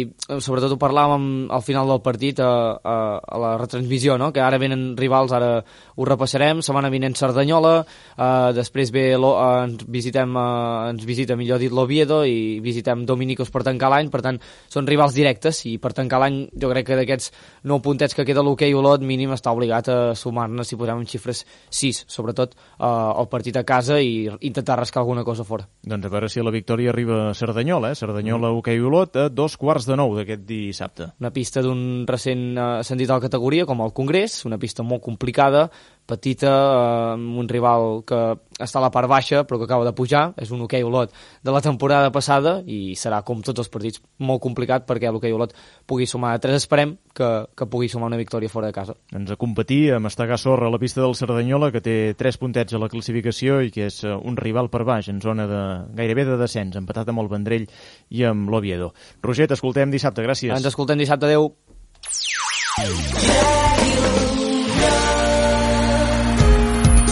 [0.09, 4.33] eh, sobretot ho parlàvem al final del partit a, a, a la retransmissió, no?
[4.33, 7.75] que ara venen rivals, ara ho repassarem, setmana vinent Cerdanyola,
[8.17, 13.05] eh, després ve lo, eh, ens visitem eh, ens visita millor dit l'Oviedo i visitem
[13.07, 16.91] Dominicos per tancar l'any, per tant són rivals directes i per tancar l'any jo crec
[16.91, 17.33] que d'aquests
[17.69, 21.45] 9 puntets que queda l'hoquei Olot mínim està obligat a sumar-ne si posem en xifres
[21.71, 25.69] 6, sobretot eh, el partit a casa i intentar rascar alguna cosa fora.
[25.85, 27.99] Doncs a veure si la victòria arriba a Cerdanyola, eh?
[27.99, 28.59] Cerdanyola, mm.
[28.59, 31.11] hoquei Olot, dos quarts de nou d'aquest dissabte.
[31.21, 35.05] Una pista d'un recent eh, ascendit a la categoria com el Congrés, una pista molt
[35.05, 35.69] complicada,
[36.09, 38.19] petita, eh, amb un rival que
[38.59, 41.13] està a la part baixa però que acaba de pujar, és un hoquei Olot
[41.45, 45.55] de la temporada passada i serà com tots els partits molt complicat perquè l'hoquei Olot
[45.87, 48.97] pugui sumar a 3, esperem que, que pugui sumar una victòria fora de casa.
[49.15, 52.75] Ens a competir amb Estagar Sorra a la pista del Cerdanyola que té 3 puntets
[52.75, 55.63] a la classificació i que és eh, un rival per baix en zona de
[55.99, 57.69] gairebé de descens, empatat amb el Vendrell
[58.11, 58.93] i amb l'Oviedo.
[59.23, 60.57] Roger, t'escoltem dissabte, gràcies.
[60.57, 61.53] Ens escoltem dissabte, adeu.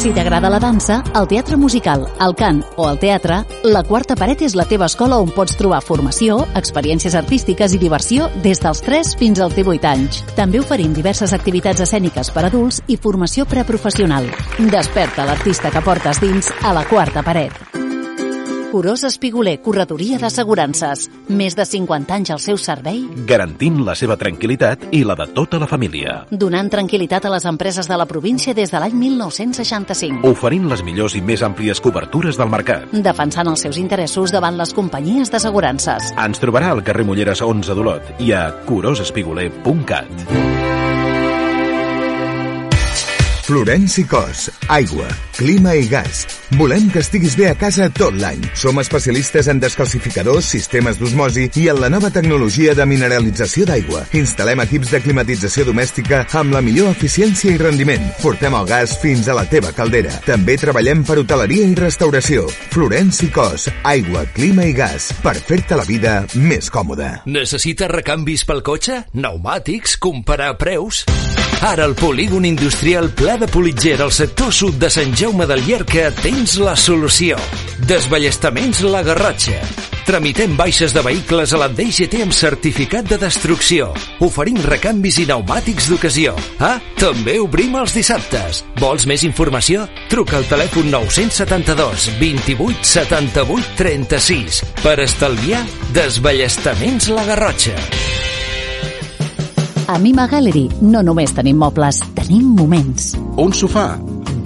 [0.07, 4.45] Si t'agrada la dansa, el teatre musical, el cant o el teatre, La Quarta Paret
[4.47, 9.17] és la teva escola on pots trobar formació, experiències artístiques i diversió des dels 3
[9.19, 10.21] fins als 18 anys.
[10.39, 14.31] També oferim diverses activitats escèniques per adults i formació preprofessional.
[14.71, 17.76] Desperta l'artista que portes dins a La Quarta Paret.
[18.77, 21.07] Curós Espiguler, corredoria d'assegurances.
[21.33, 22.99] Més de 50 anys al seu servei.
[23.25, 26.19] Garantint la seva tranquil·litat i la de tota la família.
[26.29, 30.29] Donant tranquil·litat a les empreses de la província des de l'any 1965.
[30.29, 32.93] Oferint les millors i més àmplies cobertures del mercat.
[32.93, 36.13] Defensant els seus interessos davant les companyies d'assegurances.
[36.13, 40.66] Ens trobarà al carrer Molleres 11 d'Olot i a curosespiguler.cat.
[43.47, 45.07] Florenci Cos, aigua,
[45.37, 46.25] clima i gas.
[46.59, 48.41] Volem que estiguis bé a casa tot l'any.
[48.59, 54.03] Som especialistes en descalcificadors, sistemes d'osmosi i en la nova tecnologia de mineralització d'aigua.
[54.19, 58.03] Instal·lem equips de climatització domèstica amb la millor eficiència i rendiment.
[58.19, 60.19] Portem el gas fins a la teva caldera.
[60.27, 62.49] També treballem per hoteleria i restauració.
[62.75, 65.13] Florenci Cos, aigua, clima i gas.
[65.23, 67.21] Per fer-te la vida més còmoda.
[67.31, 69.05] Necessites recanvis pel cotxe?
[69.15, 70.01] Pneumàtics?
[70.03, 71.05] Comparar preus?
[71.63, 76.09] Ara al polígon industrial Pla de Politger al sector sud de Sant Jaume del Llierca
[76.23, 77.37] tens la solució.
[77.89, 79.59] Desballestaments La Garrotxa.
[80.07, 83.91] Tramitem baixes de vehicles a la DGT amb certificat de destrucció.
[84.25, 86.37] Oferim recanvis i pneumàtics d'ocasió.
[86.63, 88.63] Ah, també obrim els dissabtes.
[88.81, 89.89] Vols més informació?
[90.13, 95.65] Truca al telèfon 972 28 78 36 per estalviar
[95.97, 97.77] desballestaments La Garrotxa.
[99.89, 103.13] A Mima Gallery no només tenim mobles, tenim moments.
[103.39, 103.93] Un sofà.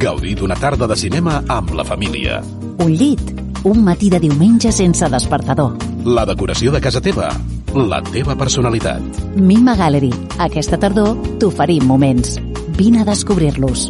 [0.00, 2.42] Gaudir d'una tarda de cinema amb la família.
[2.84, 3.32] Un llit.
[3.64, 5.78] Un matí de diumenge sense despertador.
[6.04, 7.30] La decoració de casa teva.
[7.72, 9.00] La teva personalitat.
[9.36, 10.12] Mima Gallery.
[10.38, 12.36] Aquesta tardor t'oferim moments.
[12.76, 13.88] Vine a descobrir-los.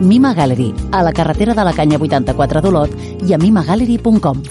[0.00, 2.92] Mima Gallery, a la carretera de la Canya 84 d'Olot
[3.28, 4.44] i a mimagallery.com.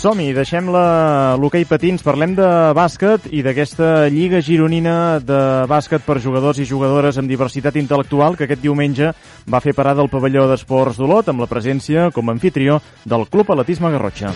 [0.00, 6.56] Som-hi, deixem l'hoquei patins, parlem de bàsquet i d'aquesta Lliga Gironina de bàsquet per jugadors
[6.56, 9.12] i jugadores amb diversitat intel·lectual que aquest diumenge
[9.44, 13.52] va fer parada al pavelló d'esports d'Olot amb la presència com a anfitrió del Club
[13.52, 14.32] Atletisme Garrotxa.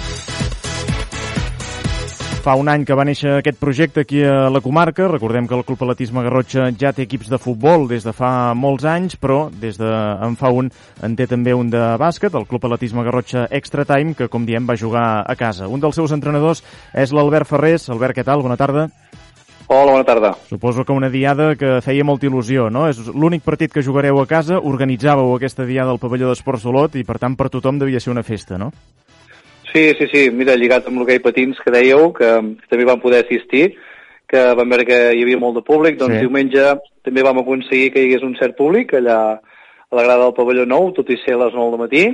[2.45, 5.07] Fa un any que va néixer aquest projecte aquí a la comarca.
[5.09, 8.85] Recordem que el Club Atletisme Garrotxa ja té equips de futbol des de fa molts
[8.85, 10.69] anys, però des de en fa un
[11.01, 14.69] en té també un de bàsquet, el Club Atletisme Garrotxa Extra Time, que com diem
[14.69, 15.71] va jugar a casa.
[15.73, 16.61] Un dels seus entrenadors
[16.93, 17.89] és l'Albert Ferrés.
[17.89, 18.45] Albert, què tal?
[18.45, 18.91] Bona tarda.
[19.65, 20.35] Hola, bona tarda.
[20.51, 22.85] Suposo que una diada que feia molta il·lusió, no?
[22.93, 27.07] És l'únic partit que jugareu a casa, organitzàveu aquesta diada al pavelló d'Esports d'Olot i,
[27.09, 28.69] per tant, per tothom devia ser una festa, no?
[29.75, 32.29] Sí, sí, sí, mira, lligat amb l'hoquei patins que dèieu, que,
[32.61, 33.73] que també vam poder assistir,
[34.31, 36.21] que vam veure que hi havia molt de públic, doncs Sí.
[36.23, 36.69] diumenge
[37.03, 40.65] també vam aconseguir que hi hagués un cert públic allà a la grada del pavelló
[40.65, 42.05] nou, tot i ser a les 9 del matí,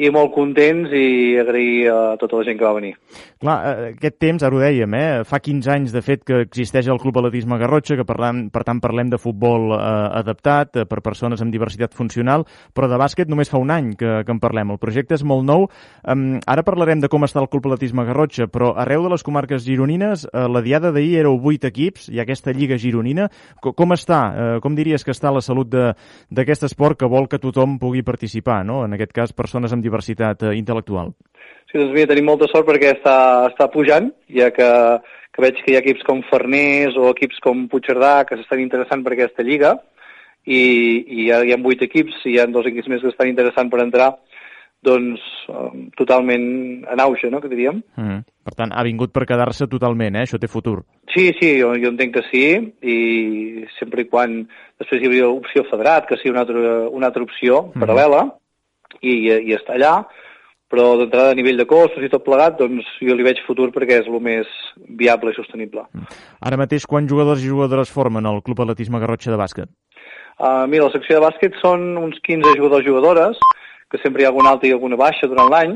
[0.00, 2.94] i molt contents i agrair a tota la gent que va venir.
[3.40, 5.24] Clar, eh, aquest temps, ara ho dèiem, eh?
[5.28, 8.80] fa 15 anys de fet que existeix el Club Atletisme Garrotxa, que parlem, per tant
[8.80, 9.80] parlem de futbol eh,
[10.20, 12.46] adaptat eh, per persones amb diversitat funcional,
[12.76, 14.72] però de bàsquet només fa un any que, que en parlem.
[14.72, 15.66] El projecte és molt nou.
[16.04, 19.64] Um, ara parlarem de com està el Club Atletisme Garrotxa, però arreu de les comarques
[19.68, 23.28] gironines, eh, la diada d'ahir éreu 8 equips, ha aquesta lliga gironina.
[23.60, 24.20] Co com està?
[24.32, 28.62] Eh, com diries que està la salut d'aquest esport que vol que tothom pugui participar,
[28.64, 28.82] no?
[28.84, 31.12] en aquest cas persones amb diversitat eh, intel·lectual?
[31.70, 34.70] Sí, doncs mira, tenim molta sort perquè està, està pujant, ja que,
[35.34, 39.04] que veig que hi ha equips com Farners o equips com Puigcerdà que s'estan interessant
[39.04, 39.76] per aquesta lliga
[40.46, 43.12] i, i hi ha, hi ha vuit equips i hi ha dos equips més que
[43.12, 44.16] estan interessant per entrar
[44.82, 45.20] doncs
[45.52, 46.46] eh, totalment
[46.90, 47.82] en auge, no?, que diríem.
[47.96, 48.24] Mm -hmm.
[48.44, 50.22] Per tant, ha vingut per quedar-se totalment, eh?
[50.24, 50.82] Això té futur.
[51.14, 54.48] Sí, sí, jo, jo entenc que sí, i sempre i quan
[54.78, 57.82] després hi hauria opció federat, que sigui una altra, una altra opció Mhm.
[57.82, 58.32] paral·lela,
[59.00, 59.14] i,
[59.50, 59.94] i està allà,
[60.70, 64.00] però d'entrada a nivell de costos i tot plegat, doncs jo li veig futur perquè
[64.00, 64.50] és el més
[65.00, 65.86] viable i sostenible.
[66.46, 69.72] Ara mateix, quants jugadors i jugadores formen el Club Atletisme Garrotxa de bàsquet?
[70.40, 73.40] Uh, mira, la secció de bàsquet són uns 15 jugadors i jugadores,
[73.90, 75.74] que sempre hi ha alguna alta i alguna baixa durant l'any,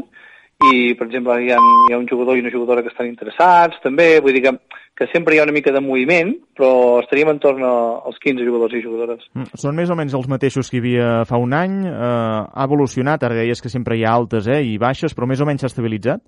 [0.63, 3.81] i, per exemple, hi ha, hi ha un jugador i una jugadora que estan interessats,
[3.83, 4.53] també, vull dir que,
[4.97, 8.83] que sempre hi ha una mica de moviment, però estaríem entorn als 15 jugadors i
[8.85, 9.27] jugadores.
[9.35, 11.81] Mm, Són més o menys els mateixos que hi havia fa un any?
[11.91, 11.99] Eh,
[12.47, 15.49] ha evolucionat, ara deies que sempre hi ha altes eh, i baixes, però més o
[15.49, 16.23] menys s'ha estabilitzat?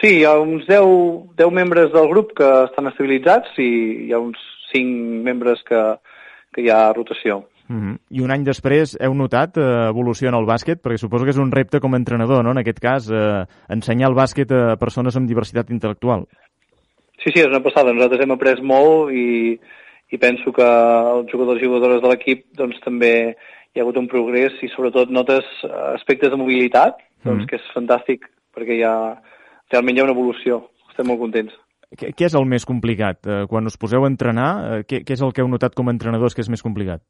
[0.00, 3.70] Sí, hi ha uns 10, 10 membres del grup que estan estabilitzats i
[4.08, 4.40] hi ha uns
[4.72, 5.82] 5 membres que,
[6.56, 7.42] que hi ha rotació.
[7.72, 7.98] Mm -hmm.
[8.10, 10.82] I un any després heu notat eh, evolució en el bàsquet?
[10.82, 12.50] Perquè suposo que és un repte com a entrenador, no?
[12.50, 16.26] en aquest cas, eh, ensenyar el bàsquet a persones amb diversitat intel·lectual.
[17.22, 17.92] Sí, sí, és una passada.
[17.92, 19.58] Nosaltres hem après molt i,
[20.10, 23.36] i penso que els jugadors i jugadores de l'equip doncs, també
[23.72, 27.46] hi ha hagut un progrés i sobretot notes eh, aspectes de mobilitat, doncs, Mhm.
[27.46, 29.16] que és fantàstic perquè hi ha,
[29.70, 30.68] realment hi ha una evolució.
[30.90, 31.52] Estem molt contents.
[31.96, 33.26] Què, què és el més complicat?
[33.26, 35.88] Eh, quan us poseu a entrenar, eh, què, què és el que heu notat com
[35.88, 37.00] a entrenadors que és més complicat?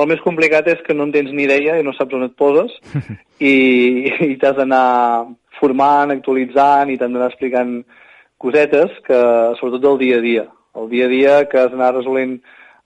[0.00, 2.36] El més complicat és que no en tens ni idea i no saps on et
[2.38, 2.72] poses
[3.52, 3.54] i,
[4.24, 5.28] i t'has d'anar
[5.58, 7.82] formant, actualitzant i t'han d'anar explicant
[8.42, 9.18] cosetes que,
[9.60, 10.46] sobretot del dia a dia.
[10.78, 12.38] El dia a dia que has d'anar resolent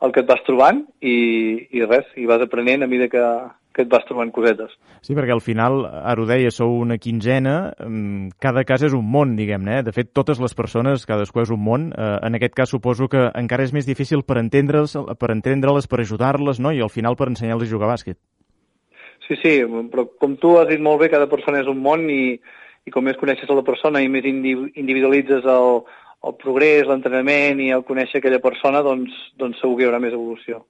[0.05, 1.17] el que et vas trobant i,
[1.73, 3.25] i res, i vas aprenent a mesura que,
[3.77, 4.73] que et vas trobant cosetes.
[5.05, 9.05] Sí, perquè al final, ara ho deia, sou una quinzena, mm, cada cas és un
[9.05, 9.81] món, diguem-ne.
[9.81, 9.83] Eh?
[9.85, 11.91] De fet, totes les persones, cadascú és un món.
[11.93, 16.01] Eh, en aquest cas, suposo que encara és més difícil per entendre's, per entendre-les, per
[16.01, 16.73] ajudar-les, no?
[16.73, 18.19] i al final per ensenyar-los a jugar a bàsquet.
[19.29, 19.55] Sí, sí,
[19.91, 22.39] però com tu has dit molt bé, cada persona és un món i,
[22.87, 25.83] i com més coneixes a la persona i més indi- individualitzes el,
[26.27, 30.15] el progrés, l'entrenament i el conèixer aquella persona, doncs, doncs segur que hi haurà més
[30.17, 30.63] evolució.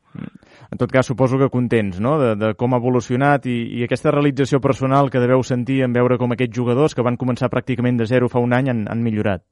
[0.73, 2.17] En tot cas, suposo que contents no?
[2.21, 6.19] de, de com ha evolucionat i, i aquesta realització personal que deveu sentir en veure
[6.21, 9.45] com aquests jugadors que van començar pràcticament de zero fa un any han, han millorat.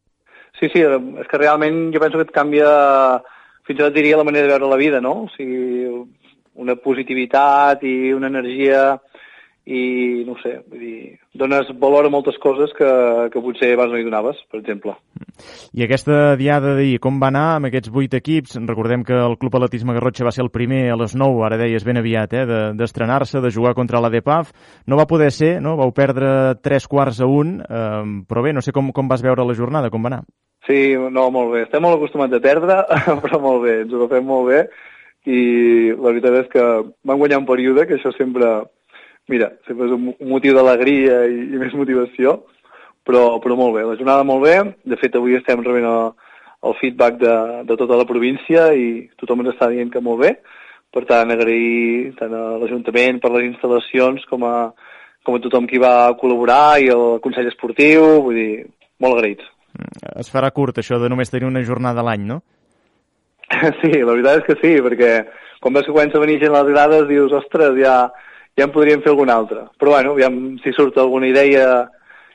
[0.58, 2.68] Sí, sí, és que realment jo penso que et canvia,
[3.66, 5.24] fins i tot diria, la manera de veure la vida, no?
[5.24, 5.88] O sigui,
[6.62, 8.94] una positivitat i una energia
[9.64, 10.96] i, no sé, vull dir,
[11.40, 12.88] dones valor a moltes coses que,
[13.32, 14.92] que potser abans no hi donaves, per exemple.
[15.72, 18.58] I aquesta diada d'ahir, com va anar amb aquests vuit equips?
[18.68, 21.84] Recordem que el Club Atletisme Garrotxa va ser el primer a les 9, ara deies
[21.88, 24.52] ben aviat, eh, de- d'estrenar-se, de, de jugar contra la DEPAF.
[24.86, 25.76] No va poder ser, no?
[25.80, 29.48] Vau perdre tres quarts a un, eh, però bé, no sé com, com vas veure
[29.48, 30.24] la jornada, com va anar.
[30.68, 31.62] Sí, no, molt bé.
[31.66, 32.82] Estem molt acostumats a perdre,
[33.24, 34.62] però molt bé, ens ho agafem molt bé
[35.24, 36.62] i la veritat és que
[37.08, 38.48] van guanyar un període, que això sempre,
[39.32, 42.38] mira, sempre és un, un motiu d'alegria i, i més motivació,
[43.04, 46.12] però, però molt bé, la jornada molt bé, de fet avui estem rebent el,
[46.64, 47.36] el feedback de,
[47.68, 50.34] de tota la província i tothom ens està dient que molt bé,
[50.94, 54.56] per tant agrair tant a l'Ajuntament per les instal·lacions com a,
[55.26, 58.50] com a tothom qui va col·laborar i el Consell Esportiu, vull dir,
[59.02, 59.48] molt agraïts.
[60.14, 62.42] Es farà curt això de només tenir una jornada a l'any, no?
[63.80, 65.10] Sí, la veritat és que sí, perquè
[65.60, 67.96] quan veus que comença a venir gent a les grades dius, ostres, ja,
[68.56, 69.68] ja en podríem fer alguna altra.
[69.78, 71.88] Però bueno, aviam si surt alguna idea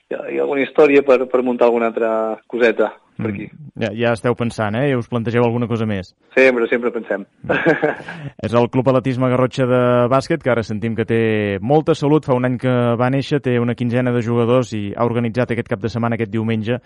[0.09, 2.11] i alguna història per, per muntar alguna altra
[2.49, 3.47] coseta per aquí.
[3.51, 3.69] Mm.
[3.79, 4.89] Ja, ja esteu pensant, eh?
[4.91, 6.13] I us plantegeu alguna cosa més.
[6.35, 7.25] Sempre, sempre pensem.
[8.45, 9.81] És el Club Atletisme Garrotxa de
[10.11, 11.21] bàsquet, que ara sentim que té
[11.61, 12.27] molta salut.
[12.27, 15.71] Fa un any que va néixer, té una quinzena de jugadors i ha organitzat aquest
[15.71, 16.79] cap de setmana, aquest diumenge,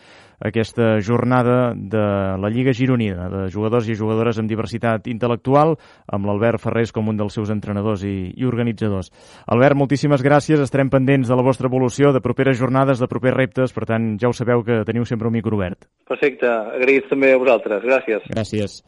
[0.44, 2.04] aquesta jornada de
[2.42, 5.76] la Lliga Gironina, de jugadors i jugadores amb diversitat intel·lectual,
[6.14, 9.12] amb l'Albert Ferrés com un dels seus entrenadors i, i organitzadors.
[9.48, 10.62] Albert, moltíssimes gràcies.
[10.64, 13.74] Estarem pendents de la vostra evolució, de properes jornades, de propers reptes.
[13.74, 15.88] Per tant, ja ho sabeu que teniu sempre un micro obert.
[16.24, 16.48] Perfecte,
[16.80, 17.84] agraïts també a vosaltres.
[17.84, 18.30] Gràcies.
[18.32, 18.80] Gràcies.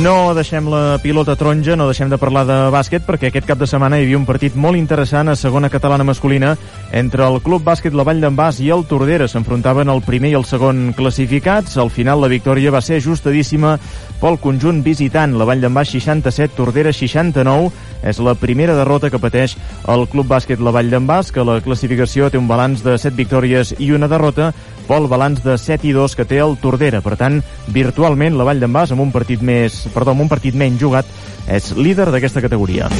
[0.00, 3.66] No deixem la pilota taronja, no deixem de parlar de bàsquet, perquè aquest cap de
[3.68, 6.54] setmana hi havia un partit molt interessant a segona catalana masculina
[6.96, 9.28] entre el Club Bàsquet La Vall d'en Bas i el Tordera.
[9.28, 11.76] S'enfrontaven el primer i el segon classificats.
[11.76, 13.74] Al final la victòria va ser ajustadíssima
[14.22, 15.36] pel conjunt visitant.
[15.36, 17.68] La Vall d'en Bas 67, Tordera 69.
[18.02, 19.56] És la primera derrota que pateix
[19.88, 23.74] el Club Bàsquet La Vall d'en que la classificació té un balanç de 7 victòries
[23.78, 24.52] i una derrota,
[24.88, 27.00] pel balanç de 7 i 2 que té el Tordera.
[27.00, 30.54] Per tant, virtualment la Vall d'en Bas amb un partit més perdó, amb un partit
[30.54, 31.06] menys jugat,
[31.48, 32.90] és líder d'aquesta categoria.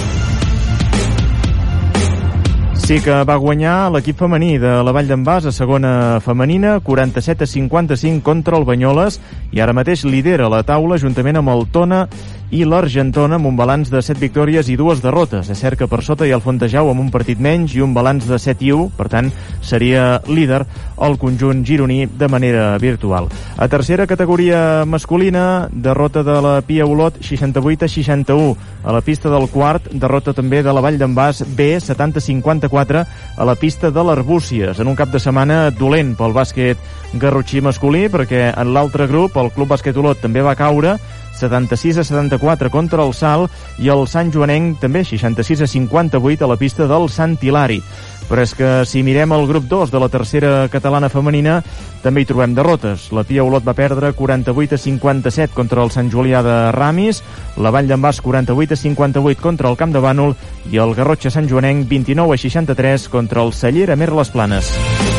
[2.90, 7.46] Sí que va guanyar l'equip femení de la Vall d'en Bas a segona femenina, 47
[7.46, 9.20] a 55 contra el Banyoles,
[9.52, 12.06] i ara mateix lidera la taula juntament amb el Tona
[12.50, 15.48] i l'Argentona amb un balanç de 7 victòries i dues derrotes.
[15.50, 17.94] És cert que per sota hi ha el Fontejau amb un partit menys i un
[17.94, 19.30] balanç de 7 i 1, per tant,
[19.62, 20.64] seria líder
[21.00, 23.30] el conjunt gironí de manera virtual.
[23.56, 28.56] A tercera categoria masculina, derrota de la Pia Olot 68 a 61.
[28.82, 32.24] A la pista del quart, derrota també de la Vall d'en Bas B 70 a
[32.24, 33.04] 54
[33.36, 34.80] a la pista de l'Arbúcies.
[34.80, 36.80] En un cap de setmana dolent pel bàsquet
[37.20, 40.98] garrotxí masculí, perquè en l'altre grup, el Club Bàsquet Olot, també va caure
[41.40, 43.48] 76 a 74 contra el Sal
[43.78, 47.80] i el Sant Joanenc també 66 a 58 a la pista del Sant Hilari.
[48.30, 51.56] Però és que si mirem el grup 2 de la tercera catalana femenina,
[52.04, 53.08] també hi trobem derrotes.
[53.10, 57.24] La Pia Olot va perdre 48 a 57 contra el Sant Julià de Ramis,
[57.58, 60.36] la Vall d'en Bas 48 a 58 contra el Camp de Bànol
[60.70, 65.09] i el Garrotxa Sant Joanenc 29 a 63 contra el Cellera Mer les Planes.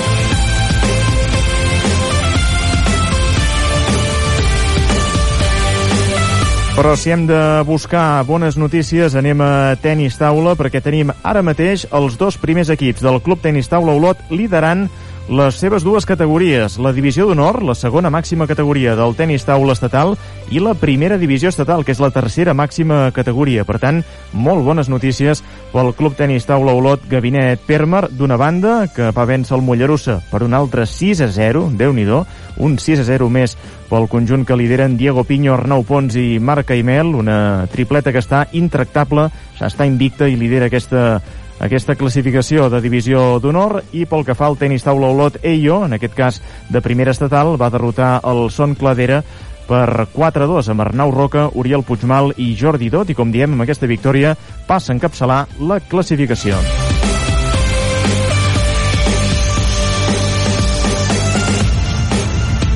[6.82, 11.84] Però si hem de buscar bones notícies, anem a tenis taula, perquè tenim ara mateix
[11.94, 14.88] els dos primers equips del Club Tenis Taula Olot liderant
[15.32, 20.18] les seves dues categories, la divisió d'honor, la segona màxima categoria del tenis taula estatal,
[20.52, 23.64] i la primera divisió estatal, que és la tercera màxima categoria.
[23.64, 24.02] Per tant,
[24.36, 25.40] molt bones notícies
[25.72, 30.44] pel Club Tenis Taula Olot Gabinet Permer, d'una banda que va vèncer el Mollerussa per
[30.44, 33.56] un altre 6 a 0, déu nhi un 6 a 0 més
[33.88, 38.48] pel conjunt que lideren Diego Piño, Arnau Pons i Marc Caimel, una tripleta que està
[38.52, 39.30] intractable,
[39.62, 41.22] està invicta i lidera aquesta
[41.62, 45.94] aquesta classificació de divisió d'honor i pel que fa al tenis taula Olot Eio, en
[45.98, 46.42] aquest cas
[46.74, 49.22] de primera estatal, va derrotar el Son Cladera
[49.70, 53.88] per 4-2 amb Arnau Roca, Oriol Puigmal i Jordi Dot i com diem amb aquesta
[53.88, 54.36] victòria
[54.68, 56.81] passa a encapçalar la classificació.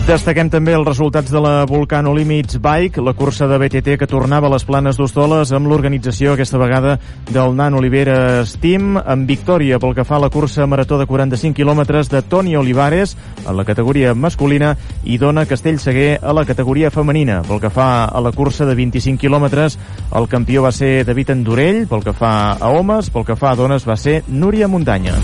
[0.05, 4.45] Destaquem també els resultats de la Volcano Limits Bike, la cursa de BTT que tornava
[4.45, 6.99] a les planes d'Hostoles amb l'organització aquesta vegada
[7.31, 11.57] del Nan Oliveres Team, amb victòria pel que fa a la cursa marató de 45
[11.57, 13.15] quilòmetres de Toni Olivares
[13.47, 14.75] en la categoria masculina
[15.09, 17.41] i Dona Castellseguer a la categoria femenina.
[17.41, 19.79] Pel que fa a la cursa de 25 quilòmetres,
[20.13, 23.57] el campió va ser David Endurell, pel que fa a homes, pel que fa a
[23.57, 25.17] dones va ser Núria Muntanya.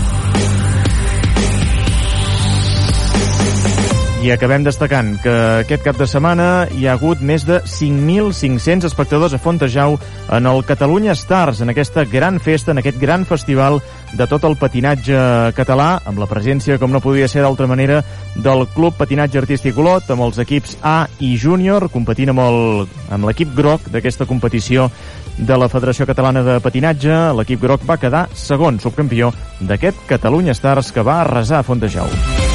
[4.22, 5.32] I acabem destacant que
[5.64, 9.96] aquest cap de setmana hi ha hagut més de 5.500 espectadors a Fontejau
[10.36, 13.80] en el Catalunya Stars, en aquesta gran festa, en aquest gran festival
[14.14, 15.16] de tot el patinatge
[15.58, 17.98] català, amb la presència, com no podia ser d'altra manera,
[18.36, 23.90] del Club Patinatge Artístic Olot, amb els equips A i Júnior, competint amb l'equip groc
[23.90, 24.86] d'aquesta competició
[25.34, 27.18] de la Federació Catalana de Patinatge.
[27.42, 32.51] L'equip groc va quedar segon subcampió d'aquest Catalunya Stars que va arrasar a Fontejau.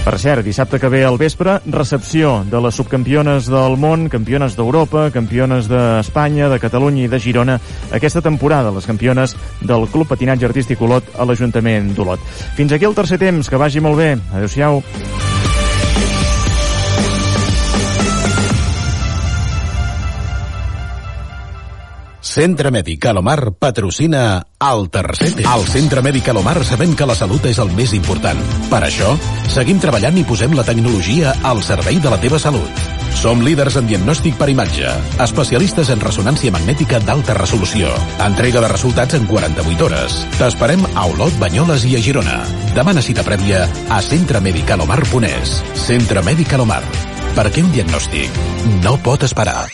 [0.00, 5.10] Per cert, dissabte que ve al vespre, recepció de les subcampiones del món, campiones d'Europa,
[5.12, 7.58] campiones d'Espanya, de Catalunya i de Girona,
[7.92, 12.24] aquesta temporada, les campiones del Club Patinatge Artístic Olot a l'Ajuntament d'Olot.
[12.56, 14.14] Fins aquí el tercer temps, que vagi molt bé.
[14.32, 14.80] Adéu-siau.
[22.30, 24.20] Centre Mèdic Alomar patrocina
[24.62, 25.48] el tercer temps.
[25.50, 28.38] Al Centre Mèdic Alomar sabem que la salut és el més important.
[28.70, 29.16] Per això,
[29.50, 32.84] seguim treballant i posem la tecnologia al servei de la teva salut.
[33.18, 34.92] Som líders en diagnòstic per imatge,
[35.26, 37.90] especialistes en ressonància magnètica d'alta resolució,
[38.22, 40.22] entrega de resultats en 48 hores.
[40.38, 42.38] T'esperem a Olot, Banyoles i a Girona.
[42.78, 45.58] Demana cita prèvia a centremedicalomar.es.
[45.88, 46.84] Centre Mèdic Alomar.
[47.34, 48.42] Perquè un diagnòstic
[48.86, 49.72] no pot esperar.